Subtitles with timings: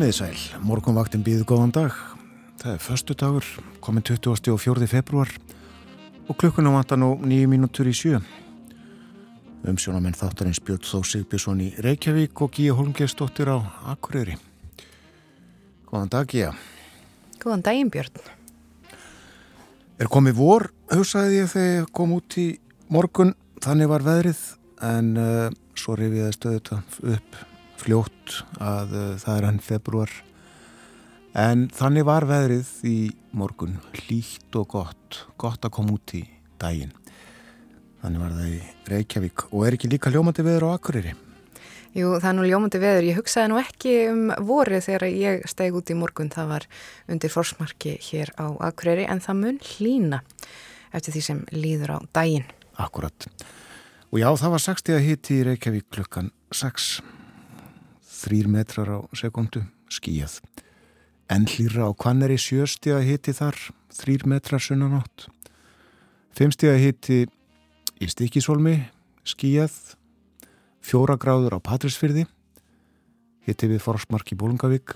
[0.00, 1.96] Komiði sæl, morgunvaktin býðu góðan dag.
[2.56, 3.48] Það er förstu dagur,
[3.84, 4.86] komin 24.
[4.88, 5.28] februar
[6.24, 8.16] og klukkunum vantar nú nýju mínútur í sjö.
[9.68, 13.60] Umsjónamenn þáttarins Björn Þó Sigbjörnsson í Reykjavík og Gíja Holmgeistóttir á
[13.92, 14.38] Akureyri.
[15.92, 16.54] Góðan dag Gíja.
[17.36, 18.24] Góðan daginn Björn.
[20.00, 22.48] Er komið vor, hugsaði ég þegar ég kom út í
[22.88, 24.42] morgun, þannig var veðrið
[24.80, 25.46] en uh,
[25.76, 26.74] svo rifið ég stöðut
[27.04, 27.44] upp
[27.80, 30.12] fljótt að uh, það er hann februar
[31.40, 32.98] en þannig var veðrið í
[33.36, 36.24] morgun hlýtt og gott gott að koma út í
[36.60, 36.94] daginn
[38.02, 41.16] þannig var það í Reykjavík og er ekki líka ljómandi veður á Akureyri
[41.90, 43.06] Jú, það er nú ljómandi veður.
[43.08, 46.30] Ég hugsaði nú ekki um vorið þegar ég steg út í morgun.
[46.30, 46.66] Það var
[47.10, 50.20] undir forsmarki hér á Akureyri en það mun hlína
[50.94, 52.46] eftir því sem líður á daginn.
[52.78, 53.26] Akkurat.
[54.14, 57.00] Og já, það var 60 hitti í Reykjavík klukkan 6
[58.20, 60.40] þrýr metrar á sekundu, skíjað.
[61.30, 63.56] En hlýra á Kvanneri sjöstega hitti þar,
[63.94, 65.28] þrýr metrar sunnanátt.
[66.36, 67.24] Fimmstega hitti
[68.00, 68.76] í Stikisólmi,
[69.24, 69.96] skíjað.
[70.84, 72.26] Fjóra gráður á Patrísfyrði,
[73.46, 74.94] hitti við Forsmark í Bólungavík.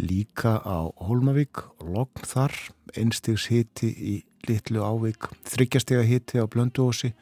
[0.00, 2.54] Líka á Hólmavík, logn þar,
[2.98, 4.16] einstigs hitti í
[4.48, 7.14] Littlu Ávík, þryggjastega hitti á Blönduósi,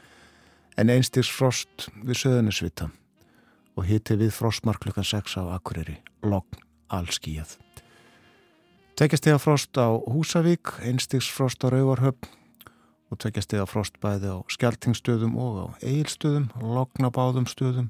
[0.76, 2.90] en einstigs frost við Söðunisvita
[3.76, 6.60] og hitti við frostmark klukkan 6 á Akureyri, logn
[6.92, 7.56] allskíjað.
[8.98, 12.28] Tekjastega frost á Húsavík, einstigsfrost á Rauvarhöfn
[13.12, 17.88] og tekjastega frost bæði á Skeltingstöðum og á Eilstöðum, logna báðum stöðum,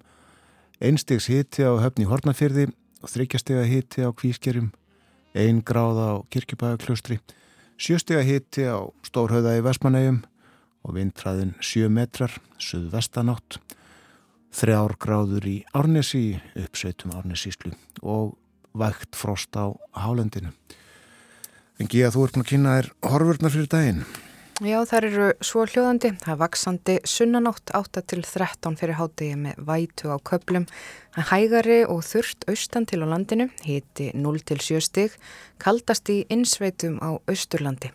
[0.83, 2.71] einstigs hitti á höfni Hortnafyrði
[3.03, 4.71] og þryggjastega hitti á Kvískerjum,
[5.35, 7.19] ein gráða á Kirkjubæðaklustri,
[7.79, 10.23] sjöstega hitti á Stórhauða í Vestmanægum
[10.83, 13.59] og vindræðin 7 metrar, suðvestanátt,
[14.53, 18.37] þrjár gráður í Árnesi, uppsveitum Árnesíslu og
[18.77, 20.53] vægt frost á hálendinu.
[21.81, 24.05] En Gíða, þú ert búin að kynna þér horfurnar fyrir daginn.
[24.63, 26.11] Já, það eru svo hljóðandi.
[26.23, 30.69] Það er vaksandi sunnanátt 8 til 13 fyrir hátegi með vætu á köplum.
[31.17, 35.19] Það er hægari og þurft austan til á landinu, hiti 0 til 7 stig,
[35.59, 37.91] kaldast í insveitum á austurlandi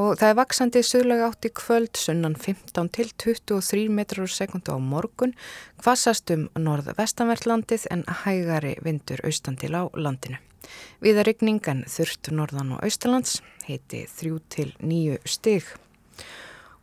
[0.00, 4.78] og það er vaksandi sögulega átt í kvöld sunnan 15 til 23 metrar sekundu á
[4.82, 5.34] morgun
[5.84, 10.40] hvassast um norð-vestanvertlandið en hægari vindur austan til á landinu.
[11.04, 15.68] Viða rigningan þurft norðan og austalands heiti 3 til 9 stig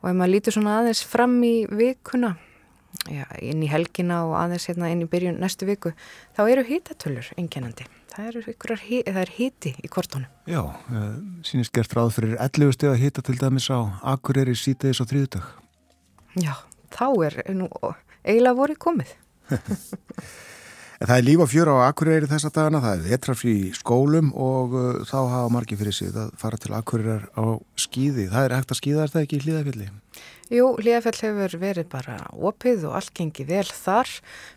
[0.02, 2.36] og ef maður lítur svona aðeins fram í vikuna
[3.12, 5.94] já, inn í helgina og aðeins hérna inn í byrjun næstu viku
[6.38, 8.50] þá eru hítatölur enginandi það er,
[9.08, 11.10] það er híti í kortónu Já, uh,
[11.48, 13.80] sínist gert ráð fyrir 11 steg að híta til dæmis á
[14.14, 15.50] Akureyri sítaðis á þrýðudag
[16.42, 16.54] Já,
[16.94, 17.68] þá er nú
[18.22, 19.18] eiginlega voru komið
[21.02, 24.76] Það er líf og fjör á Akureyri þessa dagana, það er vetraf í skólum og
[24.78, 28.28] uh, þá hafa margi fyrir sig að fara til Akureyrar á skýði.
[28.30, 29.88] Það er hægt að skýða þetta ekki í hlýðafjalli?
[30.52, 34.10] Jú, hlýðafjall hefur verið bara opið og allt gengi vel þar.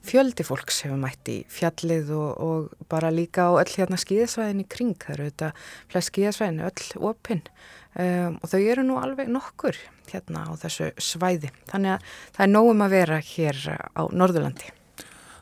[0.03, 4.67] Fjöldi fólks hefur mætt í fjallið og, og bara líka á öll hérna skýðasvæðin í
[4.75, 4.97] kring.
[4.99, 5.53] Það eru þetta
[5.93, 9.79] flest skýðasvæðin öll opinn um, og þau eru nú alveg nokkur
[10.11, 11.55] hérna á þessu svæði.
[11.71, 14.75] Þannig að það er nógum að vera hér á Norðurlandi.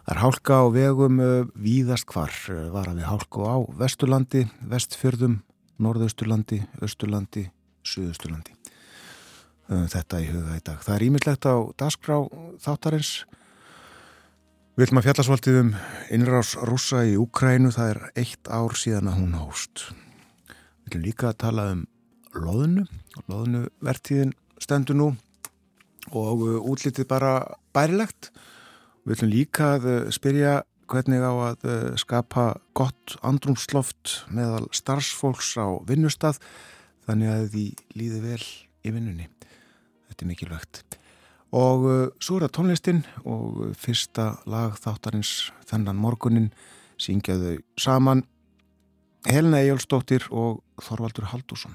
[0.04, 2.40] Það er hálka á vegum uh, víðast hvar,
[2.76, 5.40] var að við hálku á Vesturlandi, Vestfjörðum,
[5.80, 7.48] Norðausturlandi, Östurlandi,
[7.88, 8.60] Suðausturlandi.
[9.70, 10.80] Uh, þetta í huga í dag.
[10.82, 12.18] Það er ímyndlegt á dasgrá
[12.62, 13.12] þáttarins.
[14.72, 15.72] Við viljum að fjalla svolítið um
[16.16, 17.70] innrás rúsa í Ukrænu.
[17.74, 19.84] Það er eitt ár síðan að hún hóst.
[20.48, 21.84] Við viljum líka að tala um
[22.32, 22.86] loðinu.
[23.28, 25.08] Loðinu vertíðin stendur nú
[26.10, 26.42] og
[26.72, 27.34] útlitið bara
[27.76, 28.32] bærilegt.
[29.04, 30.56] Við ætlum líka að eh, spyrja
[30.90, 32.46] hvernig á að eh, skapa
[32.76, 36.38] gott andrumsloft meðal starfsfólks á vinnustad
[37.06, 37.64] þannig að því
[37.98, 38.42] líði vel
[38.82, 39.28] í vinnunni.
[40.12, 40.82] Þetta er mikilvægt.
[41.56, 46.50] Og uh, svo er það tónlistin og fyrsta lag þáttarins þennan morgunin
[47.00, 48.26] syngjaðu saman
[49.24, 51.72] Helena Ejjólfsdóttir og Þorvaldur Haldússon.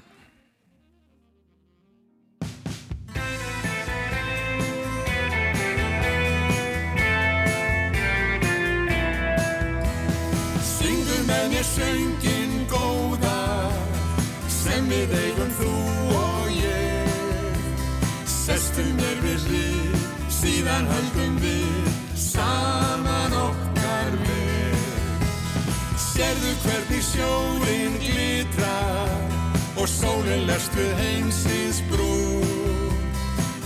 [11.28, 13.36] með mér söngin góða
[14.48, 16.07] sem við eigum þú
[18.78, 25.24] Sestu mér við hlið, síðan höldum við saman okkar við
[25.98, 29.34] Serðu hvernig sjórin glitrar
[29.74, 32.14] og sólinn lest við heimsins brú.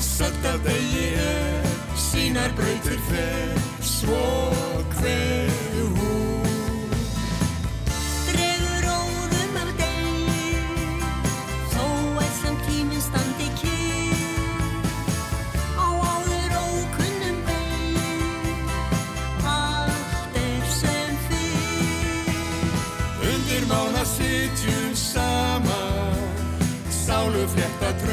[0.01, 1.73] Söld af degi er,
[2.09, 4.25] sínar brautir fer, svo
[4.97, 5.52] hverju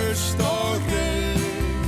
[0.10, 1.86] tröst og reyn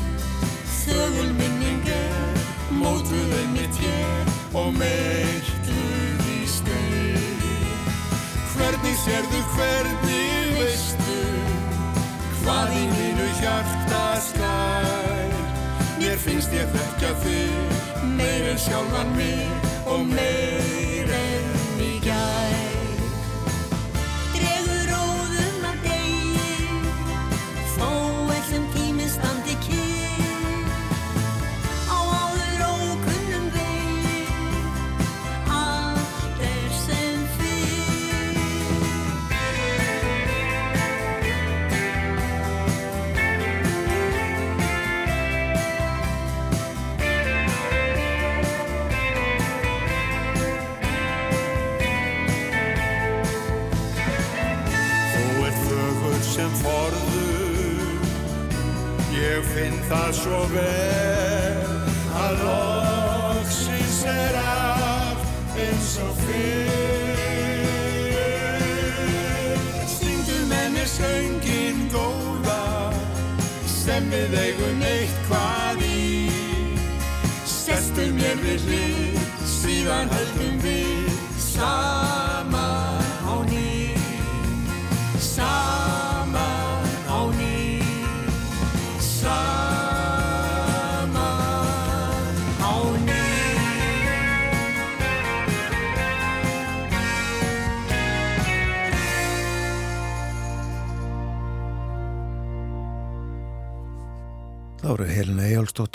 [0.82, 2.42] Þögul minning er
[2.78, 7.42] Mótuð einmitt ég Og meitluð í stein
[8.54, 11.18] Hvernig sérðu, hvernig veistu
[12.42, 15.34] Hvað í mínu hjarta slær?
[15.98, 20.81] Mér finnst ég þekkja þig Meir en sjálfan mig Og meir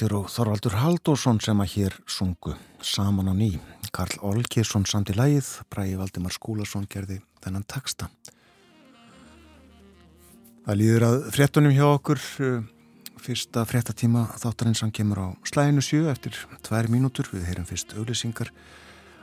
[0.06, 3.58] Ejálsdóttir og Þorvaldur Haldósson sem að hér sungu saman á ný.
[3.90, 8.06] Karl Olgesson samt í lægið, Bræði Valdimar Skúlason gerði þennan taksta.
[10.66, 12.62] Það líður að fréttunum hjá okkur, uh,
[13.18, 18.52] fyrsta fréttatíma þáttarins hann kemur á slæðinu sjö eftir tvær mínútur, við heyrum fyrst auglýsingar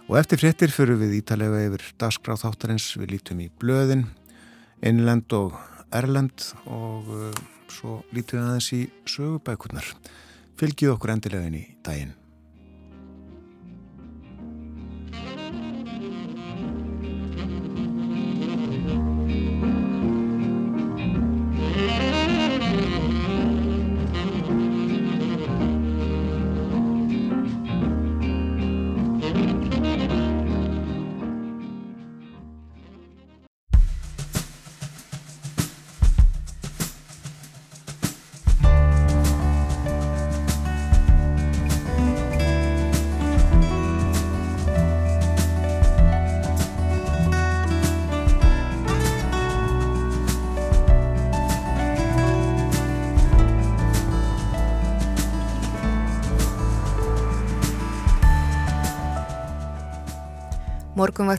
[0.10, 4.10] og eftir fréttir fyrir við ítalega yfir dagskráð þáttarins, við lítum í blöðin,
[4.84, 5.56] innlend og
[5.96, 7.32] erlend og uh,
[7.72, 9.96] svo lítum við aðeins í sögubækurnar.
[10.60, 12.14] Fylgið okkur endilega inn í daginn.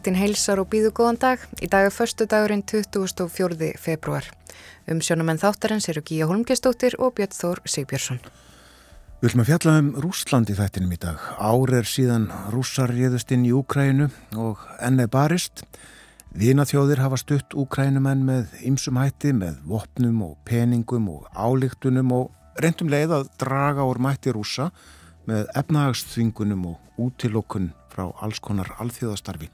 [0.04, 1.40] Morgunvaktin heilsar og býðu góðan dag.
[1.64, 3.72] Í dag er förstu dagurinn 24.
[3.80, 4.26] februar.
[4.84, 8.18] Um sjónumenn þáttarins eru Gíja Holmgjastóttir og Björn Þór Sigbjörnsson.
[9.22, 11.16] Við viljum að fjalla um Rúsland í þættinum í dag.
[11.40, 15.64] Ár er síðan rússar réðust inn í Úkrænu og enn er barist.
[16.36, 22.92] Vinaþjóðir hafa stutt Úkrænumenn með ymsum hætti, með vopnum og peningum og álíktunum og reyndum
[22.92, 24.68] leið að draga úr mætti rússa
[25.24, 29.48] með efnahagsþvingunum og útilokkun frá alls konar alþjóðastarfi.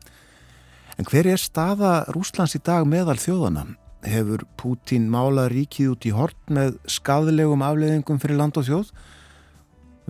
[1.00, 3.62] En hver er staða Rúslands í dag meðal þjóðana?
[4.04, 8.90] Hefur Pútín málað ríkið út í hort með skadlegum afleðingum fyrir land og þjóð?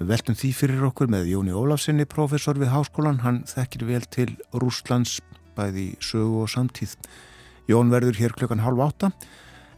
[0.01, 3.21] Við veltum því fyrir okkur með Jóni Ólafsinni, professor við háskólan.
[3.23, 5.21] Hann þekkir vel til Rúslands
[5.55, 6.97] bæði sögu og samtíð.
[7.71, 9.13] Jón verður hér klukkan halv átta.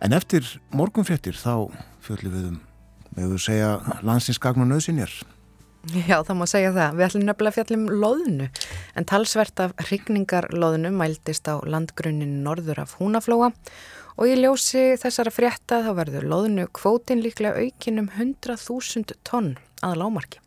[0.01, 1.69] En eftir morgunfréttir þá
[2.01, 2.59] fjöldum við um,
[3.19, 5.13] þú segja, landsinsgagn og nöðsinjar.
[5.91, 6.93] Já, það má segja það.
[6.95, 8.45] Við ætlum nefnilega að fjallum loðnu,
[8.95, 13.51] en talsvert af hrigningarloðnu mæltist á landgrunnin norður af Húnaflóa
[14.13, 19.99] og í ljósi þessara frétta þá verður loðnu kvótin líklega aukin um 100.000 tonn að
[20.05, 20.39] lámarki.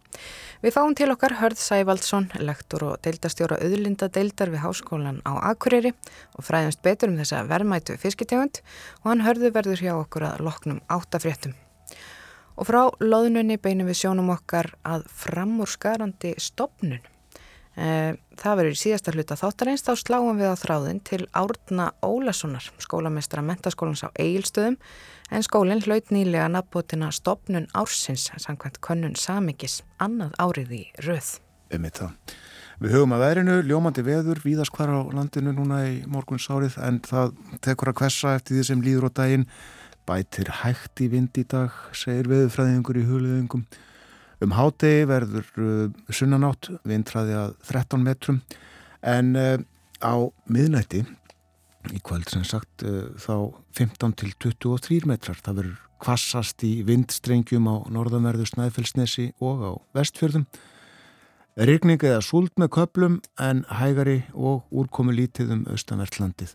[0.63, 5.91] Við fáum til okkar Hörð Sævaldsson, lektor og deildastjóra auðlinda deildar við háskólan á Akureyri
[6.39, 8.63] og fræðumst betur um þessa verðmætu fiskitegund
[9.03, 11.59] og hann hörðu verður hjá okkur að loknum áttafréttum.
[12.55, 17.03] Og frá loðnunni beinum við sjónum okkar að framúrskarandi stopnun.
[17.75, 22.69] Eh, það verður í síðasta hluta þáttarins, þá sláum við á þráðin til Árna Ólasonar,
[22.79, 24.77] skólamestra mentaskólans á Egilstöðum,
[25.27, 31.35] en skólinn hlaut nýlega nafnbótina stopnun ársins, samkvæmt könnun samikis, annað árið í röð.
[32.79, 37.01] Við höfum að verinu, ljómandi veður, víðast hvar á landinu núna í morguns árið, en
[37.03, 39.45] það tekur að kvessa eftir því sem líður á daginn,
[40.05, 43.65] bætir hægt í vind í dag, segir veðurfræðingur í hulöðingum.
[44.43, 48.41] Um hádegi verður uh, sunnanátt, vindræði að 13 metrum,
[49.01, 49.57] en uh,
[50.03, 50.15] á
[50.51, 51.05] miðnætti,
[51.93, 55.39] í kvöld sem sagt, uh, þá 15 til 23 metrar.
[55.41, 60.45] Það verður kvassast í vindstrengjum á norðanverðu Snæfellsnesi og á vestfjörðum.
[61.55, 66.51] Rigning eða súld með köplum en hægari og úrkomi lítið um austanvertlandið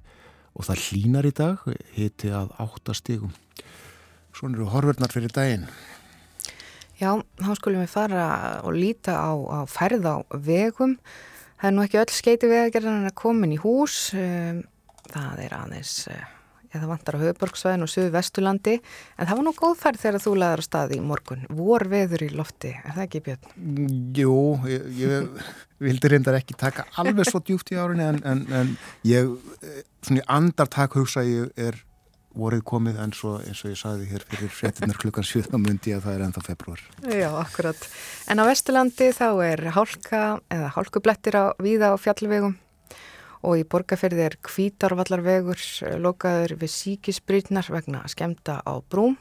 [0.60, 1.62] og það hlínar í dag,
[1.96, 3.32] hiti að 8 stígum.
[4.36, 5.64] Svona eru horfurnar fyrir daginn.
[7.00, 8.24] Já, þá skulum við fara
[8.60, 10.98] og líta á, á færð á vegum.
[11.60, 14.10] Það er nú ekki öll skeiti vegagerðan að komin í hús.
[14.12, 14.60] Um,
[15.08, 16.26] það er aðeins, eh,
[16.74, 18.76] eða vantar á höfuborgsvæðin og söðu vestulandi,
[19.16, 21.44] en það var nú góð færð þegar þú laðar á staði í morgun.
[21.50, 23.52] Vor veður í lofti, er það ekki Björn?
[24.20, 24.38] Jú,
[24.70, 25.44] ég, ég
[25.80, 28.74] vildi reyndar ekki taka alveg svo djúft í árinni en, en, en
[29.08, 29.30] ég,
[30.04, 31.80] svona í andartak hugsa ég er
[32.36, 36.04] vorið komið en svo eins og ég saði hér fyrir frettinnar klukkan 7 mundi að
[36.06, 36.82] það er ennþá februar.
[37.10, 37.86] Já, akkurat.
[38.30, 40.22] En á Vesturlandi þá er hálka
[40.52, 42.54] eða hálkublettir á víða á fjallvegum
[43.40, 45.62] og í borgarferði er kvítarvallarvegur
[46.02, 49.16] lokaður við síkisbrytnar vegna skemta á brúm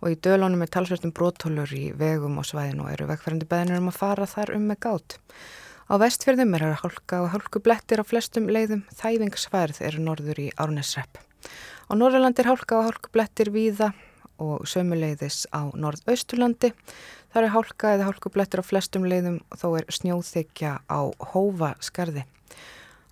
[0.00, 3.90] og í dölunum er talsvertum brótólur í vegum og svæðinu og eru vegferðandi beðinir um
[3.90, 5.18] að fara þar um með gátt.
[5.84, 11.20] Á vestfjörðum er hálka og hálkublettir á flestum leiðum, þæfingsfærð eru norður í Árnesrepp.
[11.88, 13.90] Á Norrlandi er hálka og hálkublettir víða
[14.40, 16.72] og sömuleiðis á Norðausturlandi.
[17.34, 21.00] Það er hálka eða hálkublettir á flestum leiðum og þó er snjóþykja á
[21.34, 22.24] Hófaskarði.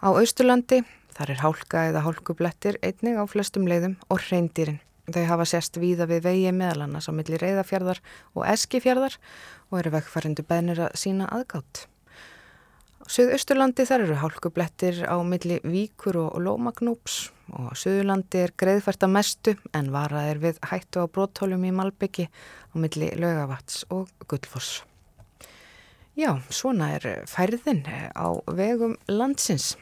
[0.03, 0.81] Á Austurlandi
[1.15, 4.81] þar er hálka eða hálkublettir einnig á flestum leiðum og reyndýrin.
[5.07, 8.01] Þau hafa sérst víða við vegi meðal annars á milli reyðafjörðar
[8.35, 9.15] og eskifjörðar
[9.71, 11.85] og eru vegfærindu beðnir að sína aðgátt.
[13.07, 19.57] Suðausturlandi þar eru hálkublettir á milli Víkur og Lómagnúps og Suðurlandi er greiðfært að mestu
[19.71, 24.83] en varað er við hættu á bróttólum í Malbyggi á milli Laugavats og Gullfoss.
[26.19, 29.77] Já, svona er færðin á vegum landsins.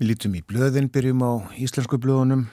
[0.00, 2.46] Við lítum í blöðin, byrjum á íslensku blöðunum.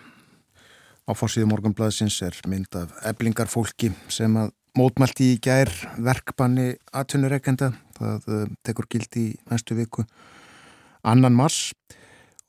[1.07, 8.27] Á fórsíðu morgunblæðsins er mynd af eblingarfólki sem að mótmælti í gær verkbanni aðtunureikenda það
[8.27, 10.03] uh, tekur gildi í næstu viku
[11.07, 11.71] annan mars.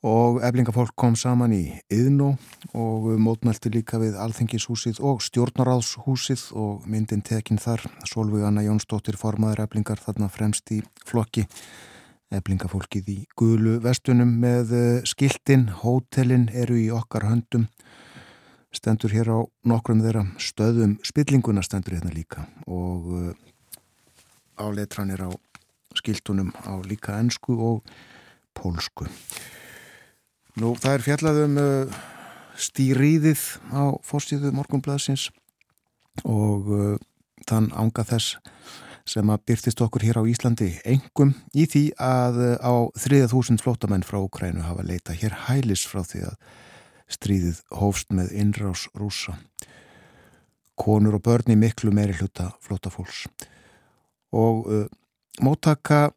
[0.03, 1.63] Og eflingafólk kom saman í
[1.95, 2.33] Yðnó
[2.75, 7.87] og mótmælti líka við Alþingishúsið og Stjórnaráðshúsið og myndin tekinn þar.
[8.03, 11.47] Solveig Anna Jónsdóttir formaður eflingar þarna fremst í flokki
[12.33, 17.67] eflingafólkið í gulu vestunum með uh, skiltin, hótelin eru í okkar höndum
[18.75, 23.31] stendur hér á nokkrum þeirra stöðum spillinguna stendur hérna líka og uh,
[24.61, 25.29] áleitranir á
[25.97, 27.93] skiltunum á líka ennsku og
[28.53, 29.07] pólsku.
[30.59, 31.99] Nú, það er fjallaðum uh,
[32.59, 33.41] stýriðið
[33.73, 35.29] á fórstíðu morgunblæðsins
[36.27, 36.67] og
[37.47, 38.35] þann ánga þess
[39.09, 44.05] sem að byrtist okkur hér á Íslandi engum í því að uh, á 3000 flótamenn
[44.05, 46.35] frá Ukrænu hafa leita hér hælis frá því að
[47.09, 49.39] stríðið hófst með innrás rúsa.
[50.77, 53.25] Konur og börni miklu meiri hluta flótafólks
[54.29, 54.85] og uh,
[55.41, 56.11] móttaka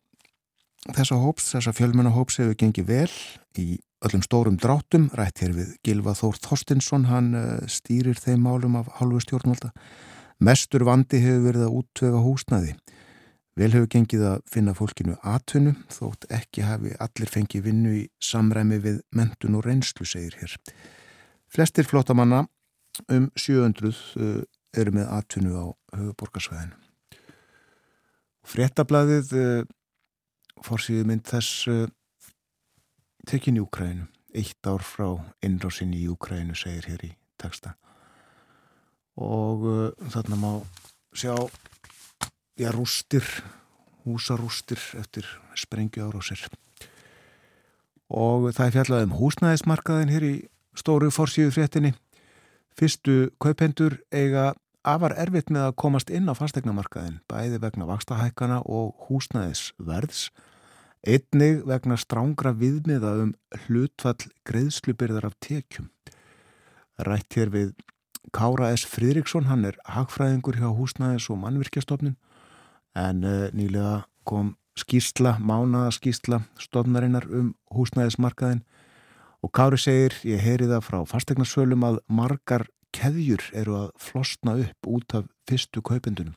[0.92, 3.10] þessa hóps, þessa fjölmennahóps hefur gengið vel
[3.56, 8.80] í öllum stórum dráttum, rætt hér við Gilva Þór Þorstinsson, hann uh, stýrir þeim málum
[8.82, 9.72] af halvu stjórnvalda
[10.42, 12.74] mestur vandi hefur verið að útvega húsnaði
[13.58, 18.80] vel hefur gengið að finna fólkinu atvinnu þótt ekki hafi allir fengið vinnu í samræmi
[18.80, 20.56] við mentun og reynslu, segir hér.
[21.52, 22.46] Flestir flottamanna
[23.12, 24.40] um 700 uh,
[24.72, 25.66] eru með atvinnu á
[25.98, 26.80] höfuborgarsvæðinu
[28.52, 29.62] Frettablaðið uh,
[30.64, 31.86] fórsýðu mynd þess uh,
[33.28, 35.08] tekin í Úkrænu eitt ár frá
[35.44, 37.76] innrásinni í Úkrænu segir hér í texta
[39.18, 40.52] og uh, þarna má
[41.12, 41.34] sjá
[42.56, 43.26] já, rústir
[44.04, 46.42] húsarústir eftir sprengju árásir.
[48.12, 50.34] Og það er fjallað um húsnæðismarkaðin hér í
[50.76, 51.92] stóru fórsíðu fréttinni.
[52.76, 54.52] Fyrstu kaupendur eiga
[54.82, 60.30] afar erfitt með að komast inn á fastegnamarkaðin, bæði vegna vakstahækana og húsnæðisverðs,
[61.06, 63.32] einnig vegna strángra viðmiða um
[63.66, 65.90] hlutfall greiðslubyrðar af tekjum.
[67.02, 67.72] Rætt hér við
[68.30, 68.86] Kára S.
[68.86, 72.14] Fridriksson, hann er hagfræðingur hjá húsnæðis og mannvirkjastofnun
[72.98, 78.62] en uh, nýlega kom skýrsla, mánaða skýrsla stofnarinnar um húsnæðismarkaðin
[79.42, 84.88] og Kári segir, ég heyri það frá fastegnarsölum að margar keðjur eru að flosna upp
[84.88, 86.36] út af fyrstu kaupendunum.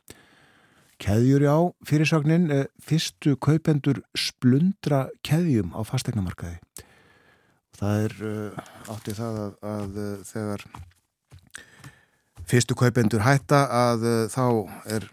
[0.98, 6.58] Keðjur já, fyrirsagnin, uh, fyrstu kaupendur splundra keðjum á fastegnamarkaði.
[7.76, 10.68] Það er uh, áttið það að, að þegar
[12.50, 14.44] fyrstu kaupendur hætta að uh, þá
[14.96, 15.06] er,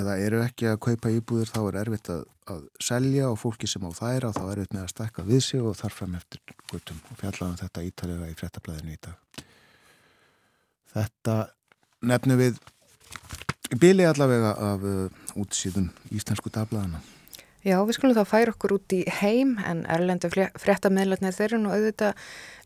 [0.00, 3.86] eða eru ekki að kaupa íbúður, þá er erfitt að, að selja og fólki sem
[3.86, 7.22] á þæra þá er erfitt með að stekka við sig og þarfram eftir gutum og
[7.22, 9.46] fjallaðum þetta ítalega í frettablaðinu í dag.
[10.90, 11.38] Þetta
[12.10, 12.60] nefnum við
[13.78, 17.02] bíli allavega af uh, útsýðum íslensku dagblaðana.
[17.60, 21.74] Já, við skulum þá færa okkur út í heim en erlendu fréttameðlarnir þeir eru nú
[21.74, 22.22] auðvitað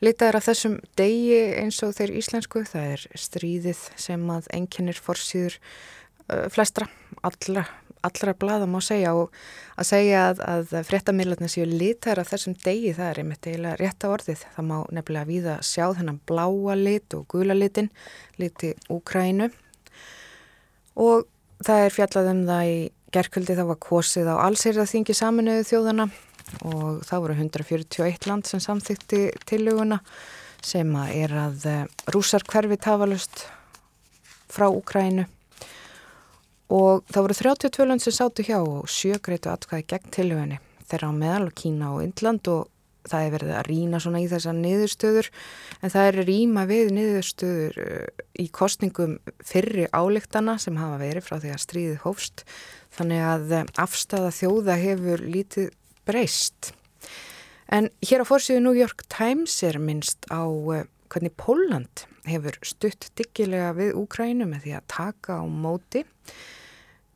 [0.06, 2.62] litaður af þessum degi eins og þeir íslensku.
[2.70, 6.86] Það er stríðið sem að enginnir forsýður uh, flestra,
[7.26, 7.66] allra,
[8.06, 9.34] allra blada má segja og
[9.74, 14.06] að segja að, að fréttameðlarnir séu litaður af þessum degi það er einmitt eiginlega rétt
[14.06, 14.48] á orðið.
[14.54, 17.90] Það má nefnilega víða sjá þennan bláa lit og gula litin,
[18.38, 19.50] liti Úkrænu
[21.02, 21.26] og
[21.66, 22.82] það er fjallað um það í
[23.14, 26.08] gerkvöldi það var kosið á allsýrða þingi saminuðu þjóðana
[26.66, 30.00] og það voru 141 land sem samþykti tillöguna
[30.64, 31.66] sem að er að
[32.14, 33.46] rúsar hverfi tafalust
[34.50, 35.26] frá Úkrænu
[36.74, 41.14] og það voru 32 land sem sátu hjá og sjögreitu atkvæði gegn tillögunni þeirra á
[41.16, 42.70] meðal og Kína og Indland og
[43.08, 45.30] það er verið að rína svona í þessar niðurstöður
[45.80, 47.80] en það er ríma við niðurstöður
[48.40, 52.44] í kostningum fyrri áleiktana sem hafa verið frá því að stríðið hófst
[52.94, 55.70] þannig að afstæða þjóða hefur lítið
[56.08, 56.72] breyst.
[57.72, 60.44] En hér á fórsíðu New York Times er minnst á
[61.08, 66.04] hvernig Póland hefur stutt diggilega við Úkrænu með því að taka á móti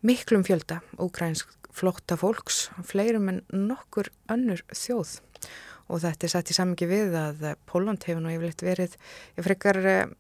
[0.05, 5.19] miklum fjölda úkrænsk flotta fólks, fleirum en nokkur önnur þjóð
[5.89, 8.97] og þetta er satt í samingi við að Póland hefur nú yfirleitt verið
[9.45, 10.13] frekar um,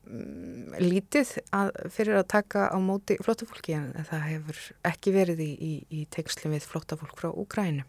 [0.80, 5.74] lítið að, fyrir að taka á móti flottafólki en það hefur ekki verið í, í,
[6.00, 7.84] í tengslu við flottafólk frá Úkrænu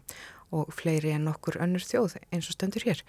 [0.56, 3.02] og fleiri en okkur önnur þjóð eins og stöndur hér.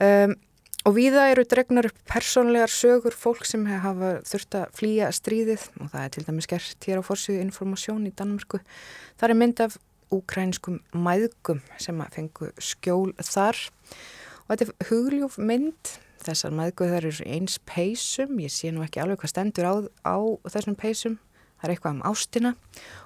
[0.00, 0.36] Um,
[0.84, 5.90] og viða eru dregnar upp persónlegar sögur fólk sem hafa þurft að flýja stríðið og
[5.94, 8.60] það er til dæmis gert hér á fórsíðu informasjón í Danmörku.
[9.20, 9.78] Það er mynd af
[10.14, 13.58] úkrænskum mæðgum sem að fengu skjól þar.
[14.44, 15.92] Og þetta er hugljúf mynd.
[16.24, 18.38] Þessar mæðgu þar eru eins peysum.
[18.40, 19.74] Ég sé nú ekki alveg hvað stendur á,
[20.08, 20.16] á
[20.48, 21.18] þessum peysum,
[21.60, 22.54] það er eitthvað um ástina.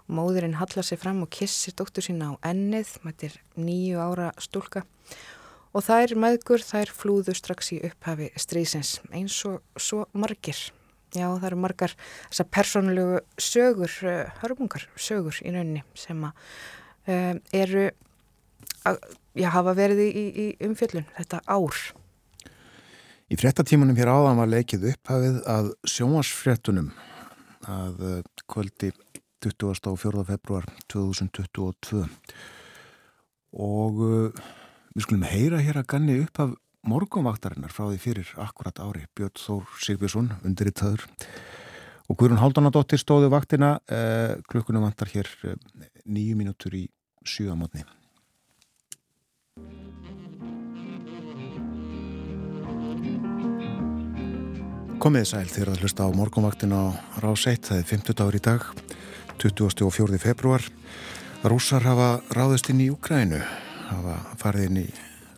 [0.07, 2.94] Og móðurinn hallar sig fram og kissir dóttur sína á ennið.
[3.03, 4.85] Þetta er nýju ára stúlka.
[5.77, 10.71] Og þær mæðgur þær flúðu strax í upphafi strísins eins og svo margir.
[11.16, 11.94] Já, það eru margar
[12.29, 13.92] þessar persónulegu sögur,
[14.42, 16.42] hörmungar sögur í rauninni sem að
[17.09, 17.88] um, eru
[18.88, 19.01] að
[19.38, 21.81] já, hafa verið í, í umfjöllun þetta ár.
[23.29, 26.92] Í frettatímanum hér áðan var leikið upphafið að sjónvarsfrettunum
[27.68, 28.92] að uh, kvöldi
[29.44, 30.25] 24.
[30.27, 32.07] februar 2022
[33.59, 34.40] og uh,
[34.94, 36.57] við skulum heyra hér að ganni upphaf
[36.88, 41.05] morgunvaktarinnar frá því fyrir akkurat ári Björn Þór Sigbjörnsson undir í töður
[42.09, 45.29] og Guðrun Haldunadóttir stóði vaktina uh, klukkunum vantar hér
[46.09, 46.87] nýju mínútur í
[47.29, 47.85] sjöamotni.
[54.99, 56.91] Komið sæl þegar að hlusta á morgunvaktin á
[57.23, 58.64] rás 1, það er 50 dagur í dag,
[59.38, 60.19] 24.
[60.19, 60.64] februar.
[61.47, 63.38] Rúsar hafa ráðist inn í Ukrænu,
[63.93, 64.88] hafa farið inn í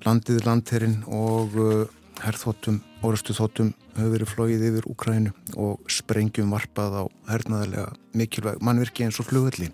[0.06, 1.84] landið landherrin og uh,
[2.24, 9.04] herrþóttum, orustu þóttum hefur verið flóið yfir Ukrænu og sprengjum varpað á hernaðarlega mikilvæg mannvirki
[9.04, 9.68] eins og flugvelli.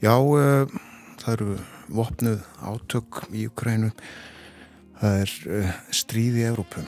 [0.00, 0.64] Já, uh,
[1.20, 1.54] það eru
[1.92, 3.90] vopnuð átök í Ukrænu,
[4.96, 6.84] það er uh, stríð í Evrópu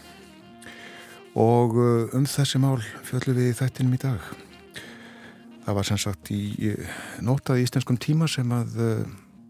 [1.37, 4.31] og uh, um þessi mál fjöldum við þættinum í dag.
[5.67, 6.73] Það var sem sagt í
[7.21, 8.81] nótað í íslenskum tíma sem að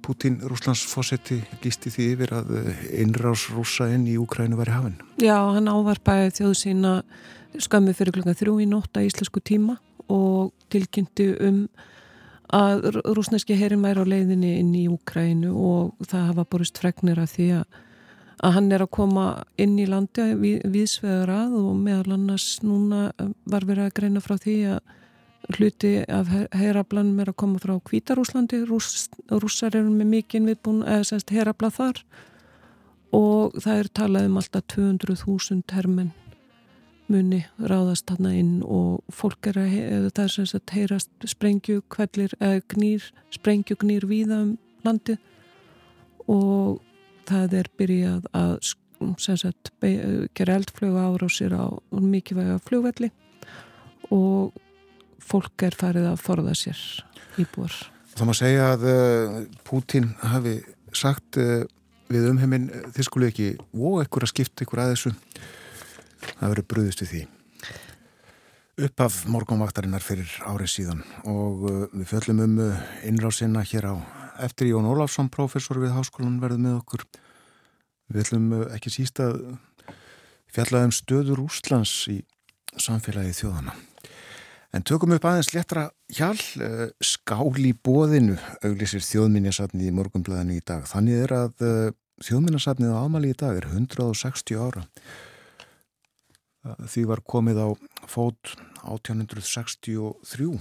[0.03, 2.51] Putin, Rúslands fósetti, lísti því yfir að
[2.91, 4.99] innrás rúsa inn í Ukrænu var í hafinn.
[5.23, 6.99] Já, hann ávarpaði þjóðu sína
[7.63, 9.79] skömmi fyrir klukka þrjú í nóta í íslensku tíma
[10.11, 11.65] og tilkynnti um
[12.53, 17.33] að rúsneski herin væri á leiðinni inn í Úkrænu og það hafa borist fregnir af
[17.37, 17.79] því að,
[18.45, 19.27] að hann er að koma
[19.61, 23.07] inn í landi við, viðsvegar að og meðal annars núna
[23.49, 24.99] var verið að greina frá því að
[25.57, 31.09] hluti af herablanum er að koma frá Kvítarúslandi Rúss, rússar eru með mikinn viðbúin eða
[31.09, 32.05] semst herabla þar
[33.17, 36.13] og það er talað um alltaf 200.000 hermenn
[37.11, 39.75] muni ráðast þarna inn og fólk er að,
[40.15, 44.55] það er sem sagt heyrast sprengju kvellir, eða gnýr sprengju gnýr víða um
[44.87, 45.19] landi
[46.31, 46.81] og
[47.29, 48.55] það er byrjað að
[49.19, 53.11] sem sagt gera eldflögu ára á mikilvæga flugvelli
[54.13, 54.53] og
[55.23, 56.79] fólk er farið að forða sér
[57.41, 57.75] íbúar.
[58.13, 60.59] Það má segja að uh, Pútin hafi
[60.93, 61.65] sagt uh,
[62.13, 65.15] við umheiminn þið skulle ekki og ekkur að skipta ykkur að þessu
[66.39, 67.23] það verið bröðist við því.
[68.83, 73.95] Upp af morgunvaktarinnar fyrir árið síðan og uh, við fjöllum um uh, innrásinna hér á
[74.43, 77.05] eftir Jón Ólafsson, professor við háskólan verðið með okkur.
[78.09, 79.43] Við fjöllum uh, ekki síst að
[80.53, 82.23] fjallaðum stöður Úslands í
[82.81, 83.77] samfélagi þjóðana
[84.73, 85.83] en tökum upp aðeins letra
[86.17, 86.39] hjál
[87.05, 90.87] skál í bóðinu auglísir þjóðminjasafni í morgunblæðinu í dag.
[90.89, 91.67] Þannig er að
[92.25, 94.87] þjóðminjasafnið á ámali í dag er 160 ára
[96.63, 97.69] Því var komið á
[98.07, 98.55] fót
[98.87, 100.53] 1863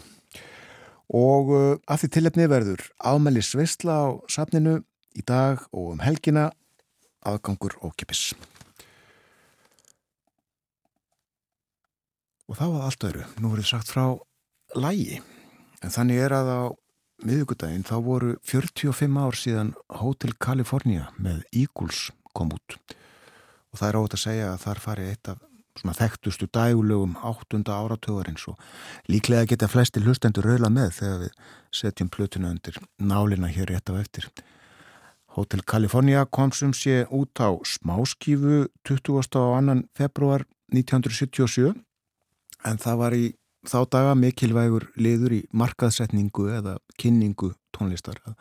[1.11, 4.79] og uh, að því tilefni verður ámæli sveistla á safninu
[5.17, 6.47] í dag og um helgina
[7.27, 8.31] aðgangur ókipis.
[12.47, 13.27] Og þá var allt öðru.
[13.39, 14.05] Nú verður sagt frá
[14.75, 15.21] lægi.
[15.83, 16.61] En þannig er að á
[17.27, 22.79] miðugudaginn þá voru 45 ár síðan Hotel California með Eagles kom út.
[23.71, 27.77] Og það er átt að segja að þar fari eitt af svona þekktustu dægulegum áttunda
[27.79, 28.59] áratöðarins og
[29.11, 31.35] líklega geta flesti hlustendur raula með þegar við
[31.81, 34.27] setjum plötuna undir nálina hér rétt á eftir.
[35.37, 39.39] Hotel California kom sem sé út á smáskífu 20.
[39.39, 40.43] og annan februar
[40.75, 41.71] 1977
[42.67, 43.27] en það var í
[43.67, 48.35] þá daga mikilvægur liður í markaðsetningu eða kynningu tónlistar að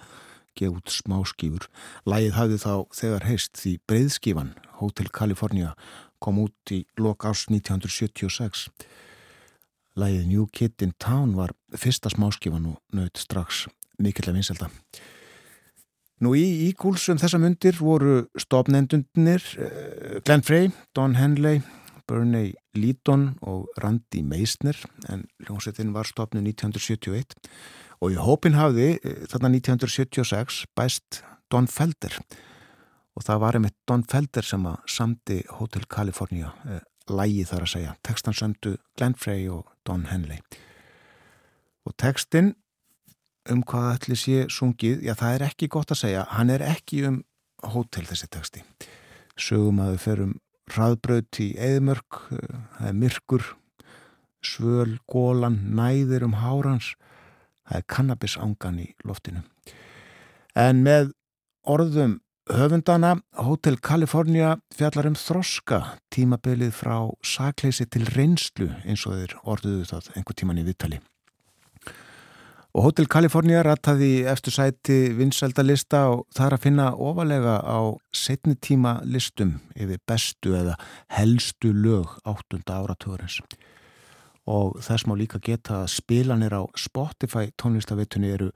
[0.58, 1.68] gefa út smáskífur.
[2.08, 5.74] Lægið hafði þá þegar heist því breyðskífan Hotel California
[6.20, 8.68] kom út í lok árs 1976.
[10.00, 13.66] Lægið New Kid in Town var fyrsta smáskifan og nöyt strax
[14.00, 14.70] mikillega vinselda.
[16.20, 21.62] Nú í ígúlsum þessa myndir voru stopnendunir uh, Glenn Frey, Don Henley,
[22.10, 24.76] Bernie Lidon og Randy Meisner
[25.08, 27.38] en hljómsettin var stopnu 1971
[28.00, 32.18] og í hópin hafði uh, þarna 1976 bæst Don Felder
[33.20, 36.80] og það var einmitt Don Felder sem að samti Hotel California eh,
[37.12, 37.94] lægi þar að segja.
[38.06, 40.40] Tekstan söndu Glenn Frey og Don Henley.
[41.84, 42.54] Og tekstin
[43.50, 47.02] um hvað ætli sé sungið, já það er ekki gott að segja, hann er ekki
[47.10, 47.18] um
[47.74, 48.64] hótel þessi teksti.
[49.36, 50.32] Sögum að við ferum
[50.70, 53.46] hraðbraut í eðmörk, eh, það er myrkur,
[54.40, 56.94] svöl, gólan, næðir um hárans,
[57.68, 59.44] það er kannabisangan í loftinu.
[60.56, 61.12] En með
[61.68, 65.80] orðum höfundana Hotel California fjallar um þroska
[66.14, 71.00] tímabilið frá sakleysi til reynslu eins og þeir orðuðu það einhver tíman í viðtali.
[72.70, 77.80] Og Hotel California rattaði eftir sæti vinsældalista og það er að finna ofalega á
[78.14, 80.76] setni tíma listum yfir bestu eða
[81.10, 83.40] helstu lög áttunda áratugurins.
[84.46, 88.52] Og þess má líka geta að spilanir á Spotify tónlistavitunni eru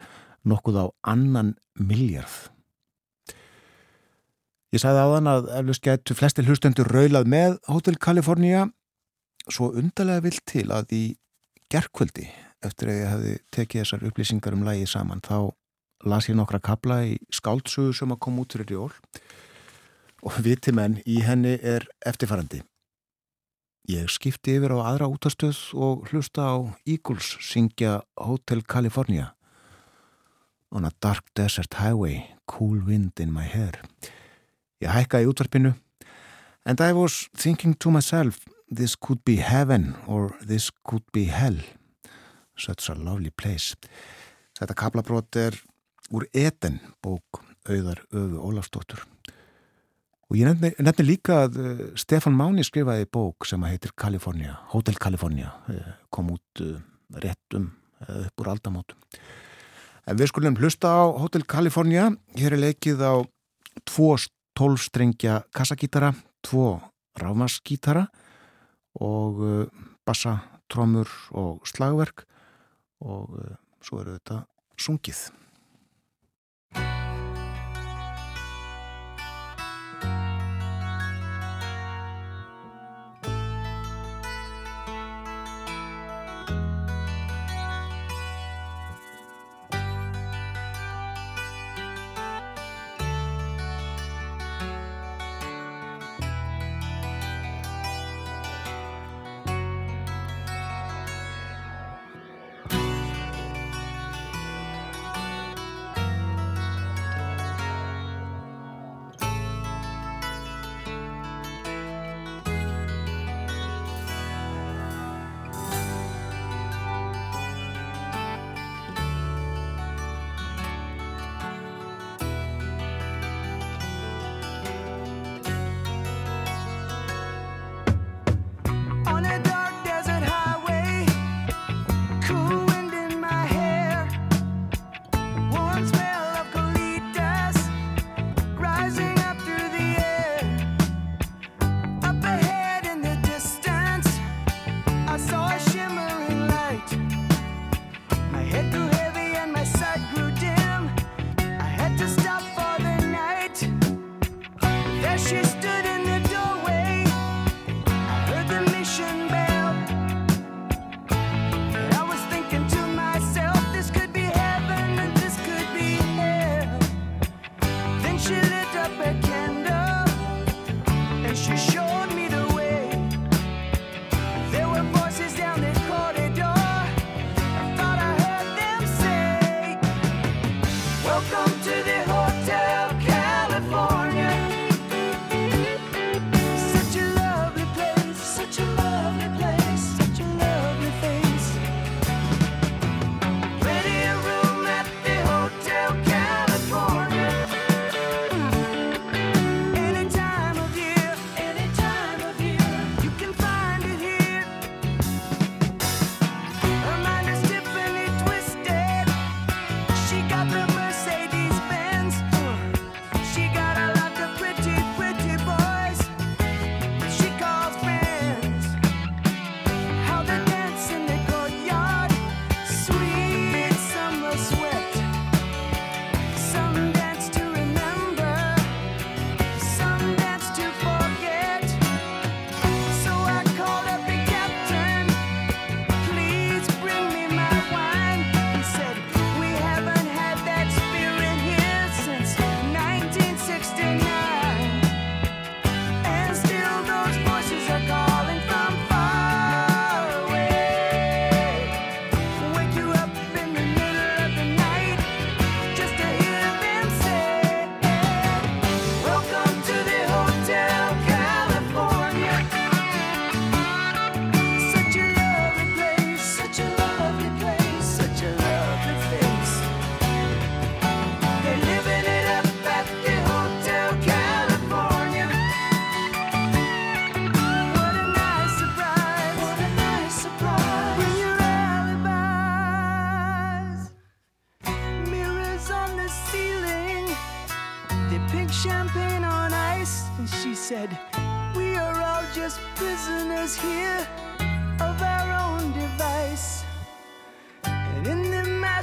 [0.47, 2.54] nokkuð á annan miljard.
[4.75, 8.65] Ég sagði á þann að eflust getur flesti hlustendur raulað með Hotel California.
[9.47, 11.03] Svo undarlega vilt til að í
[11.71, 12.25] gerkvöldi
[12.65, 15.53] eftir að ég hefði tekið þessar upplýsingar um lægi saman þá
[16.11, 18.91] las ég nokkra kabla í skáldsögu sem að koma út fyrir jól
[20.27, 22.65] og vitimenn í henni er eftirfarandi.
[23.95, 29.31] Ég skipti yfir á aðra útastöð og hlusta á Eagles syngja Hotel California
[30.75, 33.79] On a dark desert highway, cool wind in my hair
[34.83, 35.75] Ég hækkaði útvarpinu.
[36.65, 38.41] And I was thinking to myself
[38.75, 41.59] this could be heaven or this could be hell.
[42.57, 43.75] Such a lovely place.
[44.59, 45.59] Þetta kaplabrót er
[46.15, 49.03] úr Eden bók auðar öfu Ólafsdóttur.
[50.31, 54.97] Og ég nefni, nefni líka að uh, Stefan Máni skrifaði bók sem heitir California, Hotel
[55.01, 56.79] California uh, kom út uh,
[57.21, 57.73] réttum
[58.05, 58.99] upp úr aldamótum.
[60.05, 62.11] En við skulum hlusta á Hotel California.
[62.37, 63.15] Hér er leikið á
[63.89, 64.11] tvo
[64.55, 66.13] tólstrengja kassagítara,
[66.45, 66.81] tvo
[67.19, 68.07] rámasgítara
[69.01, 69.65] og uh,
[70.07, 70.39] bassa,
[70.71, 72.27] trómur og slagverk
[73.05, 74.45] og uh, svo eru þetta
[74.81, 75.27] sungið.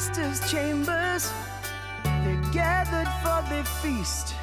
[0.01, 1.31] master's chambers.
[2.03, 4.33] They're gathered for the feast.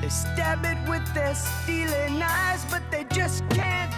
[0.00, 3.92] They stab it with their stealing eyes, but they just can't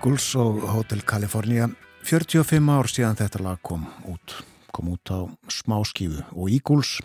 [0.00, 1.66] Eagles og Hotel California.
[2.08, 4.32] 45 ár síðan þetta lag kom út
[4.72, 7.02] kom út á smá skífu og Eagles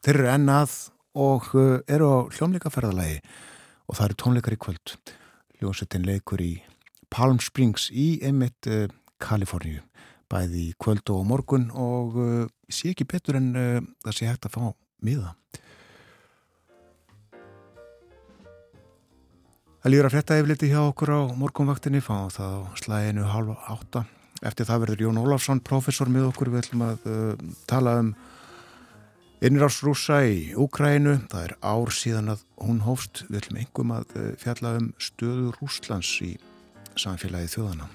[0.00, 0.76] þeir eru ennað
[1.20, 3.18] og uh, eru á hljómleikaferðalagi.
[3.92, 4.94] Og það eru tónleikar í kvöld.
[5.60, 6.54] Hljómsettin leikur í
[7.12, 8.88] Palm Springs í einmitt uh,
[9.20, 9.84] Kaliforníu.
[10.32, 13.52] Bæði kvöld og morgun og uh, sé ekki betur en
[14.00, 14.64] það sé hægt að fá
[15.04, 15.34] miða
[19.80, 24.02] Það líður að frétta yfirleiti hjá okkur á morgunvaktinni, fá það á slæginu halva átta.
[24.44, 27.32] Eftir það verður Jón Ólafsson, professor með okkur, við ætlum að uh,
[27.70, 28.10] tala um
[29.40, 31.14] innráðsrúsa í Úkrænu.
[31.32, 35.54] Það er ár síðan að hún hófst, við ætlum engum að uh, fjalla um stöðu
[35.56, 36.34] Rúslands í
[37.00, 37.88] samfélagi þjóðana.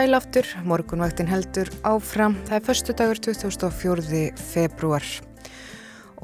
[0.00, 2.32] Sælaftur, morgunvaktin heldur áfram.
[2.48, 4.20] Það er förstu dagur 2004.
[4.32, 5.04] februar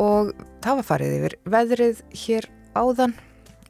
[0.00, 0.30] og
[0.64, 3.12] það var farið yfir veðrið hér áðan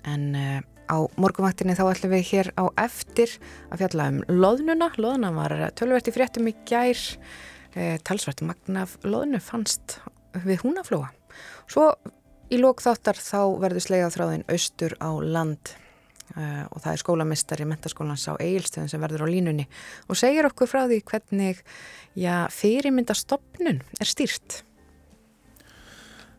[0.07, 3.33] en uh, á morgunvaktinni þá ætlum við hér á eftir
[3.73, 4.93] að fjalla um loðnuna.
[4.95, 7.03] Loðna var tölvert í fréttum í gær,
[7.75, 9.99] uh, talsvert magnaf loðnu fannst
[10.47, 11.11] við húnaflóa.
[11.67, 11.89] Svo
[12.47, 15.75] í lók þáttar þá verður slegað þráðin austur á land
[16.35, 19.67] og það er skólamistari mentaskólans á Egilstöðun sem verður á línunni
[20.11, 21.63] og segir okkur frá því hvernig
[22.19, 24.63] já, fyrirmyndastofnun er stýrt.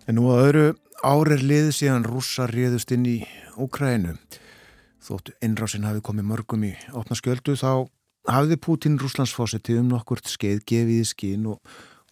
[0.08, 0.66] En nú að öðru
[1.04, 3.18] árir liði síðan rússar riðust inn í
[3.58, 4.16] Úkrænu.
[5.04, 7.88] Þótt innrásin hafi komið mörgum í opna skjöldu þá
[8.28, 11.62] hafiði Pútin rúslandsfósetti um nokkurt skeið gefið í skín og,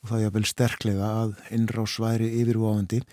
[0.01, 3.03] og það er vel sterklega að innrás væri yfirváðandi.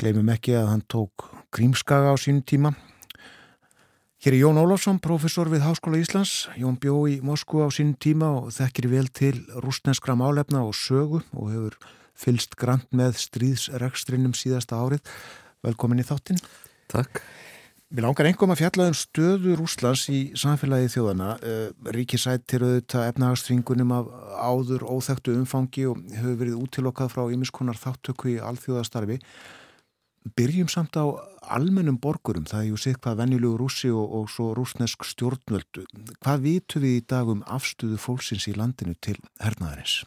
[0.00, 2.72] Gleimum ekki að hann tók grímskaga á sínum tíma
[4.26, 6.48] Hér er Jón Ólafsson, professor við Háskóla Íslands.
[6.58, 11.20] Jón bjó í Moskú á sínum tíma og þekkir vel til rúsneskra málefna og sögu
[11.30, 11.76] og hefur
[12.18, 15.04] fylst grant með stríðsrekstrinum síðasta árið.
[15.62, 16.42] Velkomin í þáttinn.
[16.90, 17.20] Takk.
[17.86, 21.28] Við langar engum að fjalla um stöðu Rúslands í samfélagi þjóðana.
[21.46, 24.10] Eh, Ríkisættir auðvitað efnahagstringunum af
[24.42, 29.20] áður óþægtu umfangi og hefur verið útilokkað frá ymiskonar þáttöku í alþjóðastarfi.
[30.34, 31.06] Byrjum samt á
[31.54, 35.84] almennum borgurum, það er ju sitt hvað venjulegu rússi og, og svo rúsnesk stjórnvöldu.
[36.24, 40.00] Hvað vitu við í dag um afstöðu fólksins í landinu til hernaðarins?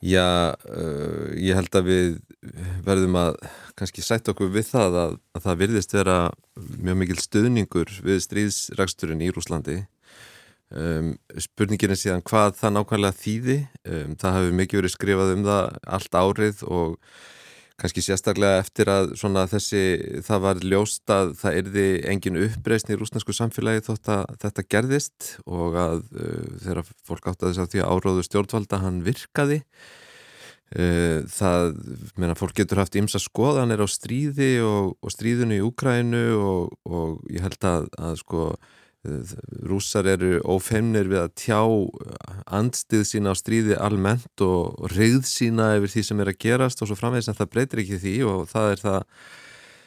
[0.00, 2.06] Já, uh, ég held að við
[2.86, 3.34] verðum að
[3.76, 6.18] kannski sætt okkur við það að, að það virðist vera
[6.56, 9.82] mjög mikil stöðningur við stríðsræksturinn í Rúslandi.
[10.70, 13.58] Um, spurningin er síðan hvað það nákvæmlega þýði.
[13.84, 16.96] Um, það hefur mikið verið skrifað um það allt árið og
[17.80, 19.14] kannski sérstaklega eftir að
[19.50, 19.82] þessi,
[20.26, 25.30] það var ljóst að það erði engin uppreysn í rúsnarsku samfélagi þótt að þetta gerðist
[25.46, 29.60] og að uh, þegar fólk átti að þess að því að áróðu stjórnvalda hann virkaði.
[30.70, 31.72] Uh, það,
[32.20, 37.24] meina, fólk getur haft ymsa skoðanir á stríði og, og stríðinu í Úkrænu og, og
[37.32, 38.50] ég held að, að sko
[39.64, 41.60] rússar eru ófemnir við að tjá
[42.52, 46.90] andstið sína á stríði almennt og reyð sína yfir því sem er að gerast og
[46.90, 49.00] svo framvegis en það breytir ekki því og það er það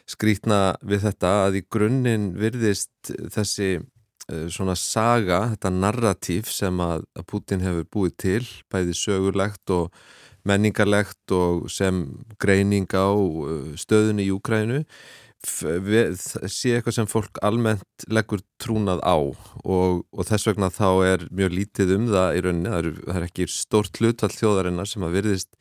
[0.09, 7.05] skrítna við þetta að í grunninn virðist þessi eh, svona saga, þetta narratív sem að
[7.29, 8.43] Putin hefur búið til
[8.73, 9.93] bæði sögurlegt og
[10.43, 12.01] menningarlegt og sem
[12.41, 14.81] greining á eh, stöðunni í Úkrænu
[15.43, 21.57] sé eitthvað sem fólk almennt leggur trúnað á og, og þess vegna þá er mjög
[21.57, 25.17] lítið um það í rauninni, það er, það er ekki stórt hlutvall þjóðarinnar sem að
[25.19, 25.51] virðist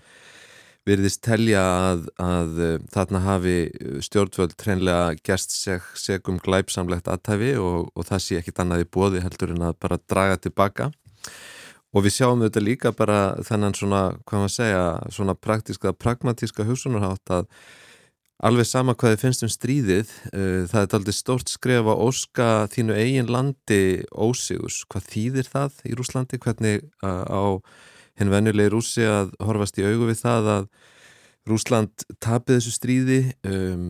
[0.88, 3.56] virðist telja að, að uh, þarna hafi
[4.02, 9.22] stjórnvöld treinlega gerst seg, segum glæpsamlegt aðtæfi og, og það sé ekkit annað í bóði
[9.22, 10.90] heldur en að bara draga tilbaka
[11.92, 14.82] og við sjáum þetta líka bara þennan svona, hvað maður segja,
[15.14, 17.48] svona praktiska, pragmatíska hugsunarhátt að
[18.42, 22.46] Alveg sama hvað þið finnst um stríðið, uh, það er aldrei stort skref að óska
[22.72, 24.80] þínu eigin landi ósigus.
[24.90, 26.40] Hvað þýðir það í Rúslandi?
[26.42, 27.42] Hvernig uh, á
[28.18, 30.66] hinn venjulegi rúsi að horfast í augu við það að
[31.50, 33.20] Rúsland tapið þessu stríði
[33.50, 33.86] um,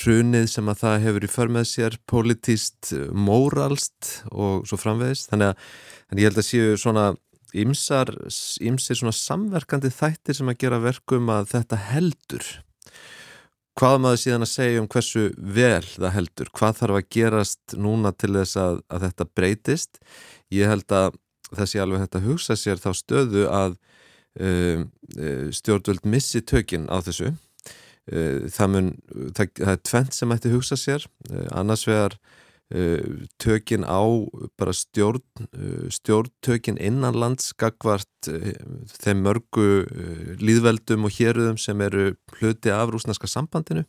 [0.00, 5.66] hrunið sem að það hefur í förmið sér politist, móralst og svo framvegist þannig að,
[6.08, 7.06] þannig ég held að séu svona
[7.60, 12.48] ymsir samverkandi þættir sem að gera verkum að þetta heldur
[13.80, 15.22] hvað maður síðan að segja um hversu
[15.56, 20.00] vel það heldur, hvað þarf að gerast núna til þess að, að þetta breytist?
[20.52, 21.16] Ég held að
[21.56, 23.78] þessi alveg þetta hugsa sér þá stöðu að
[24.40, 24.82] uh,
[25.56, 27.32] stjórnvöld missi tökinn á þessu.
[28.10, 28.92] Uh, það, mun,
[29.38, 31.06] það, það er tvent sem ætti hugsa sér.
[31.30, 32.18] Uh, annars vegar
[32.70, 33.98] tökinn á
[34.54, 35.48] bara stjórn
[35.90, 38.28] stjórntökinn innan lands gagvart
[39.02, 39.68] þeim mörgu
[40.38, 43.82] líðveldum og héruðum sem eru hluti af rúsneska sambandinu.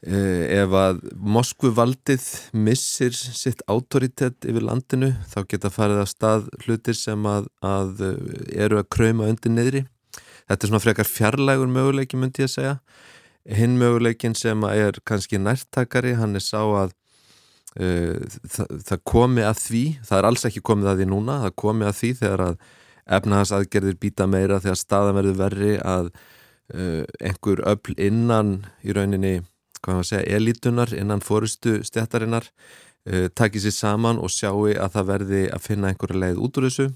[0.00, 2.22] Ef að Moskvu valdið
[2.56, 8.06] missir sitt autoritet yfir landinu þá geta farið að stað hlutir sem að, að
[8.54, 9.82] eru að krauma undir niðri.
[10.48, 12.78] Þetta er svona frekar fjarlægur möguleiki myndi ég að segja.
[13.58, 16.96] Hinn möguleikin sem er kannski nærtakari hann er sá að
[17.76, 21.86] það, það komi að því það er alls ekki komið að því núna það komi
[21.86, 22.56] að því þegar að
[23.18, 28.52] efnahagsaðgerðir býta meira þegar staðan verður verri að uh, einhver öll innan
[28.82, 29.40] í rauninni
[29.80, 35.10] hvað maður segja, elitunar innan fórustu stjættarinnar uh, takir sér saman og sjáu að það
[35.14, 36.90] verði að finna einhverja leið út úr þessu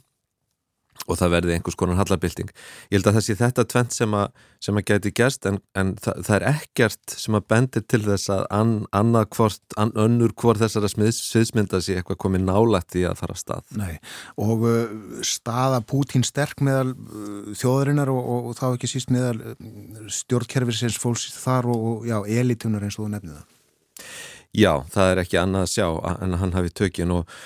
[1.04, 2.50] og það verði einhvers konar hallarbylting.
[2.88, 5.92] Ég held að það sé þetta tvent sem að, sem að geti gerst en, en
[6.00, 10.34] það, það er ekkert sem að bendir til þess að an, annað hvort, an, önnur
[10.40, 13.74] hvort þessara sviðsmynda sé eitthvað komið nálægt í að fara að stað.
[13.80, 13.92] Nei,
[14.40, 14.94] og uh,
[15.26, 21.00] staða Pútín sterk meðal uh, þjóðarinnar og, og, og þá ekki síst meðal uh, stjórnkerfisins
[21.00, 23.52] fólks þar og, og já, elitunar eins og þú nefnið það.
[24.54, 27.38] Já, það er ekki annað að sjá en að hann hafi tökjun og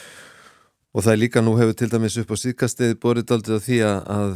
[0.98, 3.76] Og það er líka nú hefur til dæmis upp á síðkastið borðið aldrei á því
[3.86, 4.32] að, að,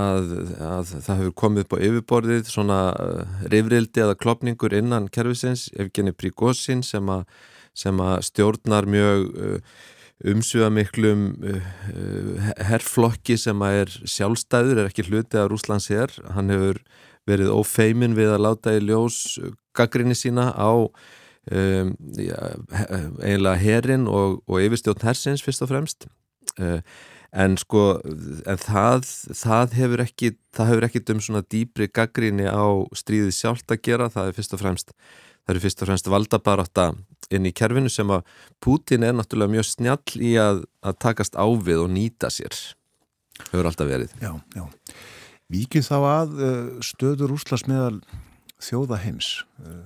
[0.00, 0.30] að,
[0.64, 6.14] að það hefur komið upp á yfirborðið svona uh, rifrildi eða klopningur innan kervisins, Evgeni
[6.16, 7.10] Príkosin sem,
[7.76, 9.76] sem að stjórnar mjög uh,
[10.32, 11.68] umsuga miklum uh,
[12.64, 16.80] herrflokki sem að er sjálfstæður, er ekki hluti af Rúslands herr, hann hefur
[17.28, 19.36] verið ófeimin við að láta í ljós
[19.76, 20.96] gaggrinni sína á
[21.46, 22.56] Um, ja,
[23.22, 26.08] eiginlega herin og, og yfirstjórn hersins fyrst og fremst.
[26.58, 26.80] Uh,
[27.36, 27.84] en sko
[28.48, 32.66] en það, það hefur ekki það hefur ekki um svona dýbri gaggríni á
[32.96, 34.10] stríðið sjálft að gera.
[34.10, 34.90] Það er fyrst og fremst
[35.46, 36.86] það eru fyrst og fremst valdabarátta
[37.36, 38.26] inn í kerfinu sem að
[38.62, 42.54] Putin er náttúrulega mjög snjall í að, að takast á við og nýta sér.
[43.52, 44.14] Hefur alltaf verið.
[44.22, 44.66] Já, já.
[45.52, 48.00] Víkið þá að uh, stöður úslas meðal
[48.62, 49.30] þjóða heims.
[49.62, 49.84] Uh,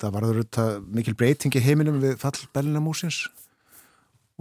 [0.00, 3.24] það var þetta mikil breyting í heiminum við fall Bellinamúsins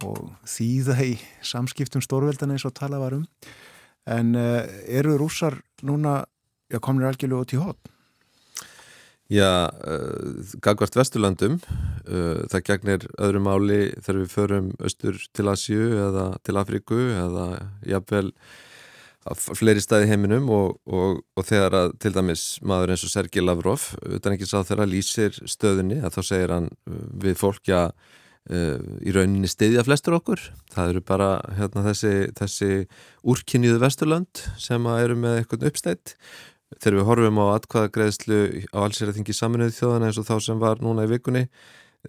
[0.05, 1.15] og þýða í
[1.45, 3.25] samskiptum stórveldana eins og tala var um
[4.09, 6.23] en uh, eru rússar núna,
[6.71, 7.91] já komnir algjörlega út í hótt?
[9.31, 15.85] Já, uh, gagvart Vesturlandum uh, það gegnir öðru máli þegar við förum austur til Asju
[16.07, 17.47] eða til Afríku eða
[17.87, 18.33] jafnvel
[19.29, 23.91] fleiri staði heiminum og, og, og þegar að til dæmis maður eins og Sergei Lavrov
[24.01, 28.79] utan ekki sá þegar að lýsir stöðunni að þá segir hann uh, við fólkja uh,
[29.05, 30.41] í rauninni stiðja flestur okkur.
[30.73, 32.71] Það eru bara hérna, þessi, þessi
[33.21, 36.15] úrkynniðu vesturland sem eru með eitthvað uppstætt
[36.79, 38.41] þegar við horfum á atkvaða greiðslu
[38.71, 41.45] á allsýraþingi saminuði þjóðana eins og þá sem var núna í vikunni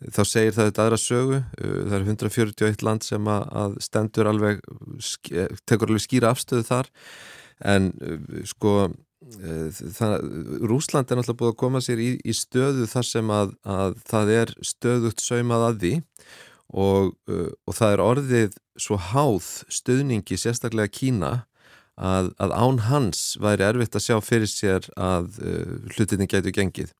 [0.00, 4.62] þá segir það þetta aðra sögu uh, það er 141 land sem að stendur alveg
[5.68, 6.90] tekur alveg skýra afstöðu þar.
[7.72, 10.16] En uh, sko uh, það,
[10.64, 14.34] Rúsland er náttúrulega búið að koma sér í, í stöðu þar sem að, að það
[14.38, 15.94] er stöðugt saumað að því
[16.72, 17.08] og,
[17.68, 21.32] og það er orðið svo háð stöðningi sérstaklega Kína
[22.00, 25.36] að, að án hans væri erfitt að sjá fyrir sér að
[25.92, 26.94] hlutinni getur gengið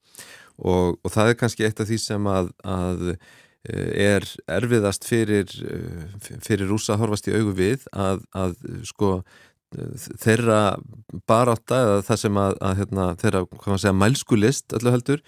[0.58, 4.26] og, og það er kannski eitt af því sem að, að eh, er
[4.58, 6.04] erfiðast fyrir, eh,
[6.44, 9.14] fyrir rúsa að horfast í augu við að, að sko
[10.20, 10.76] þeirra
[11.28, 15.22] baráta eða það sem að, að hérna, þeirra, hvað maður segja, mælskulist öllu heldur,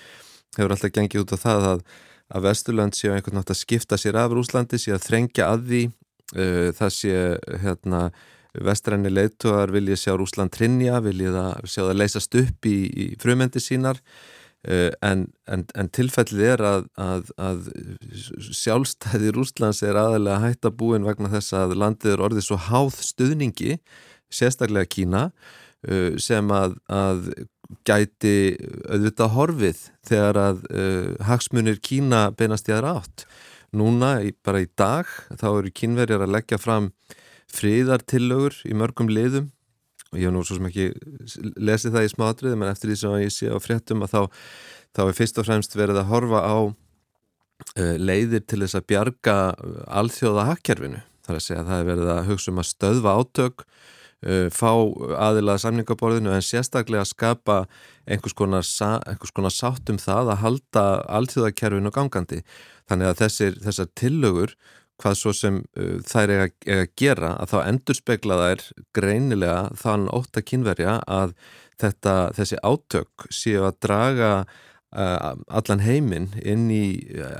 [0.59, 1.85] hefur alltaf gengið út á það að,
[2.35, 5.83] að Vesturland sé einhvern nátt að skipta sér af Rúslandi, sé að þrengja að því
[5.89, 7.17] uh, það sé
[7.65, 8.03] hérna
[8.65, 13.99] vestræni leituar vilja sjá Rúsland trinja, vilja sjá það leysast upp í, í frumendi sínar
[14.65, 17.67] en, en, en tilfellið er að, að, að
[18.49, 22.97] sjálfstæði Rúslands er aðalega hætt að búin vegna þess að landið er orðið svo háð
[23.05, 23.77] stuðningi,
[24.33, 25.27] sérstaklega Kína,
[25.85, 27.29] eh, sem að, að
[27.87, 28.37] gæti
[28.89, 33.27] auðvitað horfið þegar að uh, hagsmunir Kína beinast í aðra átt.
[33.75, 36.93] Núna, bara í dag, þá eru kínverjar að leggja fram
[37.55, 39.49] fríðartillögur í mörgum liðum
[40.19, 40.87] ég hef nú svo sem ekki
[41.59, 44.21] lesið það í smáatrið, menn eftir því sem ég sé á fréttum að þá,
[44.97, 49.37] þá er fyrst og fremst verið að horfa á uh, leiðir til þess að bjarga
[50.03, 51.03] alþjóða hakkerfinu.
[51.25, 54.47] Það er að segja að það er verið að hugsa um að stöðva átök, uh,
[54.53, 54.71] fá
[55.29, 57.59] aðilað samningaborðinu en sérstaklega skapa
[58.05, 58.71] einhvers konar,
[59.09, 60.87] einhvers konar sátt um það að halda
[61.21, 62.45] alþjóðakerfinu gangandi.
[62.91, 64.57] Þannig að þessir, þessar tillögur
[65.03, 68.67] hvað svo sem uh, þær er að gera að þá endur spegla þær
[68.97, 71.35] greinilega þann ótt að kynverja að
[71.81, 74.33] þetta, þessi átök séu að draga
[74.95, 76.85] uh, allan heiminn inn í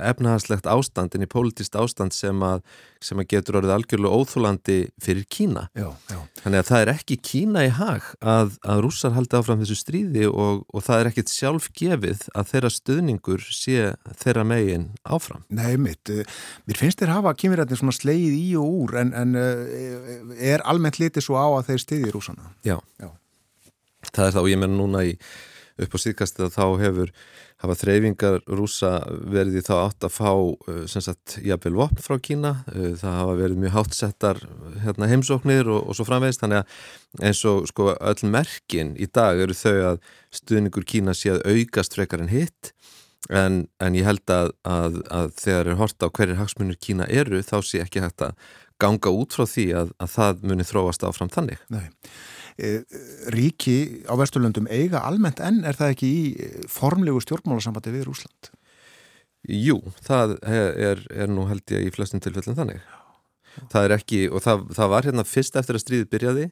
[0.03, 2.61] efnahagslegt ástand, inn í politist ástand sem að,
[3.03, 5.67] sem að getur orðið algjörlega óþúlandi fyrir Kína.
[5.77, 6.19] Já, já.
[6.43, 10.29] Þannig að það er ekki Kína í hag að, að rússar haldi áfram þessu stríði
[10.29, 13.89] og, og það er ekkit sjálf gefið að þeirra stöðningur sé
[14.21, 15.43] þeirra megin áfram.
[15.49, 16.11] Nei, mitt.
[16.67, 19.35] Mér finnst þér hafa kynverjarnir svona sleið í og úr en, en
[20.37, 22.53] er almennt litið svo á að þeir stiði rússana?
[22.67, 22.77] Já.
[23.01, 23.09] Já.
[24.11, 25.15] Það er þá, ég menn núna í
[25.81, 27.11] upp á síðkastið að þá hefur
[27.65, 30.31] hafa þreyfingar rúsa verið í þá átt að fá
[30.91, 32.51] sem sagt jafnvel vopn frá Kína?
[32.71, 34.41] Það hafa verið mjög hátsettar
[34.83, 39.41] hérna, heimsóknir og, og svo framvegist þannig að eins og sko öll merkin í dag
[39.41, 40.03] eru þau að
[40.39, 42.71] stuðningur Kína sé að aukast frekar en hitt.
[43.33, 47.41] En, en ég held að, að, að þegar er horta á hverjir hagsmunir Kína eru
[47.41, 48.37] þá sé ekki hægt að
[48.81, 51.61] ganga út frá því að, að það muni þróast áfram þannig.
[51.73, 51.87] Nei
[53.35, 58.51] ríki á Vesturlöndum eiga almennt enn er það ekki í formlegu stjórnmálasambandi við Rúsland?
[59.45, 62.79] Jú, það er, er nú held ég í flestum tilfellin þannig.
[63.71, 66.45] Það er ekki, og það, það var hérna fyrst eftir að stríðið byrjaði,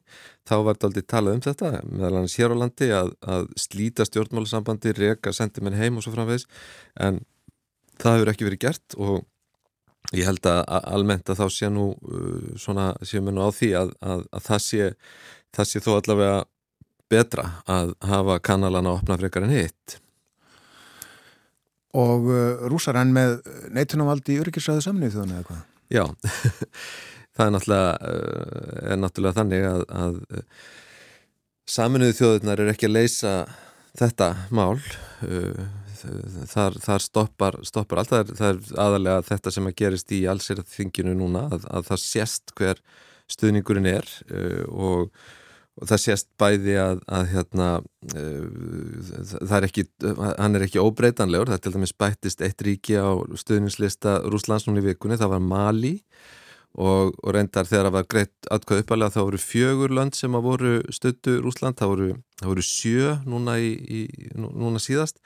[0.48, 4.06] þá var þetta aldrei talað um þetta, meðal annars hér á landi að, að slíta
[4.08, 6.46] stjórnmálasambandi, reka, sendi menn heim og svo framvegs,
[6.96, 7.20] en
[8.00, 10.62] það hefur ekki verið gert og ég held að
[10.94, 14.48] almennt að þá sé nú uh, svona, séum við nú á því að, að, að
[14.48, 14.90] það sé
[15.54, 16.38] það sé þó allavega
[17.12, 19.98] betra að hafa kanalana að opna frekar en hitt.
[21.94, 23.36] Og uh, rúsar enn með
[23.74, 25.60] neitunumvaldi í öryggisræðu samnið þjóðan eða hvað?
[25.94, 26.04] Já,
[27.36, 30.66] það er náttúrulega, uh, er náttúrulega þannig að, að uh,
[31.70, 33.36] saminuðu þjóðurnar er ekki að leysa
[33.94, 35.64] þetta mál uh,
[36.50, 40.20] þar, þar stoppar, stoppar allt, það er, það er aðalega þetta sem að gerist í
[40.30, 42.82] allsýrðinginu núna að, að það sést hver
[43.30, 45.24] stuðningurinn er uh, og
[45.80, 47.68] og það sést bæði að, að hérna,
[48.14, 49.86] uh, er ekki,
[50.38, 53.10] hann er ekki óbreytanlegur, það er til dæmis bættist eitt ríki á
[53.40, 55.98] stuðningslista Rúslands núna í vikunni, það var Mali.
[56.74, 60.46] Og, og reyndar þegar það var greitt atkvæð uppalega þá voru fjögur lönd sem að
[60.48, 62.08] voru stöttu Rúsland, það voru,
[62.40, 64.00] það voru sjö núna, í, í,
[64.34, 65.22] núna síðast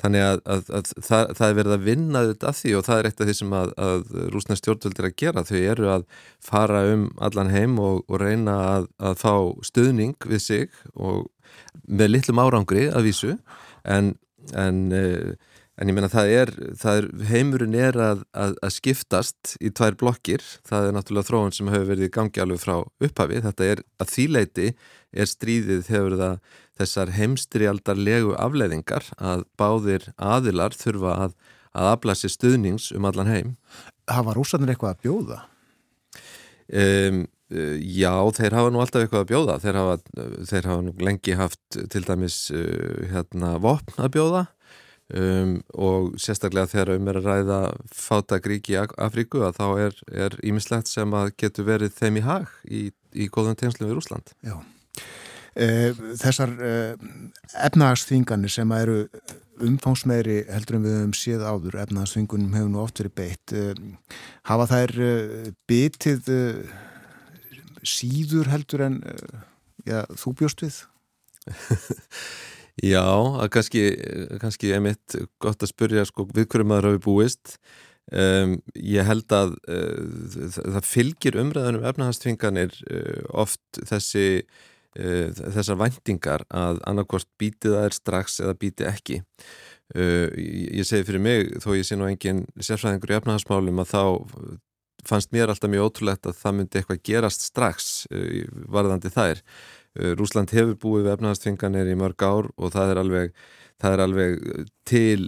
[0.00, 3.00] Þannig að, að, að það, það er verið að vinna þetta að því og það
[3.00, 5.44] er eitt af því sem að, að rúsna stjórnvöldir að gera.
[5.50, 6.06] Þau eru að
[6.44, 8.56] fara um allan heim og, og reyna
[8.96, 9.34] að fá
[9.68, 11.28] stuðning við sig og
[11.86, 13.34] með litlum árangri að vísu
[13.84, 14.14] en,
[14.56, 14.80] en,
[15.80, 20.44] en ég meina það er, það er heimurinn er að skiptast í tvær blokkir.
[20.68, 23.40] Það er náttúrulega þróun sem hefur verið í gangi alveg frá upphafi.
[23.46, 24.66] Þetta er að þýleiti
[25.10, 26.36] er stríðið hefur það
[26.80, 31.34] þessar heimstrialdarlegu afleiðingar að báðir aðilar þurfa að,
[31.72, 33.56] að afla sér stuðnings um allan heim.
[34.10, 35.42] Hafa rúsarnir eitthvað að bjóða?
[36.70, 37.24] Um,
[37.80, 39.58] já, þeir hafa nú alltaf eitthvað að bjóða.
[39.64, 39.98] Þeir hafa,
[40.52, 44.48] þeir hafa nú lengi haft til dæmis uh, hérna, vopn að bjóða
[45.16, 47.60] um, og sérstaklega þegar um er að ræða
[47.94, 49.66] fátagrík í Afríku að þá
[50.26, 52.82] er ímislegt sem að getur verið þeim í hag í,
[53.14, 54.34] í góðum tengslu við Rúsland.
[54.46, 54.60] Já.
[55.58, 56.92] Eh, þessar eh,
[57.66, 59.00] efnahagsþvinganir sem eru
[59.60, 63.80] umfangsmeiri heldur en við höfum séð áður efnahagsþvingunum hefur nú oft verið beitt eh,
[64.46, 64.94] hafa þær
[65.68, 66.30] bitið
[67.82, 69.00] síður heldur en
[69.88, 70.78] já, þú bjóst við?
[72.80, 73.84] Já, að kannski,
[74.40, 77.56] kannski er mitt gott að spurja sko, við hverju maður hafi búist.
[78.10, 86.46] Um, ég held að uh, það fylgir umræðanum efnahagsþvinganir uh, oft þessi uh, þessar væntingar
[86.48, 89.20] að annarkvort býti það er strax eða býti ekki.
[89.90, 94.02] Ég segi fyrir mig þó ég sé nú engin sérfræðingur í efnahagsmálum að þá
[95.02, 97.88] fannst mér alltaf mjög ótrúlegt að það myndi eitthvað gerast strax
[98.70, 99.42] varðandi þær
[100.18, 103.32] Rúsland hefur búið við efnahagsþvinganir í mörg ár og það er alveg
[103.80, 104.34] það er alveg
[104.86, 105.22] til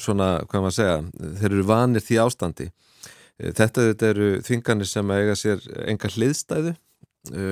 [0.00, 0.96] svona, hvað maður segja,
[1.42, 2.66] þeir eru vanir því ástandi.
[3.58, 6.72] Þetta eru þvinganir sem eiga sér enga hliðstæðu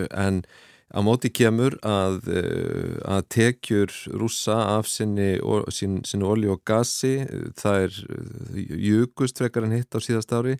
[0.08, 0.40] en
[0.88, 5.36] Á móti kemur að, eh, að tekjur rúsa af sinni,
[5.68, 7.28] sin, sinni olju og gasi,
[7.60, 10.56] það er eh, júkust frekar en hitt á síðast ári.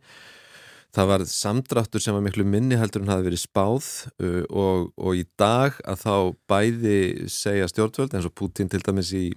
[0.99, 3.89] Það var samdráttur sem var miklu minni heldur en hafi verið spáð
[4.19, 6.15] uh, og, og í dag að þá
[6.51, 9.29] bæði segja stjórnvöld eins og Putin til dæmis í,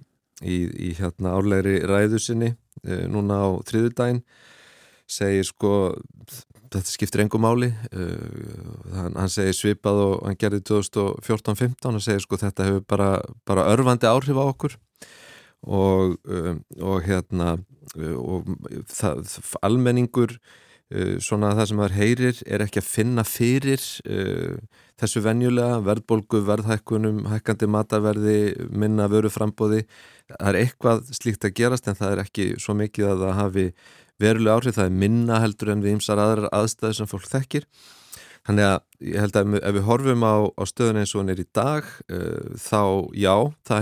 [0.41, 0.57] í,
[0.89, 4.23] í hérna árlegri ræðu sinni uh, núna á þriðudaginn
[5.11, 5.73] segir sko
[6.71, 12.23] þetta skiptir engum máli uh, hann, hann segir svipað og hann gerði 2014-15 og segir
[12.25, 13.11] sko þetta hefur bara,
[13.45, 14.79] bara örfandi áhrif á okkur.
[15.61, 18.47] Og, um, og hérna uh, og
[18.89, 20.39] það, almenningur
[21.23, 24.57] svona það sem maður heyrir er ekki að finna fyrir uh,
[25.01, 28.39] þessu venjulega verðbolgu, verðhækkunum hækkandi mataverði,
[28.69, 29.85] minna vöruframbóði
[30.31, 33.65] það er eitthvað slíkt að gerast en það er ekki svo mikið að það hafi
[34.21, 37.67] verulega áhrif, það er minna heldur en við ymsar aðrar aðstæður sem fólk þekkir.
[38.47, 41.41] Þannig að ég held að ef við horfum á, á stöðun eins og hann er
[41.43, 42.81] í dag uh, þá
[43.13, 43.35] já,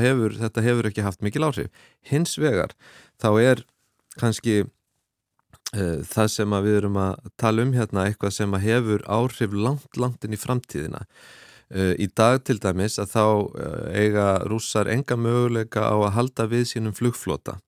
[0.03, 1.69] hefur, þetta hefur ekki haft mikil áhrif.
[2.03, 2.75] Hins vegar
[3.21, 3.63] þá er
[4.19, 4.65] kannski
[5.69, 10.33] það sem við erum að tala um hérna eitthvað sem hefur áhrif langt, langt inn
[10.33, 11.03] í framtíðina.
[11.69, 13.25] Uh, í dag til dæmis að þá
[13.93, 17.59] eiga rússar enga möguleika á að halda við sínum flugflota.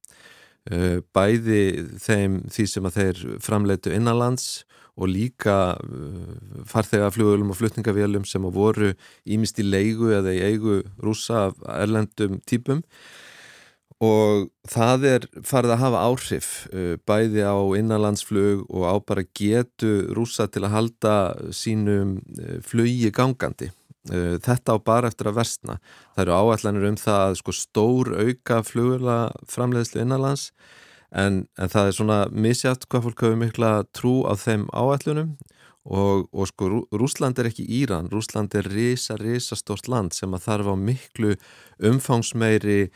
[1.14, 1.62] Bæði
[1.97, 5.56] þeim því sem að þeir framleitu innanlands og líka
[6.70, 8.91] farþegaflugulum og flutningavélum sem að voru
[9.26, 12.84] ímist í leigu eða í eigu rúsa af erlendum típum
[14.02, 19.91] og það er farið að hafa áhrif uh, bæði á innanlandsflug og á bara getu
[20.16, 21.16] rúsa til að halda
[21.54, 23.72] sínum uh, flugi gangandi.
[24.02, 25.76] Þetta á bara eftir að versna.
[26.16, 30.47] Það eru áallanir um það að sko stór auka flugula framleiðslu innanlands
[31.12, 35.61] en, en það er svona misjátt hvað fólk hefur mikla trú á þeim áætlunum og,
[35.90, 40.70] og sko Rúsland er ekki Íran, Rúsland er risa, risa stort land sem að þarf
[40.70, 41.32] á miklu
[41.90, 42.92] umfangsmeiri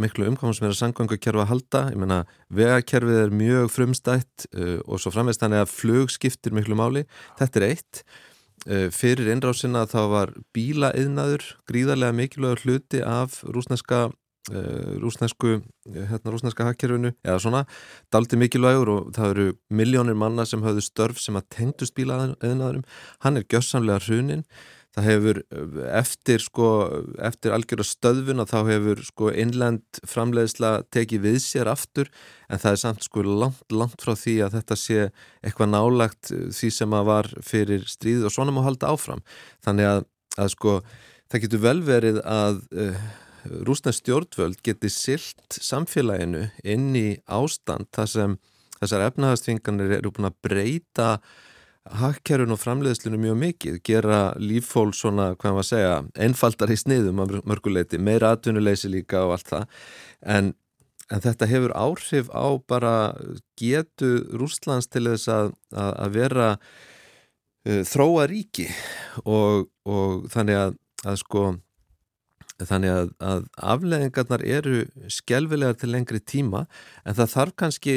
[0.00, 5.44] miklu umfangsmeiri sangvangukerfi að halda, ég menna vegakerfið er mjög frumstætt uh, og svo framveist
[5.44, 7.04] þannig að flug skiptir miklu máli,
[7.40, 8.04] þetta er eitt.
[8.64, 14.06] Uh, fyrir innrásina þá var bílaeðnaður gríðarlega mikilvægur hluti af rúsneska
[15.00, 17.64] rúsnesku, hérna rúsneska hakkerfinu eða svona,
[18.12, 22.84] daldi mikilvægur og það eru miljónir manna sem hafðu störf sem að tengdust bílaðinaðurum
[23.24, 24.44] hann er gjössamlega hrunin.
[24.94, 25.38] Það hefur
[25.90, 26.66] eftir sko
[27.26, 32.12] eftir algjörða stöðfun að þá hefur sko innlend framleiðsla tekið við sér aftur
[32.46, 35.08] en það er samt sko langt, langt frá því að þetta sé
[35.42, 39.24] eitthvað nálagt því sem að var fyrir stríð og svona má halda áfram.
[39.66, 40.06] Þannig að,
[40.38, 40.78] að sko
[41.26, 43.04] það getur vel verið að uh,
[43.44, 48.36] rúsnæst stjórnvöld geti silt samfélaginu inn í ástand þar sem
[48.80, 51.08] þessar efnahastfinganir eru búin að breyta
[51.84, 57.34] hakkerun og framleiðslinu mjög mikið, gera líffól svona, hvað maður segja, einfaldar í sniðum af
[57.44, 59.66] mörguleiti, meira atvinnuleysi líka og allt það,
[60.36, 60.50] en,
[61.12, 62.94] en þetta hefur áhrif á bara
[63.60, 68.70] getu Rúslands til þess að, að, að vera uh, þróa ríki
[69.24, 71.46] og, og þannig að, að sko
[72.62, 73.40] Þannig að, að
[73.72, 76.64] afleðingarnar eru skjálfilegar til lengri tíma
[77.02, 77.96] en það þarf kannski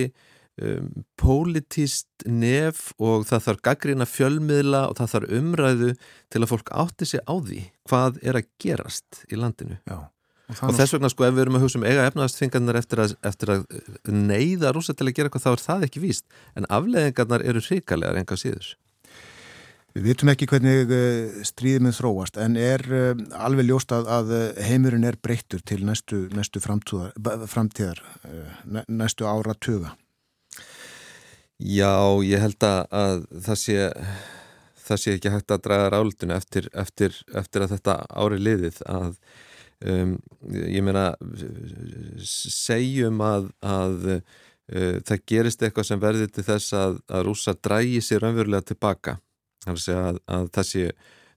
[0.57, 0.89] um,
[1.19, 5.91] pólitíst nef og það þarf gaggrina fjölmiðla og það þarf umræðu
[6.33, 9.77] til að fólk átti sig á því hvað er að gerast í landinu.
[9.85, 9.99] Já.
[10.47, 13.49] Og, og þess vegna sko ef við erum að hugsa um eiga efnaðastfingarnar eftir, eftir
[13.51, 13.65] að
[14.07, 18.21] neyða rúsa til að gera eitthvað þá er það ekki víst en afleðingarnar eru hrikalegar
[18.21, 18.69] enga síður.
[19.97, 24.33] Við vitum ekki hvernig eh, stríðið með þróast en er eh, alveg ljóst að, að
[24.67, 29.95] heimurinn er breyttur til næstu, næstu framtíðar, eh, næstu ára tuga.
[31.57, 33.89] Já, ég held að, að það, sé,
[34.85, 39.15] það sé ekki hægt að draga ráldunum eftir, eftir, eftir að þetta ári liðið að
[39.81, 40.15] um,
[40.53, 41.07] ég meina
[42.21, 48.29] segjum að, að uh, það gerist eitthvað sem verður til þess að rúsa drægi sér
[48.29, 49.17] önverulega tilbaka
[49.67, 50.87] þannig að, að það sé,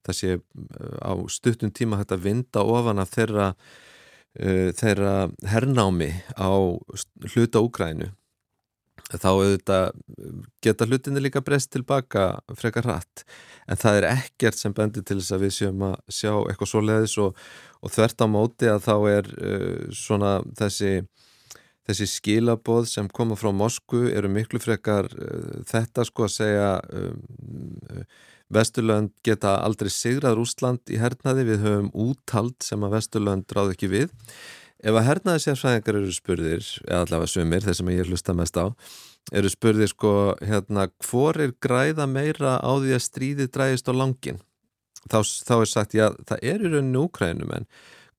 [0.07, 3.51] það sé uh, á stuttum tíma hægt að vinda ofan af þeirra,
[4.41, 5.14] uh, þeirra
[5.51, 6.51] hernámi á
[7.35, 8.12] hluta Úgrænu
[9.11, 9.97] þá auðvitað
[10.62, 13.24] geta hlutinni líka breyst tilbaka frekar hratt.
[13.66, 16.83] En það er ekkert sem bendir til þess að við séum að sjá eitthvað svo
[16.85, 17.41] leiðis og,
[17.81, 20.93] og þvert á móti að þá er uh, svona þessi
[21.91, 27.20] þessi skilaboð sem koma frá Mosku eru miklu frekar uh, þetta sko að segja um,
[27.91, 28.05] uh,
[28.51, 33.93] Vesturlönd geta aldrei sigrað Rúsland í hernaði við höfum úttald sem að Vesturlönd ráð ekki
[33.93, 34.09] við.
[34.80, 38.74] Ef að hernaði sérfræðingar eru spurðir eða allavega sumir, þeir sem ég hlusta mest á
[39.30, 40.12] eru spurðir sko
[40.43, 44.41] hérna, hvor er græða meira á því að stríði dræðist á langin
[45.07, 47.68] þá, þá er sagt, já, það er í rauninu úkrænum en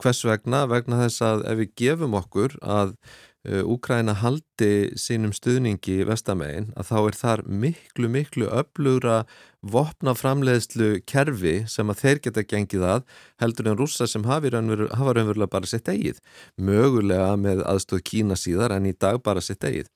[0.01, 0.63] hvers vegna?
[0.69, 2.95] Vegna þess að ef við gefum okkur að
[3.41, 9.23] Úkræna haldi sínum stuðningi vestamegin að þá er þar miklu, miklu öflugra
[9.65, 13.07] vopnaframleðslu kerfi sem að þeir geta gengið að
[13.41, 16.19] heldur en rúsa sem hafa raunverulega bara sitt eigið.
[16.61, 19.89] Mögulega með aðstóð Kína síðar en í dag bara sitt eigið.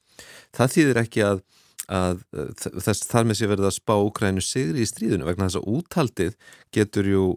[0.57, 1.43] Það þýðir ekki að,
[1.85, 2.23] að
[2.87, 6.33] þess þar með sé verið að spá Úkrænu sigri í stríðinu vegna þess að úthaldið
[6.73, 7.27] getur jú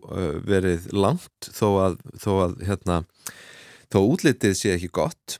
[0.48, 2.98] verið langt þó að, þó að hérna,
[3.92, 5.36] þó útlitið sé ekki gott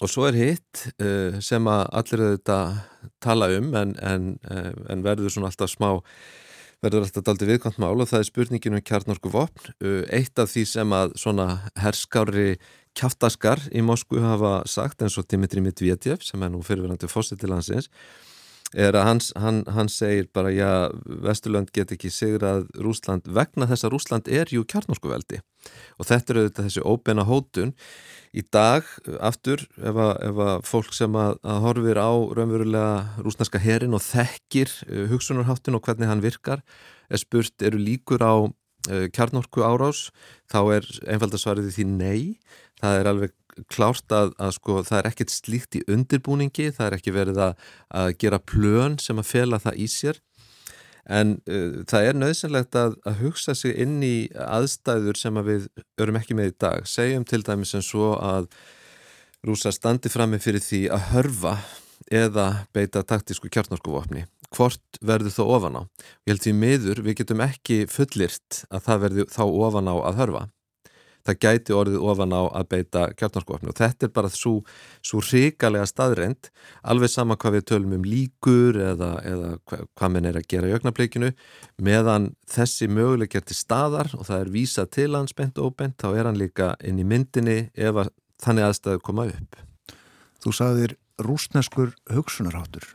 [0.00, 2.78] Og svo er hitt uh, sem að allir auðvitað
[3.20, 5.90] tala um en, en, uh, en verður svona alltaf smá,
[6.80, 9.74] verður alltaf aldrei viðkvæmt mál og það er spurningin um kjarnorku vopn.
[9.84, 11.48] Uh, eitt af því sem að svona
[11.80, 12.54] herskári
[12.96, 17.52] kjáftaskar í Moskvu hafa sagt eins og Dimitri Medvedev sem er nú fyrirverandi fósitt til
[17.52, 17.92] hansins
[18.76, 20.70] er að hans, hann, hann segir bara já,
[21.24, 25.40] Vesturlönd get ekki sigrað Rúsland vegna þess að Rúsland er jú kjarnorkuveldi.
[25.98, 27.74] Og þetta er auðvitað þessi óbeina hótun.
[28.30, 28.86] Í dag
[29.18, 34.04] aftur ef að, ef að fólk sem að, að horfir á raunverulega rúsnarska herin og
[34.06, 36.62] þekkir uh, hugsunarháttin og hvernig hann virkar
[37.10, 40.08] er spurt eru líkur á uh, kjarnorku árás
[40.50, 42.22] þá er einfaldarsvarið því nei.
[42.80, 43.34] Það er alveg
[43.72, 47.70] klárt að, að sko það er ekkert slíkt í undirbúningi, það er ekki verið að,
[48.02, 50.20] að gera plön sem að fela það í sér
[51.10, 55.68] en uh, það er nöðsynlegt að, að hugsa sig inn í aðstæður sem að við
[56.00, 56.86] örum ekki með í dag.
[56.88, 58.50] Segjum til dæmis en svo að
[59.46, 61.54] rúsa standi fram með fyrir því að hörfa
[62.10, 64.26] eða beita taktísku kjarnorkuvopni.
[64.50, 65.82] Hvort verður þó ofan á?
[66.26, 70.18] Ég held því miður við getum ekki fullirt að það verður þá ofan á að
[70.20, 70.46] hörfa
[71.26, 74.54] það gæti orðið ofan á að beita kjartnarskofni og þetta er bara svo,
[75.30, 76.50] ríkalega staðrend
[76.82, 80.76] alveg sama hvað við tölum um líkur eða, eða hvað menn er að gera í
[80.78, 81.32] ögnableikinu
[81.82, 86.10] meðan þessi möguleg gerti staðar og það er vísa til hans bent og bent þá
[86.14, 89.58] er hann líka inn í myndinni ef að þannig aðstæðu koma upp.
[90.40, 92.86] Þú sagðir rúsneskur hugsunarháttur.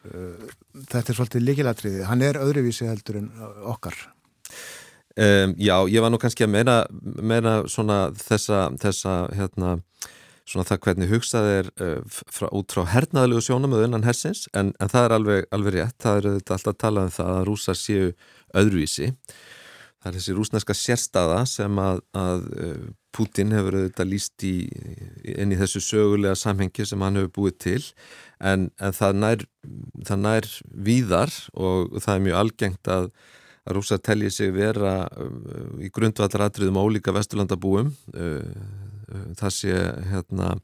[0.90, 3.30] Þetta er svolítið líkilatriði hann er öðruvísi heldur en
[3.70, 4.00] okkar
[5.16, 6.74] Um, já, ég var nú kannski að meina,
[7.24, 9.78] meina svona þessa, þessa hérna,
[10.44, 14.74] svona það hvernig hugsað er uh, frá, út frá hernaðalegu sjónum og unnan hersins, en,
[14.76, 17.80] en það er alveg, alveg rétt, það er alltaf að tala um það að rúsar
[17.80, 18.10] séu
[18.60, 19.14] öðruvísi.
[20.04, 22.84] Það er þessi rúsneska sérstaða sem að, að uh,
[23.16, 24.54] Putin hefur auðvitað líst í
[25.32, 27.80] inn í þessu sögulega samhengi sem hann hefur búið til.
[28.44, 29.48] En, en það nær
[30.20, 33.10] nær víðar og það er mjög algengt að
[33.66, 37.92] að rúsa telji sig vera uh, í grundvallaratriðum ólíka vesturlandabúum.
[38.14, 38.44] Uh,
[39.10, 39.80] uh, það sé
[40.12, 40.56] hérna,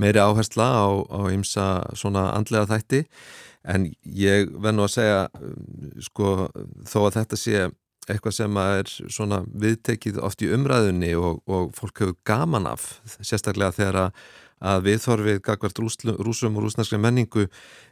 [0.00, 0.88] meiri áhersla á,
[1.34, 3.04] ymsa svona andlega þætti.
[3.70, 5.22] En ég verð nú að segja
[6.00, 6.48] sko
[6.88, 7.64] þó að þetta sé
[8.10, 12.86] eitthvað sem er svona viðtekið oft í umræðunni og, og fólk hefur gaman af
[13.20, 14.22] sérstaklega þegar að
[14.60, 17.46] að viðþorfið gagvart rúsum og rúsnarskri menningu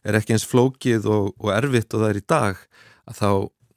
[0.05, 2.61] er ekki eins flókið og, og erfitt og það er í dag
[3.09, 3.31] að þá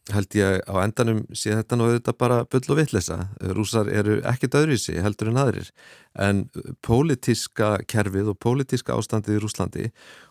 [0.09, 3.17] held ég á endanum sé þetta nú auðvitað bara bull og vittlesa.
[3.53, 5.69] Rúsar eru ekkit öðruvísi heldur en aðrir
[6.17, 6.43] en
[6.85, 9.85] pólitíska kerfið og pólitíska ástandið í Rúslandi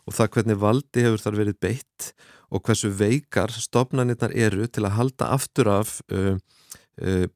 [0.06, 2.10] og það hvernig valdi hefur þar verið beitt
[2.50, 6.34] og hversu veikar stopnarnirnar eru til að halda aftur af uh,
[7.00, 7.26] uh,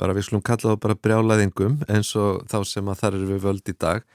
[0.00, 3.44] bara við slum kalla það bara brjálaðingum eins og þá sem að þar eru við
[3.46, 4.06] völd í dag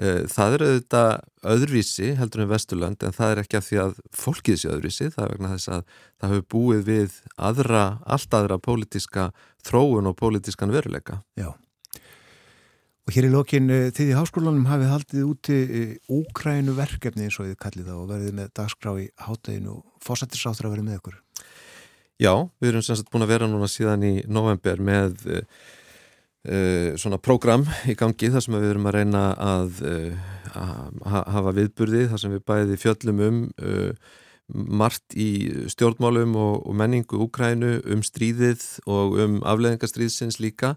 [0.00, 1.10] það er auðvitað
[1.52, 5.24] öðruvísi heldur en Vesturland en það er ekki að því að fólkið sé öðruvísi, það
[5.24, 9.26] er vegna þess að það hefur búið við aðra, allt aðra pólitíska
[9.66, 11.20] þróun og pólitískan veruleika.
[11.36, 11.52] Já.
[13.02, 15.58] Og hér í lokin eh, þið í háskólanum hafið haldið úti
[16.06, 20.06] úkrænu eh, verkefni eins og þið kallið það og verðið með dagskrá í hátteginu og
[20.06, 21.16] fósættisáttur að vera með ykkur.
[22.22, 25.26] Já, við erum semst búin að vera núna síðan í november með
[26.42, 31.52] Uh, svona prógram í gangi þar sem við erum að reyna að, uh, að hafa
[31.54, 33.92] viðburði þar sem við bæði fjöllum um uh,
[34.50, 35.28] margt í
[35.70, 40.74] stjórnmálum og, og menningu Úkrænu um stríðið og um afleðingastríðsins líka.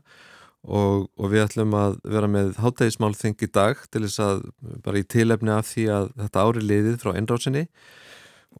[0.66, 4.40] Og, og við ætlum að vera með hátægismálþing í dag til þess að
[4.86, 7.68] bara í tilefni af því að þetta ári liðið frá einrásinni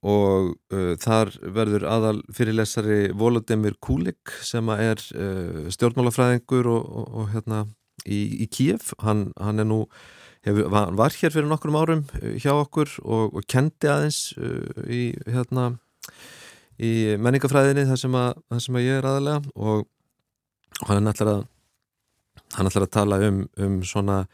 [0.04, 7.34] og uh, þar verður aðal fyrirlesari Volodymyr Kulik sem er uh, stjórnmálafræðingur og, og, og
[7.34, 7.64] hérna
[8.06, 9.86] í, í Kíf, hann, hann er nú
[10.46, 15.10] hefur, var hér fyrir nokkrum árum uh, hjá okkur og, og kendi aðeins uh, í
[15.26, 15.72] hérna
[16.76, 19.86] í menningafræðinni þar sem, að, þar sem að ég er aðalega og
[20.90, 21.46] hann er náttúrulega
[22.56, 24.26] hann er náttúrulega að tala um, um svona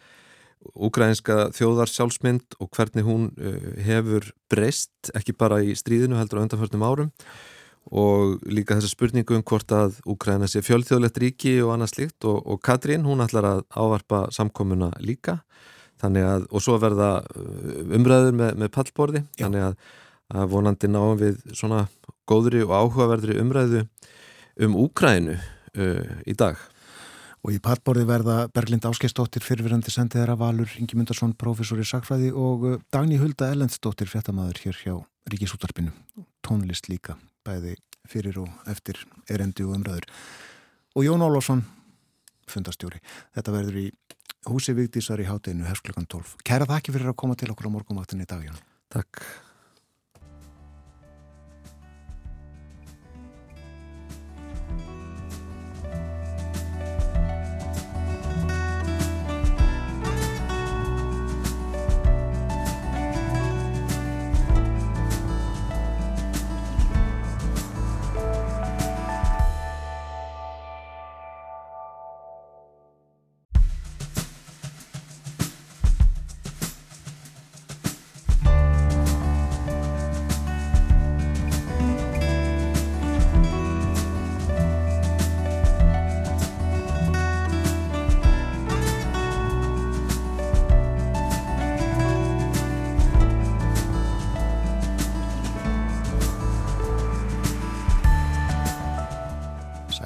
[0.75, 6.43] Úgrænska þjóðar sjálfsmynd og hvernig hún uh, hefur breyst, ekki bara í stríðinu heldur á
[6.45, 7.11] undanförnum árum.
[7.89, 12.43] Og líka þessa spurningu um hvort að Úgræna sé fjöldþjóðlegt ríki og annað slikt og,
[12.45, 15.39] og Katrín hún ætlar að ávarpa samkomuna líka.
[16.01, 19.23] Þannig að, og svo verða uh, umræður með, með pallborði.
[19.33, 19.47] Já.
[19.47, 19.95] þannig að,
[20.37, 21.87] að vonandi náum við svona
[22.29, 23.87] góðri og áhugaverðri umræðu
[24.61, 26.61] um Úkrænu uh, í dag
[27.41, 32.65] Og í pallborði verða Berglind Áskeistóttir fyrirverandi sendiðara Valur Ingi Mundarsson, professor í sakfræði og
[32.69, 34.93] uh, Dagný Hulda Ellendsdóttir, fréttamaður hér hjá
[35.33, 35.89] Ríkisútarpinu.
[36.45, 37.79] Tónlist líka, bæði
[38.09, 40.05] fyrir og eftir erendi og umræður.
[40.93, 41.65] Og Jón Ólafsson,
[42.51, 43.01] fundastjóri.
[43.33, 43.87] Þetta verður í
[44.49, 46.41] húsi Vigdísar í hátinu hefst klukkan 12.
[46.45, 48.61] Kæra þakki fyrir að koma til okkur á morgunvaktinni í dag, Jón.
[48.93, 49.25] Takk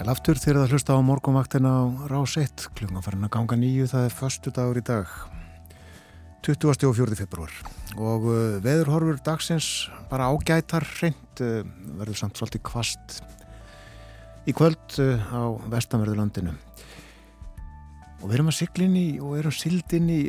[0.06, 3.88] Sæl aftur þegar það hlusta á morgunvaktina á rás 1 klukkan farin að ganga nýju,
[3.90, 5.14] það er förstu dagur í dag
[6.46, 6.68] 20.
[6.86, 7.16] og 4.
[7.18, 7.54] februar
[7.98, 11.66] og uh, veðurhorfur dagsins bara ágætar reynd uh,
[11.98, 13.16] verður samt svolítið kvast
[14.46, 19.96] í kvöld uh, á vestanverðurlandinu og við erum að sigla inn í og erum sild
[19.98, 20.20] inn í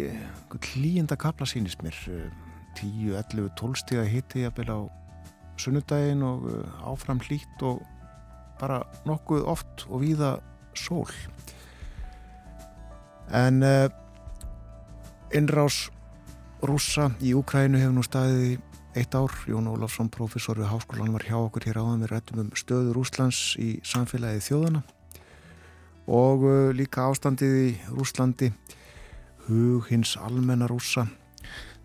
[0.70, 2.24] klíenda kapla sínist mér uh,
[2.80, 4.80] 10, 11, 12 stiga hitti jafnvel á
[5.60, 6.48] sunnudaginn og
[6.80, 7.84] áfram hlýtt og
[8.60, 10.36] bara nokkuð oft og víða
[10.76, 11.10] sól.
[13.34, 13.88] En uh,
[15.34, 15.88] innrás
[16.62, 18.60] rússa í Úkrænu hefur nú staðið
[18.96, 19.32] eitt ár.
[19.50, 22.04] Jón Ólafsson, professor við háskólan var hjá okkur hér áðan.
[22.04, 24.84] Við rættum um stöðu Rúslands í samfélagi þjóðana
[26.06, 28.52] og uh, líka ástandið í Rúslandi
[29.48, 31.06] hug hins almenna rússa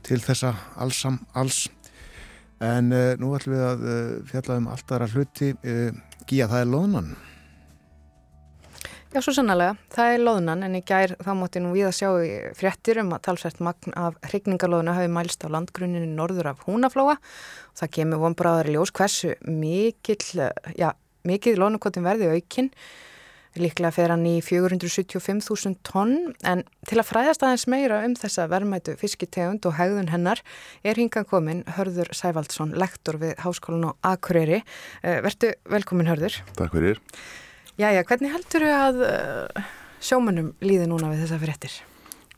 [0.05, 1.65] til þessa allsam alls.
[2.61, 3.84] En uh, nú ætlum við að
[4.30, 5.55] fjalla um allt aðra hluti
[6.30, 7.11] Gíja, það er loðnan.
[9.11, 9.76] Já, svo sannlega.
[9.91, 12.09] Það er loðnan en í gær þá mátti nú við að sjá
[12.55, 17.17] fréttir um að talsvert magn af hrygningalóðuna hafi mælst á landgruninu norður af húnaflóa
[17.76, 20.47] það kemur vonbráðar í ljós hversu mikill,
[20.80, 20.93] já,
[21.28, 22.72] mikið loðnukotin verði aukinn.
[23.59, 26.13] Líklega fer hann í 475.000 tonn
[26.47, 30.39] en til að fræðast aðeins meira um þessa verðmætu fiskitegund og hegðun hennar
[30.87, 34.61] er hingan komin Hörður Sævaldsson, lektor við Háskólan á Akureyri.
[35.03, 36.39] Vertu velkomin Hörður.
[36.55, 37.03] Takk fyrir.
[37.81, 39.69] Jæja, hvernig heldur þau að uh,
[40.03, 41.77] sjómanum líði núna við þessa fréttir?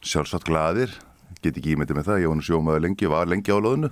[0.03, 0.93] Sjálfsagt gladir,
[1.41, 3.89] get ekki ímyndið með það, ég var sjómaður lengi, var lengi á loðinu.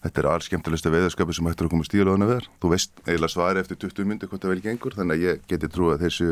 [0.00, 2.46] Þetta er alls skemmtilegsta veðurskapi sem hættur að koma stíla loðinu verð.
[2.62, 5.68] Þú veist eiginlega svari eftir 20 myndi hvort það vel gengur, þannig að ég geti
[5.74, 6.28] trú að þessu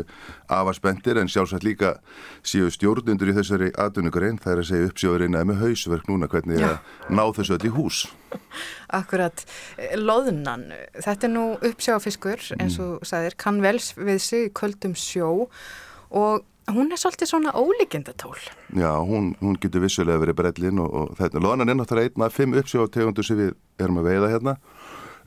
[0.57, 1.91] afarspendir en sjálfsagt líka
[2.41, 6.65] séu stjórnundur í þessari atvinnugrein, það er að segja uppsjóðurinn eða með hausverk núna hvernig
[6.65, 6.71] Já.
[6.71, 8.03] að ná þessu öll í hús.
[9.01, 9.45] Akkurat,
[10.01, 15.51] loðnan, þetta er nú uppsjáfiskur eins og sagðir, kann vel við sig í köldum sjó
[16.09, 18.37] og hún er svolítið svona ólíkindatól.
[18.77, 22.37] Já, hún, hún getur vissulega verið brellin og, og þetta, loðanan er náttúrulega einn af
[22.37, 24.57] fimm uppsjóðtegundur sem við erum að veiða hérna.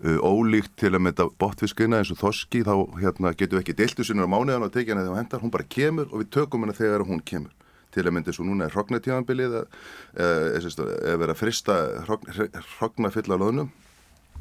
[0.02, 4.06] Uh, ólíkt til að mynda botfiskina eins og þoski þá hérna, getum við ekki deiltu
[4.08, 6.66] sinna á mánuðan og tekið hana þegar hún hendar, hún bara kemur og við tökum
[6.66, 7.54] hana þegar hún kemur
[7.92, 11.78] til að mynda svo núna er hrognartíðanbilið eða verið að frista
[12.08, 13.70] hrogna fylla loðnum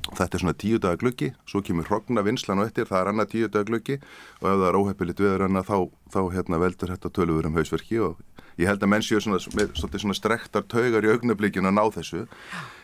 [0.09, 3.31] þetta er svona tíu daga gluggi svo kemur hrogna vinslan og eftir það er annað
[3.35, 3.99] tíu daga gluggi
[4.41, 5.79] og ef það er óheppilit viður annað þá,
[6.15, 8.19] þá hérna, veldur þetta tölur um hausverki og
[8.61, 12.27] ég held að menn séu svona, svona, strektar taugar í augnablíkinu að ná þessu.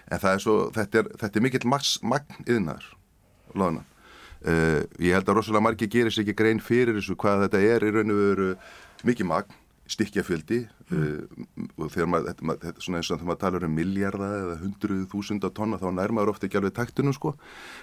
[0.06, 2.86] En er svo, þetta, er, þetta er mikill magn yðnar
[3.56, 7.86] uh, ég held að rosalega margi gerir sér ekki grein fyrir þessu hvað þetta er
[7.86, 8.50] í raun og veru
[9.08, 10.59] mikið magn stikkjafjöldi
[10.91, 10.97] mm.
[10.97, 13.76] uh, og þegar maður, þetta, maður, þetta er svona eins og þegar maður talar um
[13.78, 17.34] miljarda eða hundruð þúsunda tonna þá nærmaður ofta ekki alveg taktunum sko.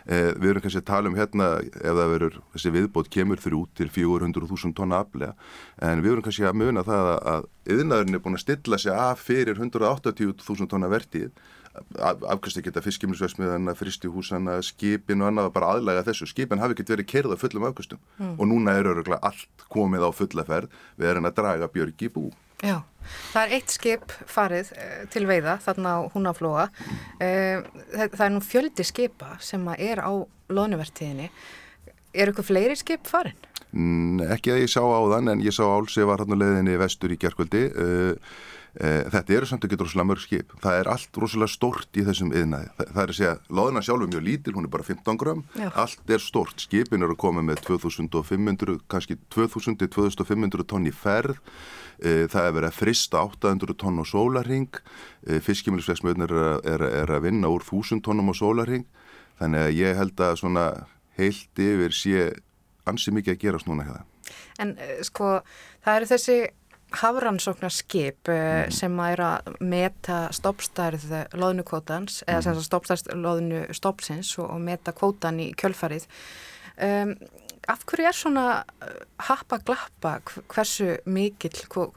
[0.04, 3.64] Uh, við erum kannski að tala um hérna ef það verður, þessi viðbót kemur þrjú
[3.80, 5.34] til 400.000 tonna aflega
[5.84, 9.24] en við erum kannski að muna það að, yðnaðurinn er búin að stilla sig af
[9.24, 11.32] fyrir 180.000 tonna vertið
[11.74, 16.30] af, afkvæmst ekki þetta fiskimilsvegsmiðana, fristihúsana, skipin og annað bara aðlæga þessu.
[16.30, 18.34] Skipin hafi ekkert verið kerða fullum afkvæmstum mm.
[18.38, 22.28] og núna er öruglega allt komið á fullaferð við erum að draga björgi bú.
[22.63, 22.78] Já,
[23.34, 26.69] það er eitt skip farið uh, til veiða þarna á húnaflóa.
[27.19, 30.11] Uh, það, það er nú fjöldi skipa sem er á
[30.53, 31.32] loðnuvertíðinni.
[32.13, 33.39] Er ykkur fleiri skip farin?
[33.74, 36.78] Mm, ekki að ég sá á þann en ég sá álsi var hann á leiðinni
[36.78, 38.41] vestur í gerkvöldi uh, uh,
[38.74, 40.53] þetta eru samt ekki rosalega mörg skip.
[40.63, 44.01] Það er allt rosalega stort í þessum yðnaði Þa, það er að segja, loðina sjálf
[44.07, 45.67] er mjög lítil hún er bara 15 gram, Já.
[45.84, 51.38] allt er stort skipin eru að koma með 2500 kannski 2000-2500 tonn í ferð.
[52.03, 56.82] Uh, það er verið að frista 800 tonn á sólarring uh, fiskimilsvegsmjöðnir er, að- er,
[56.88, 58.88] að- er að vinna úr 1000 tonnum á sólarring
[59.39, 60.63] þannig að ég held að svona
[61.19, 62.26] heilt yfir sé
[62.89, 64.01] ansi mikið að gerast núna hérna.
[64.59, 65.36] En eh, sko,
[65.86, 66.38] það eru þessi
[67.01, 68.73] hafrannsóknarskip mm.
[68.73, 71.05] sem að er að meta stoppstærð
[71.37, 76.07] loðnukvótans, eða sem að stoppstærð loðnu stoppsins og, og meta kvótan í kjölfarið.
[76.73, 77.15] Um,
[77.69, 78.45] af hverju er svona
[78.81, 78.95] eh,
[79.27, 81.53] happa glappa hv- hversu mikil,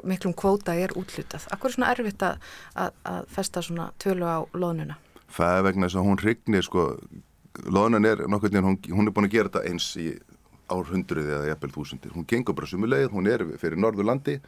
[0.07, 1.49] miklum kvóta er útlutað?
[1.51, 2.45] Af hverju er svona erfitt að,
[2.75, 4.99] að, að festa svona tölu á loðnuna?
[5.37, 6.85] Það er vegna þess að hún hrygnir sko,
[7.67, 10.11] loðunan er nokkur hún, hún er búin að gera þetta eins í
[10.69, 12.13] árhundruði eða jafnvel þúsundir.
[12.13, 14.39] Hún gengur bara sumulegið, hún er fyrir Norðurlandi,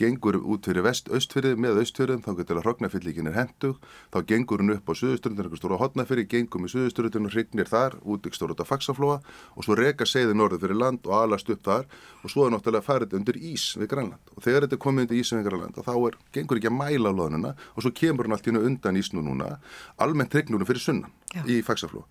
[0.00, 3.78] gengur út fyrir vest-austfyrði með austfyrðum, þá getur að hrognafyllíkin er hendug,
[4.10, 7.98] þá gengur hún upp á suðuströndin, einhver stóra hotnafyrði, gengur með suðuströndin og hrygnir þar,
[8.02, 9.20] út ykkur stóra út af faxaflóa
[9.56, 11.86] og svo reka segði norður fyrir land og alast upp þar
[12.22, 15.20] og svo er náttúrulega farið undir ís við Grænland og þegar þetta er komið undir
[15.20, 18.48] ís við Grænland þá er, gengur ekki að mæla loðnuna og svo kemur hún allt
[18.48, 19.58] í undan ísnu núna,
[19.98, 21.44] almennt hrygnur hún fyrir sunnan Já.
[21.44, 22.06] í faxaflóa.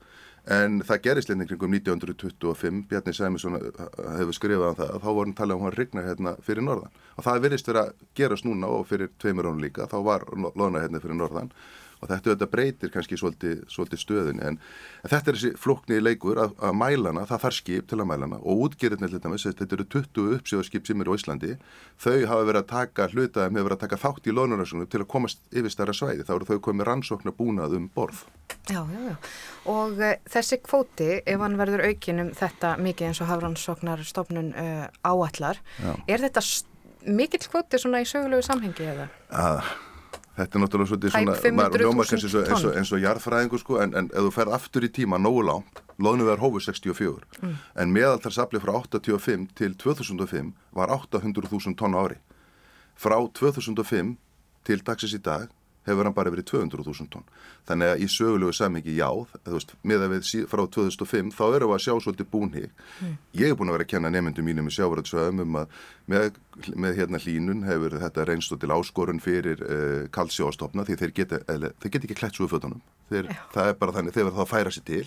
[0.46, 5.24] En það gerist leinni kringum 1925, Bjarni Sæmisson hefur skrifað um það, að þá var
[5.24, 7.00] hann talað um hann rigna hérna fyrir norðan.
[7.18, 10.84] Og það virðist vera að gerast núna og fyrir tveimur ánum líka, þá var loðna
[10.84, 11.50] hérna fyrir norðan.
[12.06, 14.46] Og þetta, þetta breytir kannski svolítið, svolítið stöðunni.
[14.46, 14.60] En,
[15.02, 18.42] en þetta er þessi flókni leikur að, að mælana, það þarf skip til að mælana
[18.46, 18.78] og
[19.26, 21.56] dæmis, þetta eru 20 uppsjóðskip sem eru á Íslandi,
[22.02, 25.10] þau hafa verið að taka hlutaðum, hefur verið að taka þátt í loðnarnarsóknum til að
[25.16, 26.26] komast yfir stærra svæði.
[26.28, 28.22] Þá eru þau komið rannsóknar búnað um borð.
[28.70, 29.16] Já, já, já.
[29.72, 34.54] Og uh, þessi kvóti, ef hann verður aukin um þetta mikið eins og hafrannsóknar stofnun
[34.54, 35.92] uh, áallar, Já.
[36.06, 36.46] er þetta
[37.06, 39.10] mikill kvóti svona í sögulegu samhengi eða?
[39.30, 39.62] að
[40.36, 42.78] þetta er náttúrulega svolítið svona 500.000 maður ljómar kannski eins og, eins, og, tonn.
[42.82, 46.28] eins og jarðfræðingur sko en, en ef þú ferð aftur í tíma nógu langt loðinu
[46.28, 47.56] verður hófu 64 Mm.
[47.84, 52.18] en meðaltarsafli frá 85 til 2005 var 800.000 tonn á ári
[52.96, 54.16] frá 2005
[54.66, 55.48] til dagsins í dag
[55.86, 57.28] hefur hann bara verið 200.000 tonn.
[57.70, 59.10] Þannig að í sögulegu samhengi já
[59.46, 62.70] þú veist, með að við frá 2005 þá erum við að sjá svolítið búnhig
[63.36, 65.78] ég er búin að vera að kenna nefndum mínum í sjávaröldsöðum um að
[66.12, 66.40] með,
[66.78, 71.40] með hérna hlínun hefur þetta reynst og til áskorun fyrir uh, kalsjóastofna því þeir geta,
[71.52, 72.84] eða, þeir geta ekki klætt svo fötunum.
[73.10, 75.02] Þeir, það er bara þannig, þeir verða það að færa sér til.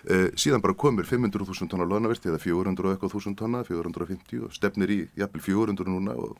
[0.00, 4.54] Uh, síðan bara komur 500.000 tonna loðnaverti eða 400 og eitthvað þúsund tonna 450 og
[4.56, 6.38] stefnir í jafnvel 400 núna og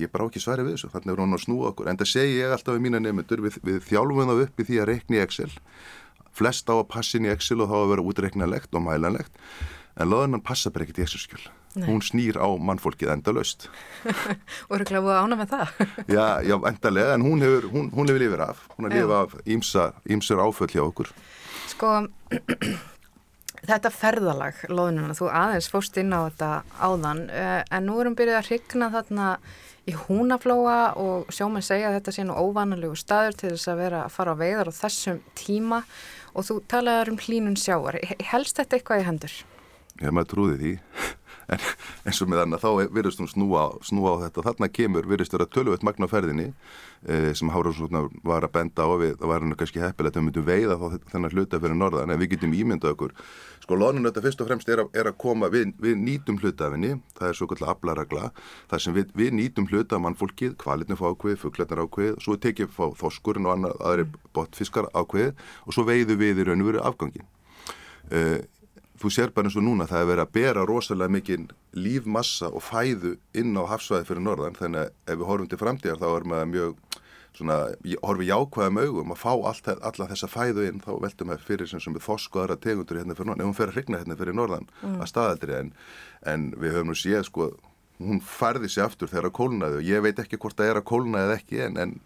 [0.00, 1.90] ég bara á ekki svari við þessu, þannig er hún að snúa okkur.
[1.90, 4.80] En það segi ég alltaf við mína nefndur við, við þjálfum það upp í því
[4.80, 5.50] að reikna í Excel.
[6.34, 9.44] Flest á að passa inn í Excel og þá að vera útreiknalegt og mælanlegt.
[9.94, 11.44] En loðunan passa bara ekkert í Excel-skjöl
[11.82, 13.68] hún snýr á mannfólkið endalaust.
[14.68, 15.72] Og eru glæðið ána með það?
[16.16, 18.64] já, já, endalega, en hún hefur, hún, hún hefur lifið af.
[18.76, 21.10] Hún hefur lifið af ímsa, ímsur áföll hjá okkur.
[21.72, 21.92] Sko,
[23.70, 28.40] þetta ferðalag, loðnuna, þú aðeins fóst inn á þetta áðan, uh, en nú erum byrjuð
[28.40, 29.28] að hrigna þarna
[29.84, 34.04] í húnaflóa og sjómenn segja að þetta sé nú óvanalegu staður til þess að vera
[34.04, 35.82] að fara á veiðar á þessum tíma
[36.34, 38.00] og þú talaðar um hlínun sjáar.
[38.30, 39.36] Helst þetta eitthvað í hendur?
[40.00, 40.72] Já, maður trúði því
[41.54, 41.60] en
[42.08, 45.46] eins og með annað þá virðist hún snúa, snúa á þetta þarna kemur virðist vera
[45.46, 49.58] tölvöld magna á ferðinni eh, sem Hárásson var að benda á við það var hann
[49.60, 52.96] kannski heppilegt að við myndum veiða þá þennan hluta fyrir norðan en við getum ímyndað
[52.96, 53.14] okkur
[53.64, 56.94] sko loðnun þetta fyrst og fremst er að, er að koma við, við nýtum hlutafinni
[57.16, 58.30] það er svo kallar aflaragla
[58.70, 62.84] þar sem við, við nýtum hluta mannfólkið kvalitni fá ákveð, fugglarnar ákveð svo tekið fá
[63.00, 65.32] þorskurinn og annar, aðri botfiskar ákveð
[65.64, 67.24] og svo veiðu við í raun og veru afgangin
[68.12, 68.42] uh,
[69.00, 72.62] þú sér bara eins og núna það er verið að bera rosalega mikinn lífmassa og
[72.62, 76.28] fæðu inn á hafsvæði fyrir norðan þannig að ef við horfum til framtíðar þá er
[76.30, 77.00] maður mjög
[77.34, 77.58] svona,
[78.04, 81.94] horfum jákvæðum augum að fá allt, alla þessa fæðu inn þá veltum við fyrir sem
[81.96, 84.68] við þosku aðra tegundur hérna fyrir norðan, ef hún fer að hrigna hérna fyrir norðan
[84.94, 85.70] að staðaldri en,
[86.30, 87.48] en við höfum nú séð sko,
[88.02, 90.88] hún færði sér aftur þegar að kólnaði og ég veit ekki hvort það er að
[90.92, 91.96] kólna eða ekki en, en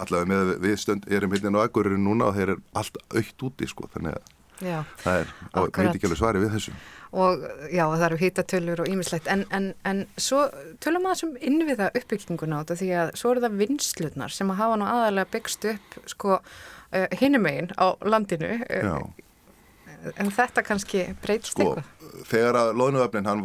[0.00, 3.68] allavega með við stönd, erum hérna á Akureyri núna og þeir eru allt aukt úti
[3.70, 4.80] sko, þannig að Já.
[5.00, 6.74] það er, og veit ekki alveg svari við þessu
[7.10, 7.40] Og
[7.74, 10.44] já, það eru hýtatölur og ýmislegt, en, en, en svo
[10.78, 14.60] tölum maður sem innviða uppbygginguna á þetta því að svo eru það vinslutnar sem að
[14.60, 21.08] hafa nú aðalega byggst upp sko uh, hinumegin á landinu, Já, uh, en þetta kannski
[21.24, 22.22] breytst sko, eitthvað.
[22.30, 23.44] þegar að loðnuöfnin hann,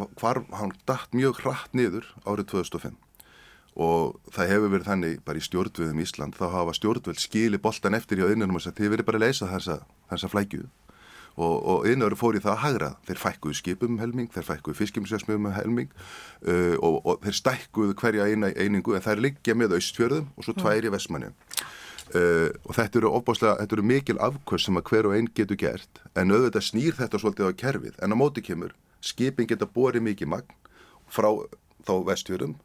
[0.62, 2.94] hann datt mjög hratt niður árið 2005
[3.76, 8.22] og það hefur verið þannig bara í stjórnvöðum Ísland þá hafa stjórnvöld skili boltan eftir
[8.22, 9.80] hjá innanum og þess að þið verið bara að leysa þessa,
[10.12, 10.68] þessa flækju
[11.36, 12.90] og, og innöður fór í það að hagra.
[13.06, 17.96] Þeir fækkuðu skipum um helming, þeir fækkuðu fiskimsjösmum um helming uh, og, og þeir stækkuðu
[18.00, 22.72] hverja eina einingu en þær liggja með austfjörðum og svo tvær í vestmanni uh, og
[22.78, 26.68] þetta eru þetta eru mikil afkvöst sem að hver og einn getur gert en auðvitað
[26.70, 27.98] snýr þetta svolítið á kerfið.
[28.02, 30.62] En á móti kemur, skipin geta borið mikið magn
[31.06, 31.30] frá
[31.86, 32.56] þá vestfjörðum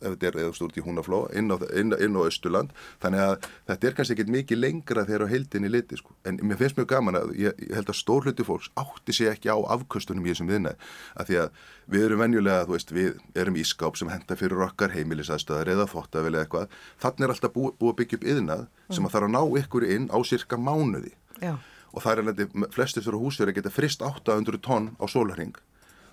[0.00, 3.48] ef þetta er eða stúrt í húnafló inn á, inn, inn á Östurland þannig að
[3.70, 6.14] þetta er kannski ekkit mikið lengra þegar á heildinni liti sko.
[6.28, 9.30] en mér finnst mjög gaman að ég, ég held að stór hluti fólks átti sig
[9.30, 13.38] ekki á afkvöstunum í þessum viðnæð af því að við erum venjulega, þú veist, við
[13.38, 17.54] erum í skáp sem henda fyrir okkar heimilisaðstöðar eða þóttafil eða eitthvað, þannig er alltaf
[17.54, 20.58] búið búi að byggja upp yðnað sem að þarf að ná ykkur inn á cirka
[20.58, 21.14] mánuði.
[21.40, 21.56] Já.
[21.92, 25.54] og það er alveg flestir fyrir húsverði geta frist 800 tonn á sólarring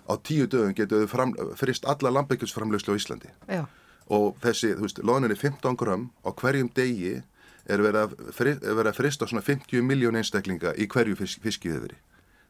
[0.04, 3.30] á tíu dögum getur þau frist alla lambekjusframlegslu á Íslandi.
[3.48, 3.64] Já.
[4.12, 7.22] og þessi, þú veist, loðin er 15 gram á hverjum degi
[7.64, 11.96] er verið að, er frista svona 50 miljón einstaklinga í hverju fisk, fiskiðveri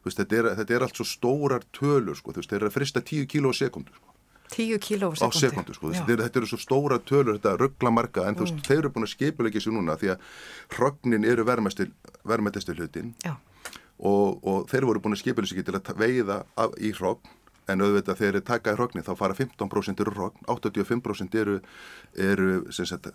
[0.05, 3.29] veist, þetta, er, þetta er allt svo stórar tölur sko, þeir eru að frista 10
[3.31, 4.11] kíló á sekundu sko,
[4.53, 8.27] Tíu kíló á sekundu sko, þetta, er, þetta eru svo stóra tölur, þetta ruggla marga
[8.29, 10.27] en þú veist, þeir eru búin að skipulegja sér núna því að
[10.75, 13.33] hrognin eru verðmættistu hlutin Já.
[13.97, 17.33] og, og þeir voru búin að skipulegja sér til að veiða af, í hrogn
[17.71, 21.59] en auðvitað þegar þeir taka í hrogni þá fara 15% eru hrogn, 85% eru,
[22.27, 23.09] eru sem sagt,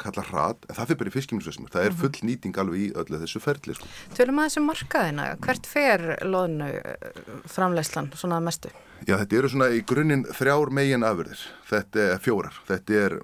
[0.00, 3.20] kalla hrat, en það fyrir bara í fiskimilsveismur, það er full nýting alveg í öllu
[3.20, 3.90] þessu ferli sko.
[4.16, 7.10] Tölum að þessu markaðina, hvert fer loðnu eh,
[7.50, 8.72] framleyslan svona mestu?
[9.08, 11.44] Já, þetta eru svona í grunninn þrjár megin afurðir.
[11.70, 12.56] Þetta er fjórar.
[12.68, 13.14] Þetta er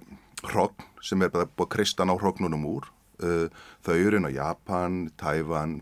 [0.47, 2.89] hrogn sem er bara búið kristan á hrognunum úr.
[3.17, 3.49] Uh,
[3.85, 5.79] þau eru inn á Japan, Tævan,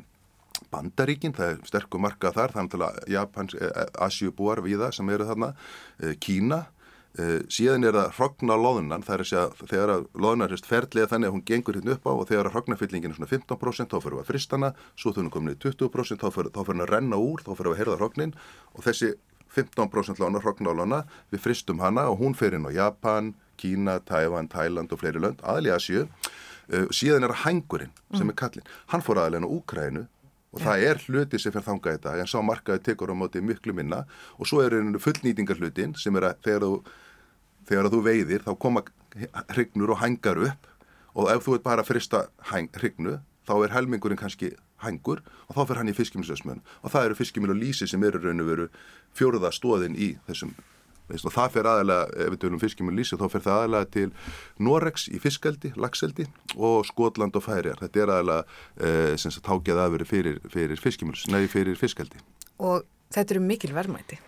[0.75, 5.55] Bandaríkin, það er sterkur markað þar, er náttúrulega Japans, eh, Asjubúar viða sem eru þarna,
[6.03, 6.65] uh, Kína,
[7.15, 11.29] síðan er það hrogna loðunan, það er að segja þegar að loðunan er ferðlega þannig
[11.29, 14.17] að hún gengur hérna upp á og þegar að hrognafyllingin er svona 15% þá fyrir
[14.17, 17.21] við að fristana, svo hún komin í 20% þá fyrir, þá fyrir hann að renna
[17.23, 18.35] úr, þá fyrir við að herða hrognin
[18.75, 19.13] og þessi
[19.55, 23.31] 15% lána, hrogna lána, við fristum hana og hún fer inn á Japan,
[23.63, 26.09] Kína, Tævan, Tæland og fleiri lönd, aðli Asju
[26.91, 30.07] síðan er það hængurinn sem er kallinn, hann fór aðlega á Úkrænu
[30.55, 33.75] og það er hluti sem fyrir þangað þetta en sá markaði tekur á móti miklu
[33.75, 34.05] minna.
[34.39, 36.77] Og svo er einu fullnýtingar hlutin sem er að þegar þú,
[37.71, 38.85] þegar þú veiðir þá koma
[39.51, 40.69] hrygnur og hængar upp.
[41.15, 44.55] Og ef þú ert bara að frista hrygnu þá er helmingurinn kannski
[44.85, 48.21] hængur og þá fyrir hann í fiskimilisösmön og það eru fiskimil og lísi sem eru
[48.23, 48.69] raun og veru
[49.17, 50.55] fjóruða stóðin í þessum
[51.13, 54.07] og það fyrir aðalega, ef við tölum fiskimil og lísi þá fyrir það aðalega til
[54.65, 58.45] Norex í fiskaldi, lagseldi og Skotland og Færiar, þetta er aðalega
[58.81, 62.23] eh, sem sagt hágjað aðveri fyrir, fyrir fiskimils, nei fyrir fiskaldi
[62.65, 64.21] Og þetta eru mikil verðmæti.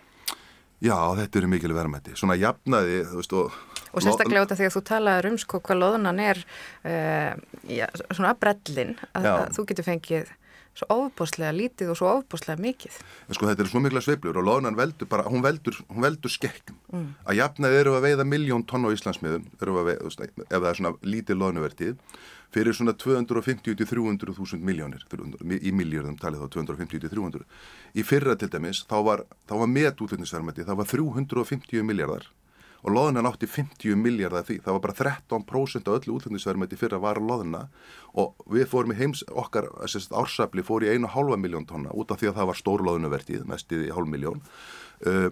[0.83, 3.61] Já, þetta eru mikil verðmætti, svona jafnaði þú veist og
[3.97, 7.33] Og sérstaklega út af því að þú talaður um sko hvað loðunan er uh,
[7.65, 10.35] já, svona að brellin, að, að þú getur fengið
[10.77, 13.01] svo ofbúslega lítið og svo ofbúslega mikið.
[13.27, 16.33] En sko þetta eru svo mikla sveiflur og loðunan veldur bara, hún veldur, hún veldur
[16.33, 16.79] skekkjum.
[17.25, 21.41] Að jafnaði eru að veiða miljón tonn á Íslandsmiðum, veiða, ef það er svona lítið
[21.43, 21.99] loðnuvertið,
[22.55, 25.05] fyrir svona 250-300 þúsund miljónir,
[25.43, 27.45] í miljörðum talið þá 250-300.
[27.97, 32.29] Í fyrra til dæmis, þá var, þá var metútlutnisverðmætti, það var 350 miljardar
[32.87, 37.19] og loðunan átti 50 miljardar því, það var bara 13% af öllu útlendisverðmætti fyrra var
[37.19, 37.65] loðuna
[38.15, 42.31] og við fórum í heims, okkar ársafli fór í 1,5 miljón tonna út af því
[42.31, 44.45] að það var stór loðunavertið, mestið í hálf miljón
[45.07, 45.29] uh,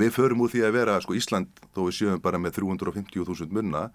[0.00, 3.90] við förum úr því að vera, sko Ísland, þó við sjöum bara með 350.000 munna,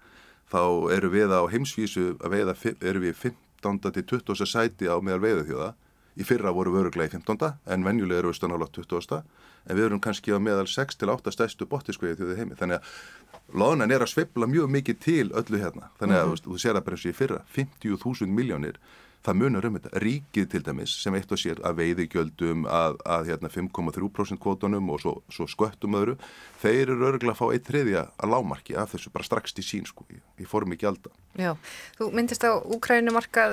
[0.52, 0.62] þá
[0.94, 2.56] eru við á heimsvísu að veiða,
[2.86, 3.82] eru við 15.
[3.90, 4.46] til 20.
[4.46, 5.74] sæti á meðal veiðu þjóða
[6.16, 7.58] Í fyrra voru við öruglega í 15.
[7.72, 9.18] en venjulega eru við stannála 20.
[9.66, 12.58] en við erum kannski á meðal 6 til 8 stærstu bottiskveið þjóðið heimi.
[12.58, 15.90] Þannig að loðunan er að sveifla mjög mikið til öllu hérna.
[16.00, 16.44] Þannig að mm.
[16.46, 18.80] þú sér að bara eins og í fyrra 50.000 miljónir
[19.26, 19.92] það munar um þetta.
[20.02, 24.90] Ríkið til dæmis sem eitt og sér að veiði gjöldum að, að hérna, 5,3% kvotunum
[24.94, 26.16] og svo, svo sköttum öðru.
[26.62, 29.86] Þeir eru öruglega að fá eitt þriðja að lámarki af þessu bara strax til sín
[29.88, 31.12] sko í, í formi gjalda.
[31.38, 31.54] Já,
[31.98, 33.48] þú myndist á Úkrænumarka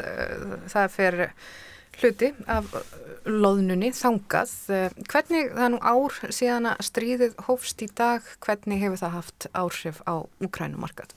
[0.71, 1.21] það fer
[2.01, 2.69] hluti af
[3.29, 4.53] loðnunni þangað.
[5.09, 9.47] Hvernig það er nú ár síðan að stríðið hófst í dag, hvernig hefur það haft
[9.53, 11.15] áhrif á Úkrænumarkað?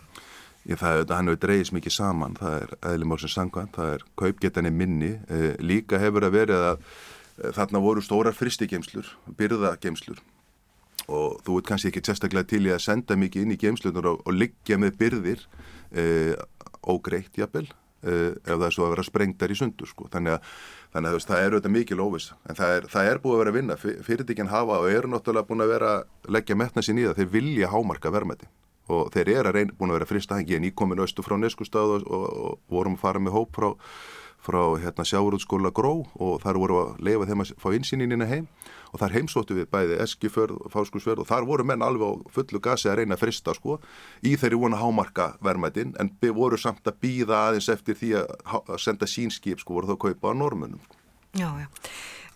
[0.67, 5.13] Ég, það, hann hefur dreyðis mikið saman, það er eðlumálsins sangvænt, það er kaupgetinni minni,
[5.31, 10.23] e, líka hefur að verið að e, þarna voru stórar fristigemslur, byrðagemslur
[11.07, 14.25] og þú ert kannski ekki sérstaklega til í að senda mikið inn í gemslunar og,
[14.27, 15.45] og liggja með byrðir
[15.95, 16.07] e,
[16.83, 17.69] ógreitt jafnvel
[18.07, 20.09] ef það er svo að vera sprengtar í sundur sko.
[20.13, 20.53] þannig að,
[20.95, 23.43] þannig að veist, það er auðvitað mikil óviss en það er, það er búið að
[23.43, 23.79] vera að vinna.
[24.07, 25.97] Fyrirtíkinn hafa og eru náttúrulega búin að vera
[26.29, 28.51] leggja metna sín í það, þeir vilja hámarka verðmætti
[28.87, 32.07] og þeir eru að reyna búin að vera fristahengi en íkomin östu frá neskustad og,
[32.07, 33.73] og, og vorum að fara með hóp frá,
[34.43, 38.49] frá hérna, sjáurútskóla Gró og þar voru að leifa þeim að fá insýninina heim
[38.93, 42.61] og þar heimsóttu við bæði Eskiförð og Fáskursförð og þar voru menn alveg á fullu
[42.63, 43.79] gasi að reyna að frista sko
[44.23, 49.09] í þeirri vona hámarka vermaðinn en voru samt að býða aðeins eftir því að, senda
[49.11, 50.81] sínskip sko voru þá að kaupa á normunum.
[51.37, 51.69] Já, já.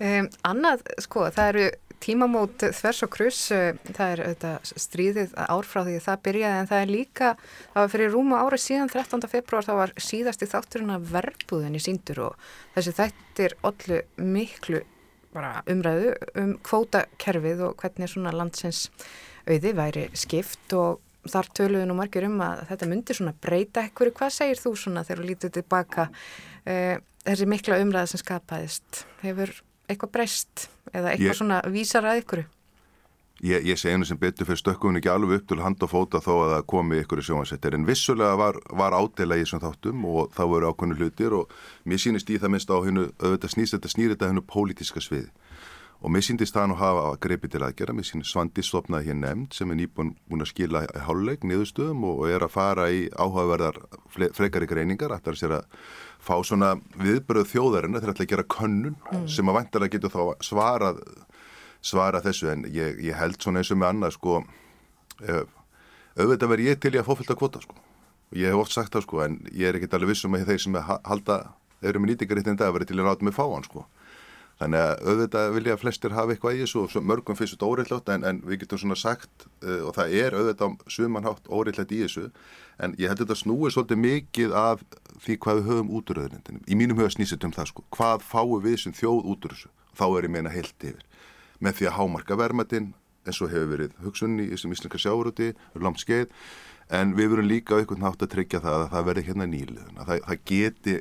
[0.01, 1.65] Um, annað, sko, það eru
[2.01, 6.85] tímamót þvers og kruss, það er auðvitað stríðið ár frá því það byrjaði en það
[6.85, 7.33] er líka,
[7.73, 9.27] það var fyrir rúma ára síðan 13.
[9.33, 14.83] februar þá var síðasti þátturinn að verbúðin í síndur og þessi þættir allu miklu
[15.71, 18.89] umræðu um kvótakerfið og hvernig svona landsins
[19.47, 24.13] auði væri skipt og þar töluðu nú margir um að þetta myndir svona breyta ekkur,
[24.17, 26.97] hvað segir þú svona þegar þú lítið tilbaka uh,
[27.27, 29.53] þessi mikla umræða sem skapaðist hefur
[29.91, 32.43] eitthvað breyst eða eitthvað ég, svona vísar að ykkur?
[33.41, 36.21] Ég, ég segi henni sem betur fyrir stökkum ekki alveg upp til hand og fóta
[36.21, 40.03] þó að það komi ykkur í sjónvasettir en vissulega var, var ádela í þessum þáttum
[40.11, 41.55] og það voru ákveðinu hlutir og
[41.89, 45.31] mér sínist í það minnst á hennu auðvitað snýst þetta snýr þetta hennu pólítiska sviði
[46.01, 49.57] og mér síndist það nú hafa greipið til aðgera, mér síndist Svandi stopnaði hér nefnd
[49.57, 53.81] sem er nýbúin búin að skila háluleik niðurstöðum og er að fara í áhugaverðar
[54.37, 55.77] frekari greiningar, ætlar sér að
[56.21, 59.27] fá svona viðbröð þjóðarinn þegar ætla að gera könnun mm.
[59.31, 61.01] sem að vantarlega getur þá svarað
[61.81, 62.51] svara þessu.
[62.53, 64.41] En ég, ég held svona eins og með annað sko
[66.21, 67.79] auðvitað verð ég til ég að fófylta kvota sko.
[68.31, 70.63] Og ég hef oft sagt það sko en ég er ekkert alveg vissum að þeir
[70.65, 71.41] sem halda
[71.81, 73.87] eru með nýtingaréttin dag verið til að láta mig fá hann sko.
[74.61, 78.11] Þannig að auðvitað vilja að flestir hafa eitthvað í þessu og mörgum finnst þetta óreillátt
[78.13, 82.27] en, en við getum svona sagt uh, og það er auðvitað sumanhátt óreillátt í þessu
[82.81, 84.85] en ég held að þetta snúi svolítið mikið af
[85.25, 86.63] því hvað við höfum út úr auðvitað.
[86.65, 87.85] Í mínum höfum snýstum um það sko.
[87.97, 89.71] Hvað fáum við sem þjóð út úr þessu?
[89.99, 91.05] Þá er ég meina heilt yfir.
[91.61, 92.93] Með því að hámarka vermaðinn
[93.29, 96.31] eins og hefur verið hugsunni í þessum íslenska sjáurúti, langt skeið
[96.91, 100.11] en við verum líka einhvern nátt að tryggja það að það verði hérna nýliðun að
[100.11, 100.97] það, það geti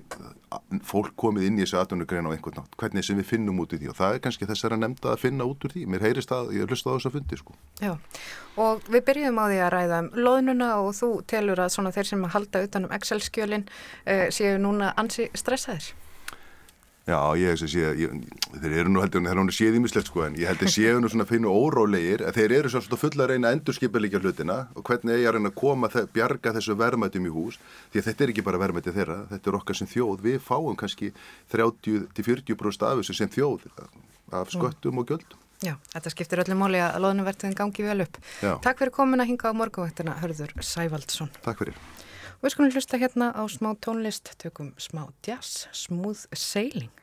[0.90, 3.80] fólk komið inn í þessu atvinnugrein á einhvern nátt hvernig sem við finnum út í
[3.82, 5.86] því og það er kannski þessar að nefnda að finna út úr því.
[5.90, 7.56] Mér heyrist að, ég hlusta á þess að fundi sko.
[7.84, 7.94] Já,
[8.66, 12.26] og við byrjum á því að ræða um loðnuna og þú telur að þeir sem
[12.26, 15.94] að halda utanum Excel-skjölin uh, séu núna ansi stressaðir
[17.08, 18.02] Já, ég hef sé að
[18.62, 21.00] þeir eru nú heldur, þeir eru nú séð ímislegt sko en ég held að séu
[21.02, 24.22] nú svona að finna órólegir að þeir eru svona fulla að reyna að endurskipa líka
[24.22, 27.58] hlutina og hvernig eigi að reyna að koma að bjarga þessu verðmættum í hús
[27.90, 30.78] því að þetta er ekki bara verðmætti þeirra, þetta er okkar sem þjóð við fáum
[30.78, 31.12] kannski
[31.56, 33.70] 30-40% af þessu sem þjóð
[34.30, 35.46] af sköttum og göldum.
[35.66, 38.20] Já, þetta skiptir öllum móli að loðnuvertiðin gangi vel upp.
[38.40, 38.54] Já.
[38.64, 41.34] Takk fyrir komin að hinga á morgunvættina, Hörður Sævaldsson.
[41.44, 41.82] Takk fyrir.
[42.40, 46.94] Og við skulum hlusta hérna á smá tónlist, tökum smá jazz, smooth sailing.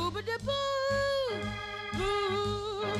[0.00, 1.36] booba da boo,
[1.98, 2.94] boo,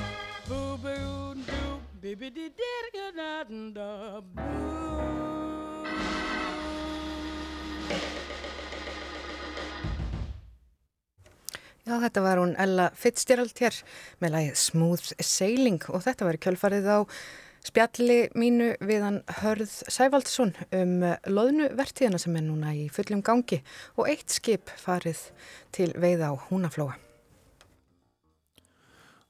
[0.48, 1.72] boo boo doo,
[2.02, 4.60] baby dee dee da da boo.
[11.88, 13.80] Já, þetta var hún Ella Fitzgerald hér
[14.20, 16.98] með lagið Smooth Sailing og þetta var kjölfarið á
[17.66, 20.96] spjalli mínu við hann Hörð Sævaldsson um
[21.28, 23.60] loðnuvertíðina sem er núna í fullum gangi
[23.96, 25.26] og eitt skip farið
[25.74, 26.96] til veiða á húnaflóa.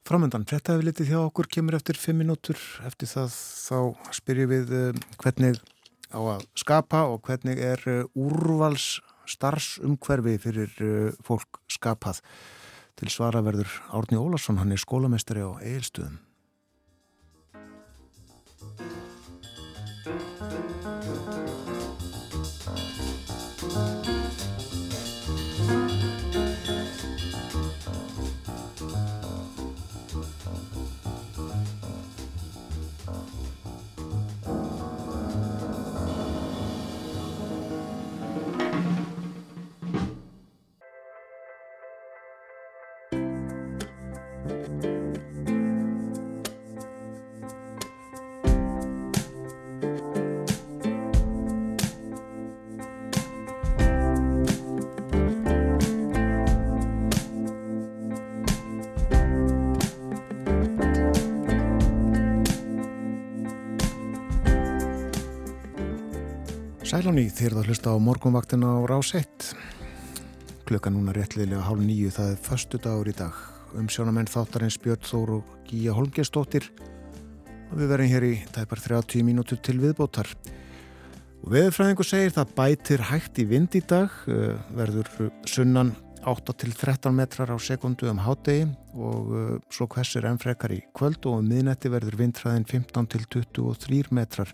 [0.07, 2.59] Framöndan, frettæfi litið hjá okkur kemur eftir fimm minútur.
[2.89, 5.61] Eftir það þá spyrjum við uh, hvernig
[6.11, 8.97] á að skapa og hvernig er uh, úrvals
[9.31, 10.73] starfsumhverfi fyrir
[11.23, 12.25] fólk skapað.
[12.99, 16.19] Til svara verður Árni Ólarsson, hann er skólamestari á Eilstuðum.
[67.01, 69.55] Sælóni þér það hlusta á morgunvaktina á rás 1.
[70.69, 73.39] Klukka núna réttliðlega hálf nýju, það er förstu dagur í dag.
[73.81, 76.67] Umsjónamenn þáttarins Björn Þór og Gíja Holmgestóttir
[77.71, 80.29] og við verðum hér í tæpar 30 mínútur til viðbótar.
[81.41, 85.09] Og veðurfræðingu segir það bætir hægt í vind í dag, eh, verður
[85.49, 85.95] sunnan
[86.29, 90.83] 8 til 13 metrar á sekundu um hátegi og uh, svo hversir enn frekar í
[90.93, 94.53] kvöld og um miðnetti verður vindræðin 15 til 23 metrar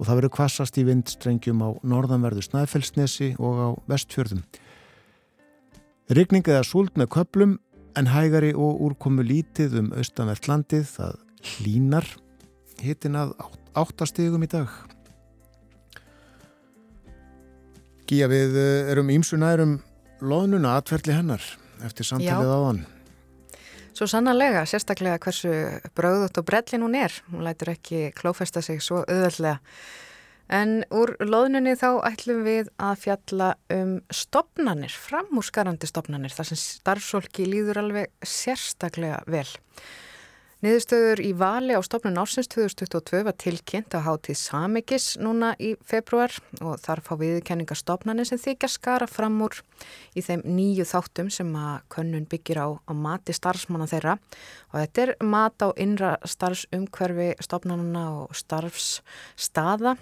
[0.00, 4.40] og það verður kvassast í vindstrengjum á norðanverðu Snæfellsnesi og á vestfjörðum.
[6.16, 7.58] Rigning eða súld með köplum
[7.98, 11.18] en hægari og úrkomu lítið um austanvert landið, það
[11.52, 12.08] hlínar
[12.80, 13.34] hitin að
[13.76, 14.72] áttastegum í dag.
[18.08, 18.56] Gíja við
[18.90, 19.76] erum ímsunærum
[20.24, 21.44] loðnuna atverðli hennar
[21.84, 22.82] eftir samtalið á hann.
[24.00, 25.50] Svo sannarlega, sérstaklega hversu
[25.92, 27.12] bröðut og brellin hún er.
[27.28, 29.58] Hún lætur ekki klófesta sig svo auðvöldlega.
[30.56, 37.44] En úr loðnunni þá ætlum við að fjalla um stopnanir, framúrskarandi stopnanir, þar sem starfsólki
[37.44, 39.44] líður alveg sérstaklega vel.
[40.60, 46.34] Niðurstöður í vali á stopnun ársins 2022 var tilkynnt á hátíð Samikis núna í februar
[46.60, 49.56] og þar fá viðkenninga stopnanir sem þykja skara fram úr
[50.12, 54.18] í þeim nýju þáttum sem að könnun byggir á, á mati starfsmanna þeirra.
[54.74, 59.96] Og þetta er mat á innra starfsumhverfi stopnanuna og starfsstaða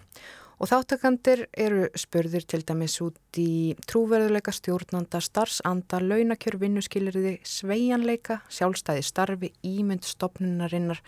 [0.58, 9.04] Og þáttakandir eru spurðir til dæmis út í trúverðuleika stjórnanda, starfsanda, launakjör, vinnuskilirði, sveianleika, sjálfstæði
[9.06, 10.98] starfi, ímynd, stopnunarinnar,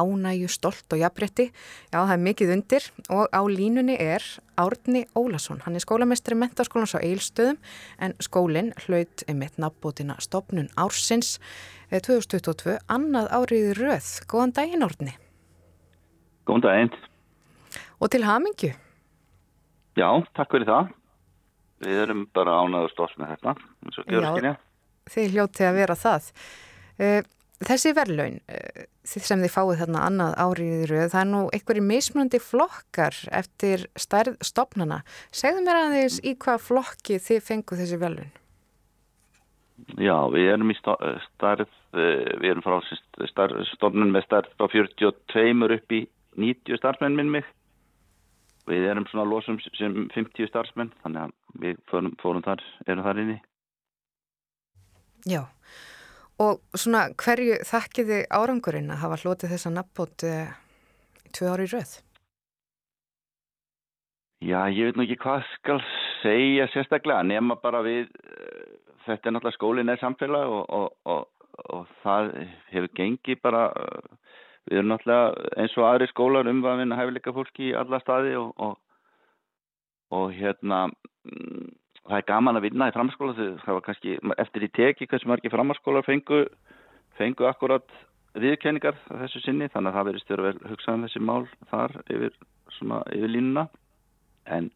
[0.00, 1.50] ánægu, stolt og jafnrétti.
[1.92, 4.24] Já, það er mikið undir og á línunni er
[4.56, 5.60] Árni Ólason.
[5.66, 7.58] Hann er skólamestri mentaskólans á Eilstöðum
[8.00, 11.36] en skólinn hlaut einmitt nafnbótina stopnun ársins
[11.92, 14.08] 2022, annað áriði röð.
[14.32, 15.12] Góðan daginn Árni.
[16.48, 16.96] Góðan daginn.
[18.00, 18.72] Og til hamingju.
[19.94, 20.92] Já, takk fyrir það.
[21.84, 23.54] Við erum bara ánaður stórs með þetta,
[23.94, 24.54] skynja.
[25.10, 26.28] Þið hljótið að vera það.
[27.02, 27.20] Eh,
[27.64, 31.86] þessi verðlaun eh, sem þið fáið þarna annað árið í rauð, það er nú einhverjir
[31.88, 35.02] mismunandi flokkar eftir stærð stopnana.
[35.34, 38.32] Segðu mér aðeins í hvað flokki þið fenguð þessi verðlaun?
[39.98, 41.68] Já, við erum í stærð,
[41.98, 42.78] eh, við erum frá
[43.74, 46.06] stofnun með stærð frá 42 upp í
[46.38, 47.44] 90 starfsmenn minn mig.
[48.70, 53.20] Við erum svona losum sem 50 starfsmenn, þannig að við fórum, fórum þar, erum þar
[53.20, 53.36] inni.
[55.28, 55.42] Já,
[56.40, 60.54] og svona hverju þakkiði árangurinn að hafa hlotið þessa nafnbót uh,
[61.36, 61.94] tvö ári rauð?
[64.44, 65.78] Já, ég veit nú ekki hvað skal
[66.22, 68.64] segja sérstaklega, nema bara við, uh,
[69.04, 72.34] þetta er náttúrulega skólinn er samfélag og, og, og, og það
[72.72, 73.68] hefur gengið bara...
[73.76, 74.20] Uh,
[74.70, 78.36] við erum náttúrulega eins og aðri skólar um að vinna hæfileika fólki í alla staði
[78.40, 78.78] og, og,
[80.14, 81.68] og hérna mm,
[82.04, 85.52] það er gaman að vinna í framskóla það var kannski eftir í teki hversu margir
[85.52, 86.44] framskólar fengu,
[87.18, 87.86] fengu akkurat
[88.34, 92.38] viðkenningar þessu sinni þannig að það verður stjórn vel hugsaðan þessi mál þar yfir,
[92.78, 93.66] svona, yfir línuna.
[94.50, 94.70] En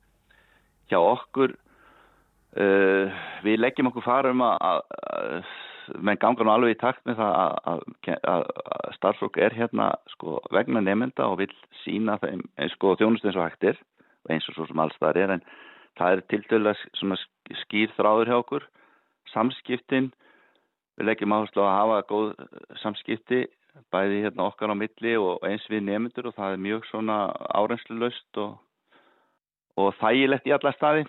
[0.89, 5.51] hjá okkur uh, við leggjum okkur farum að, að
[5.97, 8.45] menn ganga nú alveg í takt með það að, að, að,
[8.99, 11.51] starfsfólk er hérna sko vegna nefnda og vil
[11.85, 13.81] sína þeim eins sko þjónust eins og hægtir
[14.29, 15.45] eins og svo sem alls það er en
[15.99, 16.75] það er til dæla
[17.65, 18.67] skýr þráður hjá okkur.
[19.33, 20.11] Samskiptin
[20.99, 22.29] við leggjum áherslu að hafa góð
[22.83, 23.45] samskipti
[23.93, 27.19] bæði hérna okkar á milli og eins við nefndur og það er mjög svona
[27.55, 28.57] árenslu löst og,
[29.79, 31.05] og þægilegt í alla staði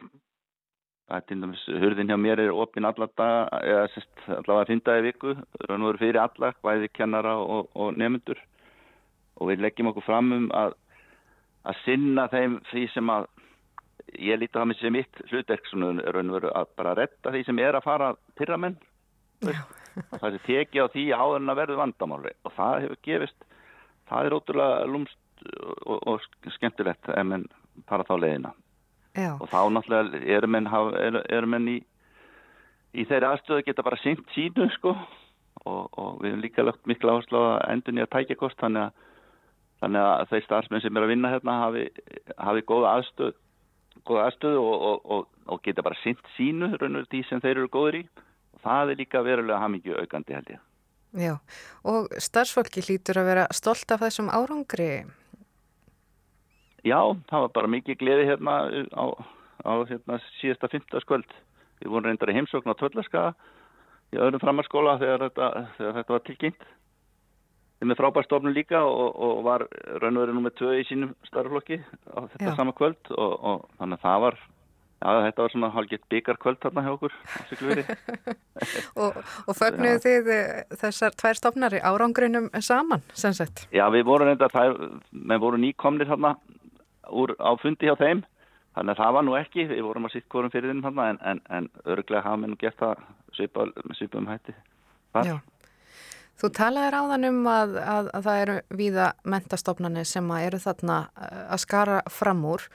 [1.09, 5.33] er til dæmis, hurðin hjá mér er opinn allavega fyndaði viku,
[5.65, 8.39] raun og veru fyrir alla bæði kennara og, og nefndur
[9.39, 10.75] og við leggjum okkur fram um að
[11.67, 13.27] að sinna þeim því sem að
[14.17, 17.59] ég líti það með sem mitt hlutverk raun og veru að bara retta því sem
[17.61, 18.77] er að fara pyrramenn
[19.43, 23.45] það er tekið á því en að verðu vandamáli og það hefur gefist
[24.09, 25.45] það er ótrúlega lúmst
[25.85, 27.45] og, og skemmtilegt ef menn
[27.87, 28.53] fara þá leiðina
[29.17, 29.33] Já.
[29.41, 31.77] og þá náttúrulega eru menn, er, er menn í,
[32.93, 37.15] í þeirri aðstöðu geta bara sýnt sínu sko og, og við hefum líka lagt miklu
[37.15, 39.03] áherslu að endur nýja tækjakost þannig að,
[39.83, 41.85] þannig að þeir starfsmenn sem er að vinna hérna hafi,
[42.37, 43.35] hafi góða aðstöðu,
[44.07, 47.71] góða aðstöðu og, og, og geta bara sýnt sínu raun og því sem þeir eru
[47.73, 50.65] góður í og það er líka verulega hamingju aukandi held ég.
[51.17, 51.39] Já,
[51.89, 55.07] og starfsfólki hlýtur að vera stolt af þessum árangri
[56.87, 56.99] Já,
[57.29, 58.57] það var bara mikið gleði hérna
[58.95, 59.05] á,
[59.67, 61.31] á hérna, síðasta fymtaskvöld.
[61.79, 63.23] Við vorum reyndar í heimsókn á Tvöllaska
[64.13, 66.69] í öðrum framharskóla þegar þetta, þegar þetta var tilkynnt.
[67.79, 69.63] Þeim er frábærstofnun líka og, og var
[70.01, 71.79] raun og verið nummið tvö í sínum starfflokki
[72.11, 72.55] á þetta Já.
[72.57, 74.37] sama kvöld og, og þannig að það var,
[74.99, 77.15] já þetta var svona hálfgett byggarkvöld þarna hjá okkur
[79.05, 80.27] og og fögnuðu þið
[80.81, 83.63] þessar tvær stofnari árangrinum saman, sagt?
[83.71, 84.75] Já, við vorum reyndar, það,
[85.15, 86.35] við vorum nýkomnir þarna
[87.11, 88.23] úr, á fundi hjá þeim.
[88.77, 91.39] Þannig að það var nú ekki, við vorum að sitt korum fyrir þeim en, en,
[91.49, 93.01] en örglega hafa mér nú gert það
[93.35, 94.55] svipað svipa um hætti.
[96.39, 100.99] Þú talaðir á þann um að, að, að það eru víða mentastofnani sem eru þarna
[101.17, 102.67] að skara fram úr.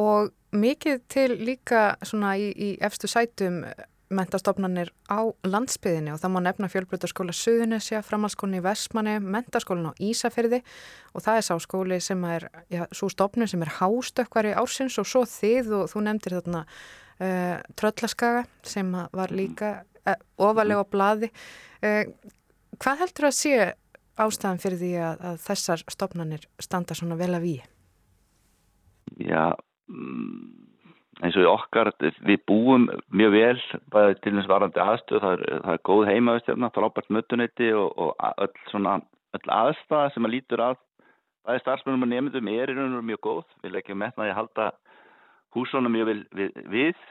[0.00, 3.64] Og mikið til líka svona í, í efstu sætum
[4.10, 10.60] mentastofnanir á landsbyðinni og það má nefna fjölbrytarskóla Suðunisja, framhalskólinn í Vestmanni, mentaskólinn á Ísafyrði
[11.14, 14.98] og það er sá skóli sem er, já, svo stofnun sem er hástökkvar í ársins
[15.00, 19.72] og svo þið og þú nefndir þarna uh, Tröllaskaga sem var líka
[20.02, 21.30] uh, ofalega á bladi.
[21.78, 22.02] Uh,
[22.82, 23.58] hvað heldur að sé
[24.20, 27.62] ástæðan fyrir því að, að þessar stofnanir standa svona vel að við?
[29.22, 29.54] Já,
[29.86, 30.69] mm
[31.20, 35.74] eins og okkar, við búum mjög vel, bæði til þess varandi aðstöð, það er, það
[35.74, 38.94] er góð heimaðust hérna, frábært mötuneyti og, og öll, svona,
[39.36, 40.78] öll aðstæða sem að lítur að
[41.46, 44.38] bæði starfsmennum og nefndum er í raun og mjög góð, við leggjum með það að
[44.40, 44.70] halda
[45.56, 47.04] húsónum mjög vel við, við.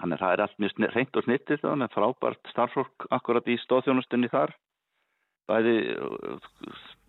[0.00, 3.58] þannig að það er allt mjög reynd og snittið þá, með frábært starfsfólk akkurat í
[3.64, 4.52] stóðþjónustunni þar
[5.50, 5.74] bæði,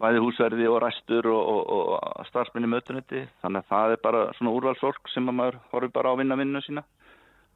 [0.02, 4.54] bæði húsverði og ræstur og, og, og starfsminni mötunetti þannig að það er bara svona
[4.58, 6.86] úrvalsfólk sem að maður horfi bara á vinna vinnu sína.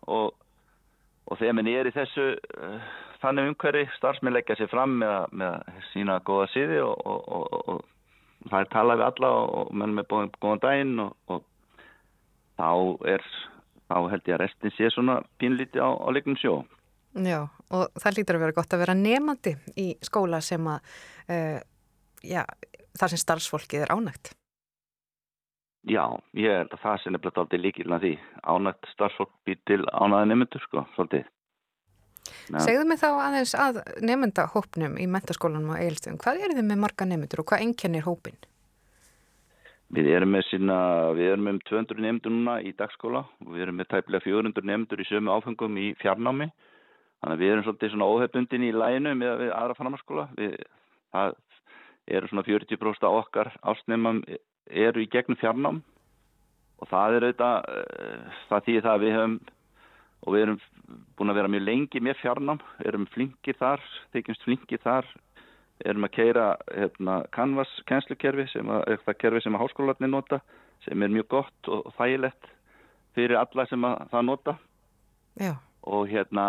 [0.09, 0.33] Og,
[1.29, 2.91] og þegar minn er í þessu uh,
[3.21, 7.85] þannig umhverfi starfsminn leggja sér fram með, með sína góða síði og
[8.49, 9.31] það er talað við alla
[9.61, 11.43] og menn með bóðum góðan daginn og
[12.57, 12.69] þá
[13.13, 13.25] er
[13.91, 16.61] þá held ég að restin sé svona pínlíti á, á leiknum sjó
[17.11, 17.39] Já,
[17.75, 20.93] og það lítur að vera gott að vera nefandi í skóla sem að,
[21.27, 21.57] uh,
[22.23, 22.45] já,
[22.95, 24.31] þar sem starfsfólkið er ánægt.
[25.89, 26.05] Já,
[26.37, 28.13] ég held að það er blöðt aldrei líkilna því.
[28.47, 31.27] Ánægt starfsfólk býr til ánæði nefnendur, sko, svolítið.
[32.61, 36.19] Segðu mig þá aðeins að nefndahópnum í mentaskólanum á Eilstöðum.
[36.21, 38.37] Hvað er þið með marga nefnendur og hvað enkennir hópin?
[39.91, 40.75] Við erum með sína,
[41.17, 45.01] við erum með 200 nefnendur núna í dagskóla og við erum með tæpilega 400 nefnendur
[45.03, 46.47] í sömu áfengum í fjarnámi
[47.21, 50.27] Þannig að við erum svolítið svona óhefbundin í læinu með, við aðra framhanskóla.
[51.13, 51.35] Það
[52.11, 54.21] eru svona 40% af okkar ásnefnum
[54.71, 55.81] eru í gegnum fjarnám
[56.81, 57.73] og það er auðvitað,
[58.49, 59.35] það þýðir það að við höfum
[60.21, 60.59] og við erum
[61.17, 63.83] búin að vera mjög lengi með fjarnám, erum flinkir þar,
[64.13, 65.07] þykjumst flinkir þar,
[65.85, 70.41] erum að keira hérna, Canvas kennslukerfi sem að, það kerfi sem að háskólarnir nota
[70.85, 72.49] sem er mjög gott og þægilegt
[73.17, 74.55] fyrir alla sem að það nota
[75.41, 75.53] Já.
[75.89, 76.45] og hérna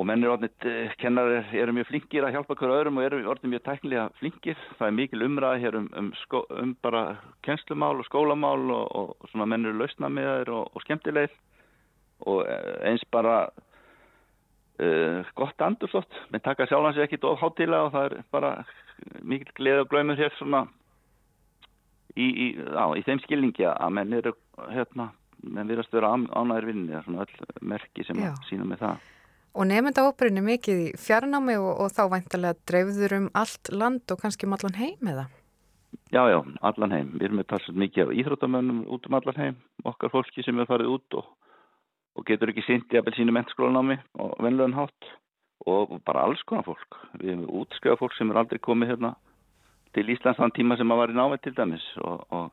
[0.00, 0.66] og menn er orðinit,
[1.00, 4.62] kennar eru mjög flinkir að hjálpa hverju öðrum og eru orðinit mjög tæknilega flinkir.
[4.78, 7.02] Það er mikil umræð hér um, um, skó, um bara
[7.44, 11.36] kennslumál og skólamál og, og svona menn eru lausna með þeir og, og skemmtilegir
[12.32, 12.46] og
[12.88, 13.36] eins bara
[14.80, 18.54] uh, gott andurslott, menn taka sjálfans ekkit of hátíla og það er bara
[19.20, 20.66] mikil gleð og glöymur hér svona
[22.16, 24.34] í, í, á, í þeim skilningi að menn eru
[24.72, 25.10] hérna,
[25.42, 29.08] menn virast vera ánæðir vinni, það er svona öll merki sem sína með það.
[29.52, 34.20] Og nefnda óperinu mikið í fjarnámi og, og þá væntalega dreifður um allt land og
[34.22, 35.26] kannski um allan heim eða?
[36.12, 37.10] Já, já, allan heim.
[37.16, 39.58] Við erum með talsað mikið af íþróttamönnum út um allan heim,
[39.88, 41.28] okkar fólki sem er farið út og,
[42.16, 45.12] og getur ekki sýnt í að sínu mentskólanámi og venluðan hátt
[45.68, 46.98] og bara alls konar fólk.
[47.20, 49.14] Við erum útskjöða fólk sem er aldrei komið hérna
[49.92, 52.48] til Íslands þann tíma sem að var í námið til dæmis og, og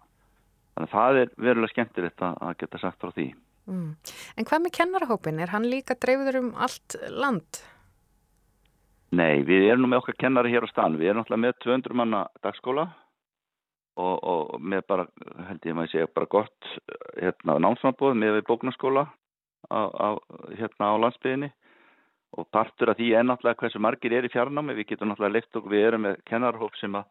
[0.75, 3.29] þannig að það er verulega skemmtilegt að geta sagt frá því.
[3.69, 3.89] Mm.
[4.37, 5.41] En hvað með kennarahópin?
[5.43, 7.61] Er hann líka dreifður um allt land?
[9.13, 10.97] Nei, við erum nú með okkar kennari hér á stan.
[10.97, 12.85] Við erum náttúrulega með 200 manna dagskóla
[13.99, 15.05] og, og með bara,
[15.49, 16.69] held ég maður segja, bara gott
[17.17, 19.07] hérna, námsmannbóð með við bóknarskóla
[19.69, 20.07] á, á,
[20.57, 21.49] hérna á landsbygðinni
[22.37, 24.77] og partur af því er náttúrulega hversu margir er í fjarnámi.
[24.77, 27.09] Við getum náttúrulega leikt okkur, við erum með kennarahóp sem að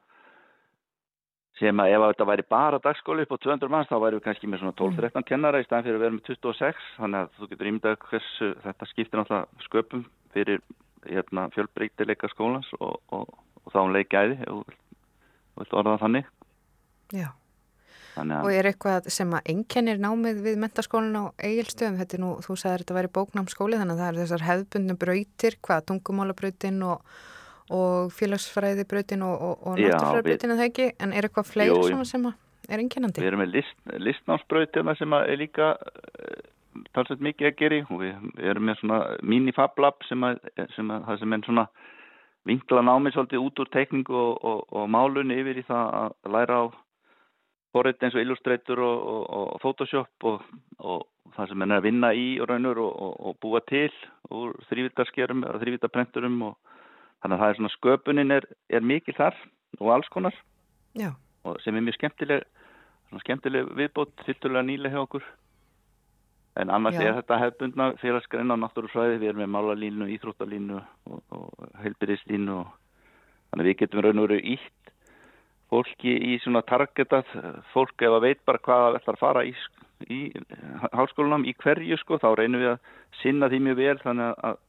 [1.59, 4.51] sem að ef þetta væri bara dagskóli upp á 200 manns þá væri við kannski
[4.51, 7.71] með svona 12-13 kennara í staðan fyrir að vera með 26 þannig að þú getur
[7.71, 10.05] ímyndað hversu þetta skiptir náttúrulega sköpum
[10.37, 10.63] fyrir
[11.09, 13.29] hérna, fjölbreytileika skólans og, og,
[13.65, 14.65] og þá leikæði og
[15.59, 16.31] vilt orða þannig.
[17.15, 17.31] Já.
[18.19, 22.57] Og er eitthvað sem að ennkennir námið við mentaskólinn á eigilstöðum þetta er nú, þú
[22.59, 27.13] sagði að þetta væri bóknámskóli þannig að það er þessar hefðbundnum brautir hvað, tungumálabrautin og
[27.75, 32.05] og félagsfræðibrautin og, og, og náttúrfræðibrautin en það ekki, en er eitthvað fleiri jú, jú.
[32.09, 33.23] sem er einkennandi?
[33.23, 33.77] Við erum með list,
[34.07, 36.41] listnámsbrautina sem er líka uh,
[36.97, 40.27] talsveit mikið að gera og við, erum með svona mini-fab-lab sem,
[40.57, 40.93] sem, sem,
[41.23, 41.69] sem er svona
[42.49, 46.65] vinkla námið svolítið út úr tekningu og, og málun yfir í það að læra á
[47.77, 51.05] forrið eins og Illustrator og Photoshop og
[51.37, 53.91] það sem er að vinna í og raunur og búa til
[54.33, 56.57] úr þrývítarskerum, þrývítarprenturum og
[57.23, 59.37] Þannig að það er svona sköpunin er, er mikil þar
[59.81, 60.37] og alls konar
[60.99, 61.11] Já.
[61.45, 62.45] og sem er mjög skemmtileg,
[63.25, 65.25] skemmtileg viðbót, þittulega nýlega hjá okkur.
[66.59, 67.09] En annars Já.
[67.09, 72.71] er þetta hefðbundna félagsgreina á náttúrufræði, við erum með málalínu, íþróttalínu og, og heilbyrðislínu og
[73.51, 74.95] þannig að við getum raun og veru ítt
[75.69, 77.29] fólki í svona targetað,
[77.75, 79.53] fólk ef að veit bara hvað það ætlar að fara í,
[80.09, 80.21] í
[80.95, 84.61] háskólanum, í hverju sko, þá reynum við að sinna því mjög vel þannig að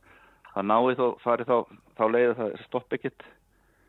[0.60, 1.58] það náði þá, farið þá,
[1.98, 3.28] þá leiði það stopp ekkert.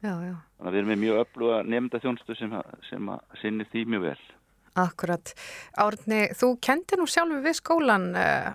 [0.01, 0.35] Já, já.
[0.57, 2.55] Þannig að við erum með mjög öfluga nefnda þjónstu sem,
[2.89, 4.21] sem að sinni því mjög vel.
[4.81, 5.33] Akkurat.
[5.83, 8.53] Árni, þú kendi nú sjálfur við skólan uh,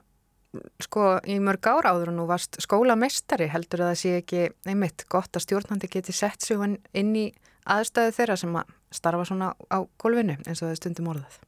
[0.82, 5.06] sko í mörg ára áður og nú varst skólamestari heldur að það sé ekki einmitt
[5.12, 6.62] gott að stjórnandi geti sett sig
[6.96, 7.28] inn í
[7.66, 11.40] aðstæðu þeirra sem að starfa svona á gólfinu eins og það stundum orðað.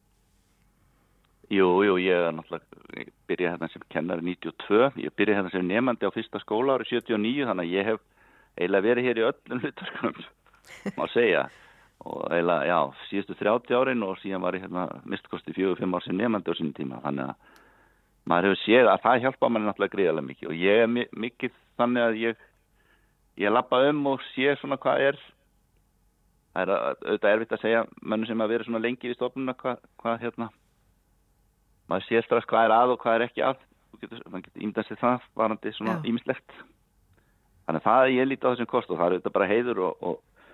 [1.48, 2.82] Jú, jú, ég er náttúrulega,
[3.28, 6.92] ég byrjaði hérna sem kennari 92, ég byrjaði hérna sem nefandi á fyrsta skóla árið
[6.96, 8.00] 79, þannig að ég hef
[8.56, 10.22] eiginlega verið hér í öllum hlutverkunum,
[10.96, 11.44] má segja,
[12.08, 12.78] og eiginlega, já,
[13.10, 16.74] síðustu 30 árin og síðan var ég hérna mistkosti 4-5 ár sem nefandi á sín
[16.76, 17.56] tíma, þannig að
[18.28, 20.48] maður hefur séð að það hjálpa manni náttúrulega gríðarlega mikið.
[20.50, 20.90] Og ég er
[21.24, 22.46] mikið þannig að ég,
[23.40, 25.20] ég lappa um og sé svona hvað er,
[26.52, 29.80] það er auðvitað erfitt að segja mönnum sem að vera svona lengi við stofnuna hvað,
[30.02, 30.50] hvað hérna,
[31.88, 33.60] maður sé strax hvað er að og hvað er ekki að.
[33.98, 36.58] Getur, maður getur ímdað sér það varandi svona ímislegt
[37.68, 39.80] þannig að það er ég lítið á þessum kost og það er auðvitað bara heiður
[39.84, 40.44] og, og,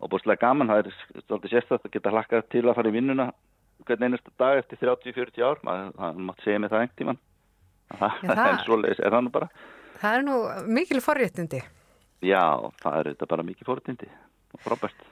[0.00, 0.96] og búinlega gaman, það er
[1.26, 3.26] svolítið sérstætt að geta hlakkað til að fara í vinnuna
[3.84, 5.60] hvern einasta dag eftir 30-40 ár.
[5.66, 7.20] Maður, það mátt segja mig það engt tíman
[7.92, 9.50] það, það er svolítið, er það nú bara.
[10.00, 10.38] Það er nú
[10.78, 11.62] mikil forréttindi.
[12.24, 12.44] Já,
[12.82, 14.10] það er auðvitað bara mikil forréttindi.
[14.54, 15.06] Og frábært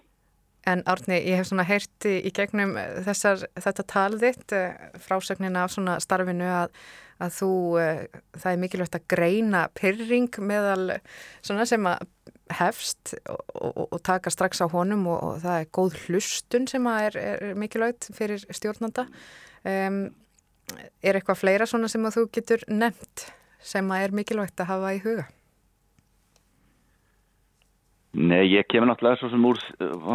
[0.70, 5.96] En Árni, ég hef svona heyrti í gegnum þessar, þetta talðitt eh, frásögnina af svona
[6.02, 6.76] starfinu að,
[7.18, 7.50] að þú,
[7.82, 11.00] eh, það er mikilvægt að greina pyrring meðal
[11.42, 12.06] svona sem að
[12.52, 16.86] hefst og, og, og taka strax á honum og, og það er góð hlustun sem
[16.86, 19.08] að er, er mikilvægt fyrir stjórnanda.
[19.66, 20.02] Um,
[21.02, 23.26] er eitthvað fleira svona sem að þú getur nefnt
[23.62, 25.26] sem að er mikilvægt að hafa í huga?
[28.12, 29.58] Nei, ég kemur náttúrulega svo sem úr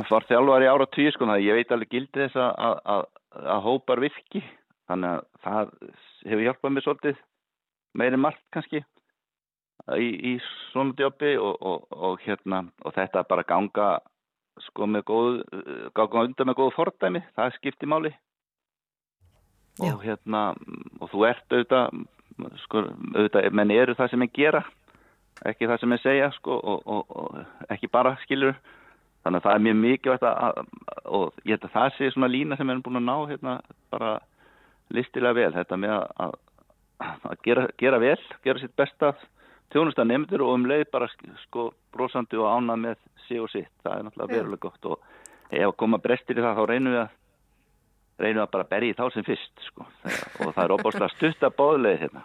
[0.10, 3.07] var þjálfar í ára tíu sko, ég veit alveg gildi þess að, að,
[3.56, 4.44] að hópar virki,
[4.86, 5.72] þannig að það
[6.28, 7.24] hefur hjálpað mér svolítið
[7.98, 8.84] meiri margt kannski
[9.98, 10.36] í, í
[10.69, 13.90] svona djópi og, og, og hérna, og þetta bara ganga
[14.68, 15.41] sko með góð
[15.98, 18.14] ganga undan með góð fordæmi, það skiptir máli.
[19.78, 19.94] Já.
[19.94, 20.41] og hérna
[21.02, 21.98] og þú ert auðvitað
[22.64, 22.82] sko,
[23.14, 24.64] auðvitað, menn eru það sem ég gera
[25.45, 28.55] ekki það sem ég segja sko og, og, og ekki bara skilur
[29.27, 30.59] þannig að það er mjög mikið að,
[31.05, 33.55] og ég held að það sé svona lína sem við erum búin að ná hérna
[33.91, 34.11] bara
[34.95, 35.49] listilega vel.
[35.57, 36.38] Þetta með að,
[37.03, 39.14] að gera, gera vel, gera sitt besta
[39.73, 41.09] tjónustan nefndur og um leið bara
[41.43, 45.65] sko brósandi og ánað með sig og sitt, það er náttúrulega verulega gott og ef
[45.68, 47.15] að koma brestir í það þá reynum við að
[48.18, 49.88] reynum við að bara berja í þá sem fyrst sko.
[50.45, 52.23] Og það er óbúrslega stutt að bóðleið hérna.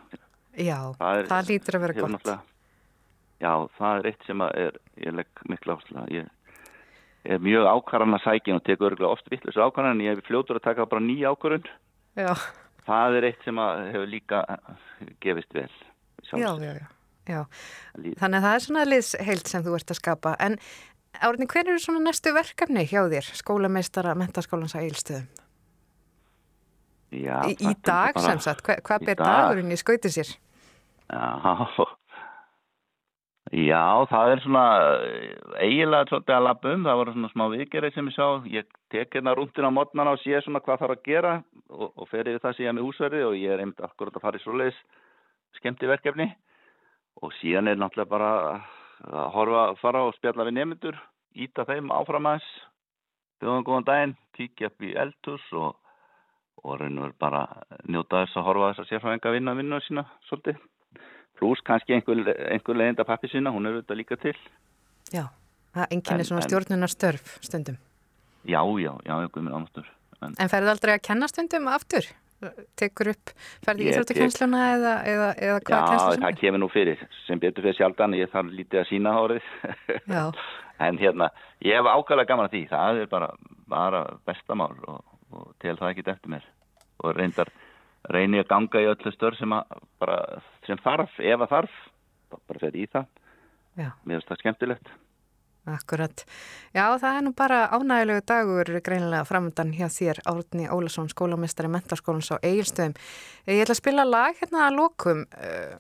[0.53, 2.33] Já, það, er, það lítur að vera gott
[3.43, 6.07] já, það er eitt sem er, ég legg miklu ásla.
[6.15, 6.31] Ég
[7.25, 10.59] er mjög ákvarðan að sækja og tekur örgulega oft vittlust ákvarðan en ég er fljótur
[10.61, 11.69] að taka bara nýja ákvarðun.
[12.19, 12.33] Já,
[12.83, 14.41] Það er eitt sem hefur líka
[15.23, 15.69] gefist vel.
[16.33, 16.87] já, já, já.
[17.31, 17.45] já.
[18.19, 20.33] Þannig að það er svona liðsheild sem þú ert að skapa.
[20.43, 20.57] En
[21.23, 25.27] Árni, hver eru svona næstu verkefni hjá þér, skólameistara mentaskólans að eilstöðum?
[27.13, 29.27] Já, Í, í dag bara- sem sagt, Hva, hvað ber dag.
[29.27, 30.31] dagurinn í skauti sér?
[31.13, 31.69] Já,
[33.53, 34.65] já, það er svona
[35.05, 35.33] eh,
[35.67, 39.19] eiginlega svolítið að labba um, það voru svona smá viðgerið sem ég sá, ég tek
[39.19, 41.35] hérna rúndin á mótnana og sé svona hvað þarf að gera
[41.69, 44.41] og, og fer yfir það síðan með húsverði og ég er einmitt akkurat að fara
[44.41, 44.81] í svoleiðis
[45.61, 46.31] skemmti verkefni
[47.21, 48.33] og síðan er náttúrulega bara
[49.03, 50.99] að horfa, fara og spjalla við nemyndur,
[51.37, 52.51] íta þeim áfram aðeins,
[53.43, 55.77] bjóðum góðan daginn, kíkja upp í eldhús og,
[56.65, 57.45] og raunur bara
[57.85, 60.63] njóta þess að horfa þess að sérfræðinga vinna vinnu sína svolítið
[61.43, 62.23] pluss kannski einhver,
[62.55, 64.37] einhver leiðinda pappi sína, hún er auðvitað líka til.
[65.13, 65.27] Já,
[65.75, 67.79] það enginni En- svona stjórnunar störf stundum.
[68.47, 69.87] Já, já, já, einhver minn ánastur.
[70.23, 72.07] En En ferðu aldrei að kenna stundum aftur?
[72.79, 73.31] Tekur upp,
[73.63, 77.03] ferðu í Ég Íþróttakennsluna eða, eða, eða já, hvað kennslu sem það kemur nú fyrir,
[77.27, 79.47] sem betur fyrir sjaldan, ég þarf lítið að sína árið.
[80.11, 80.25] Já,
[80.87, 81.29] en hérna,
[81.63, 83.29] ég hef ákvæmlega gaman að því, það er bara,
[83.71, 86.49] bara bestamál og, og tel það ekki eftir mér.
[87.03, 87.53] Og reyndar,
[88.11, 90.19] reyni að ganga í öllu stör sem, að, bara,
[90.67, 91.79] sem þarf, ef að þarf,
[92.33, 93.09] bara fer í það.
[93.77, 94.93] Mér finnst það skemmtilegt.
[95.63, 96.25] akkurat.
[96.75, 102.33] Já, það er nú bara ánægilegu dagur greinilega framöndan hjá þér, Árni Ólason, skólamestari mentarskólans
[102.35, 102.97] á Egilstöðum.
[103.47, 105.77] Ég ætla að spila lag hérna að lokum uh,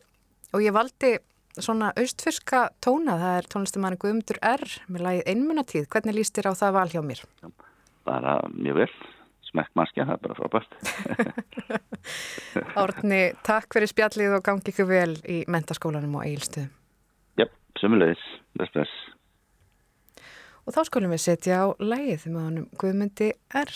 [0.54, 1.16] og ég valdi
[1.58, 4.62] svona austfyrska tóna, það er tónlistamæri Guðmundur R.
[4.88, 5.88] með lagið einmunatíð.
[5.92, 7.24] Hvernig líst þér á það val hjá mér?
[8.06, 8.92] Bara mjög vel,
[9.52, 10.76] smekk mannskja, það er bara frábært.
[12.82, 16.70] Árni, takk fyrir spjallið og gangi ykkur vel í mentaskólanum á Egilstöðum.
[17.40, 17.46] Já,
[17.80, 18.22] sömulegis,
[18.56, 18.94] bless, bless.
[20.62, 23.72] Og þá skulum við setja á lagið með honum Guðmundi R.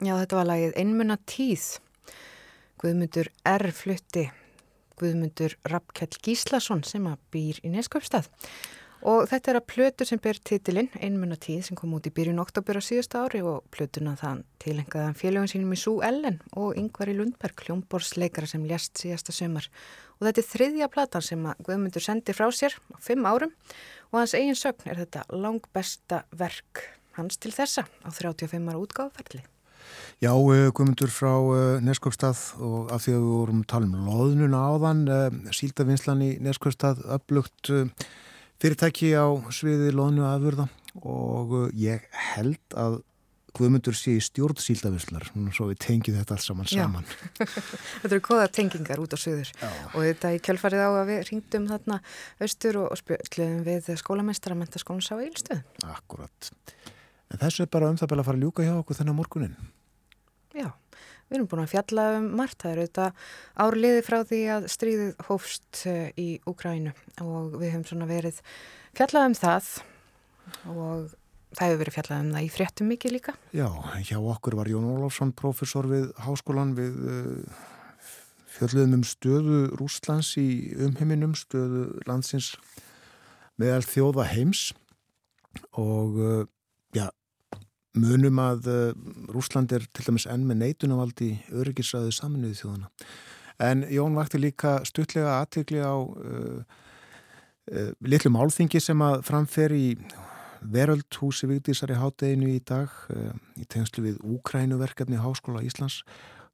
[0.00, 1.64] Já, þetta var lagið Einmunna tíð.
[2.80, 3.66] Guðmundur R.
[3.76, 4.22] flutti
[4.96, 8.30] Guðmundur Rappkjell Gíslason sem að býr í Neskjöpstað.
[9.04, 12.40] Og þetta er að plötu sem ber titilinn Einmunna tíð sem kom út í byrjun
[12.40, 17.12] oktober á síðasta ári og plötuna þann tilengaðan félögum sínum í Sú Ellen og Yngvar
[17.12, 19.68] í Lundberg, hljómborsleikara sem lést síðasta sömar.
[20.16, 23.52] Og þetta er þriðja platan sem að Guðmundur sendi frá sér á fimm árum
[24.14, 26.86] og hans eigin sögn er þetta langbesta verk
[27.20, 29.44] hans til þessa á 35 ára útgáðferðli.
[30.20, 34.08] Já, eh, Guðmundur frá uh, Neskjöpstað og af því að við vorum að tala um
[34.08, 37.72] loðnuna áðan, uh, síldavinslan í Neskjöpstað, upplugt
[38.60, 40.68] fyrirtæki á sviði loðnu afurða
[41.00, 42.04] og ég
[42.34, 43.00] held að
[43.56, 46.84] Guðmundur sé í stjórn síldavinslar, svo við tengjum þetta alls saman Já.
[46.84, 47.08] saman.
[48.02, 51.66] Þetta eru goða tengingar út á söður og þetta í kjölfarið á að við ringdum
[51.70, 51.98] þarna
[52.46, 55.64] austur og, og spjöldluðum við skólamestara mentaskólan sá í Ílstöð.
[55.90, 56.52] Akkurat.
[57.30, 59.58] En þessu er bara um það að fara að ljúka hjá okkur þennan morgunin.
[60.50, 60.66] Já,
[61.28, 63.06] við erum búin að fjalla um margt, það eru þetta
[63.66, 68.40] árliði frá því að stríðið hófst eh, í Úkrænu og við höfum svona verið
[68.98, 69.70] fjallað um það
[70.66, 71.12] og
[71.54, 73.34] það hefur verið fjallað um það í fréttum mikið líka.
[73.54, 73.68] Já,
[74.06, 77.64] hjá okkur var Jón Ólafsson, professor við háskólan við uh,
[78.56, 80.48] fjöldluðum um stöðu Rúslands í
[80.78, 82.56] umheiminum, stöðu landsins
[83.60, 84.70] meðal þjóða heims
[85.78, 86.42] og uh,
[87.98, 88.92] munum að uh,
[89.34, 92.90] Rúsland er til dæmis enn með neitunavald í öryggisræðu saminuði þjóðana.
[93.60, 99.86] En Jón vakti líka stuttlega aðtegli á uh, uh, litlu málþingi sem að framfer í
[100.60, 106.02] veröldhúsi Vigdísar í hátteginu í dag uh, í tengslu við Úkrænuverkefni Háskóla Íslands.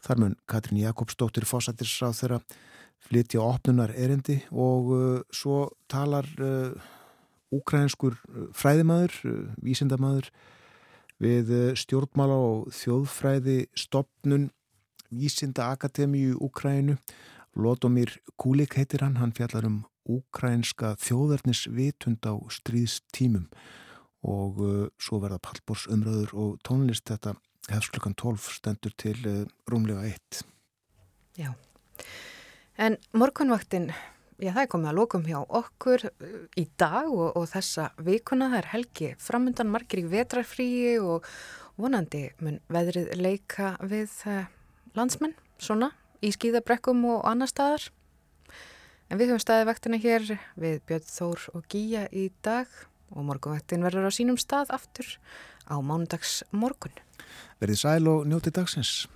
[0.02, 2.42] Þar mun Katrín Jakobsdóttir fósættisráð þeirra
[3.06, 4.90] flytja opnunar erindi og
[5.34, 6.26] svo talar
[7.54, 8.16] úkrænskur
[8.56, 10.30] fræðimæður, uh, vísindamæður
[11.22, 14.50] við uh, stjórnmála og þjóðfræði stopnun
[15.10, 16.98] Vísinda Akademíu Úkrænu.
[17.56, 23.48] Lodomir Kulik heitir hann, hann fjallar um úkrænska þjóðarnisvitund á stríðstímum
[24.26, 27.36] og uh, svo verða pallbors umröður og tónlist þetta
[27.70, 30.44] hefst klukkan 12 stendur til uh, rúmlega 1.
[31.36, 31.52] Já.
[32.78, 33.90] En morgunvaktin,
[34.42, 38.50] já það er komið að lokum hjá okkur uh, í dag og, og þessa vikuna,
[38.52, 41.26] það er helgi framundan margir í vetrarfríi og
[41.80, 44.44] vonandi mun veðrið leika við uh,
[44.96, 45.92] landsmenn, svona,
[46.24, 47.88] í skýðabrekkum og annar staðar.
[49.06, 50.24] En við höfum staðið vaktina hér
[50.58, 52.70] við Björn Þór og Gíja í dag
[53.14, 55.06] og morgunvaktin verður á sínum stað aftur
[55.70, 56.94] á mánudags morgun.
[57.62, 59.06] Verðið sæl og njóti dagsins.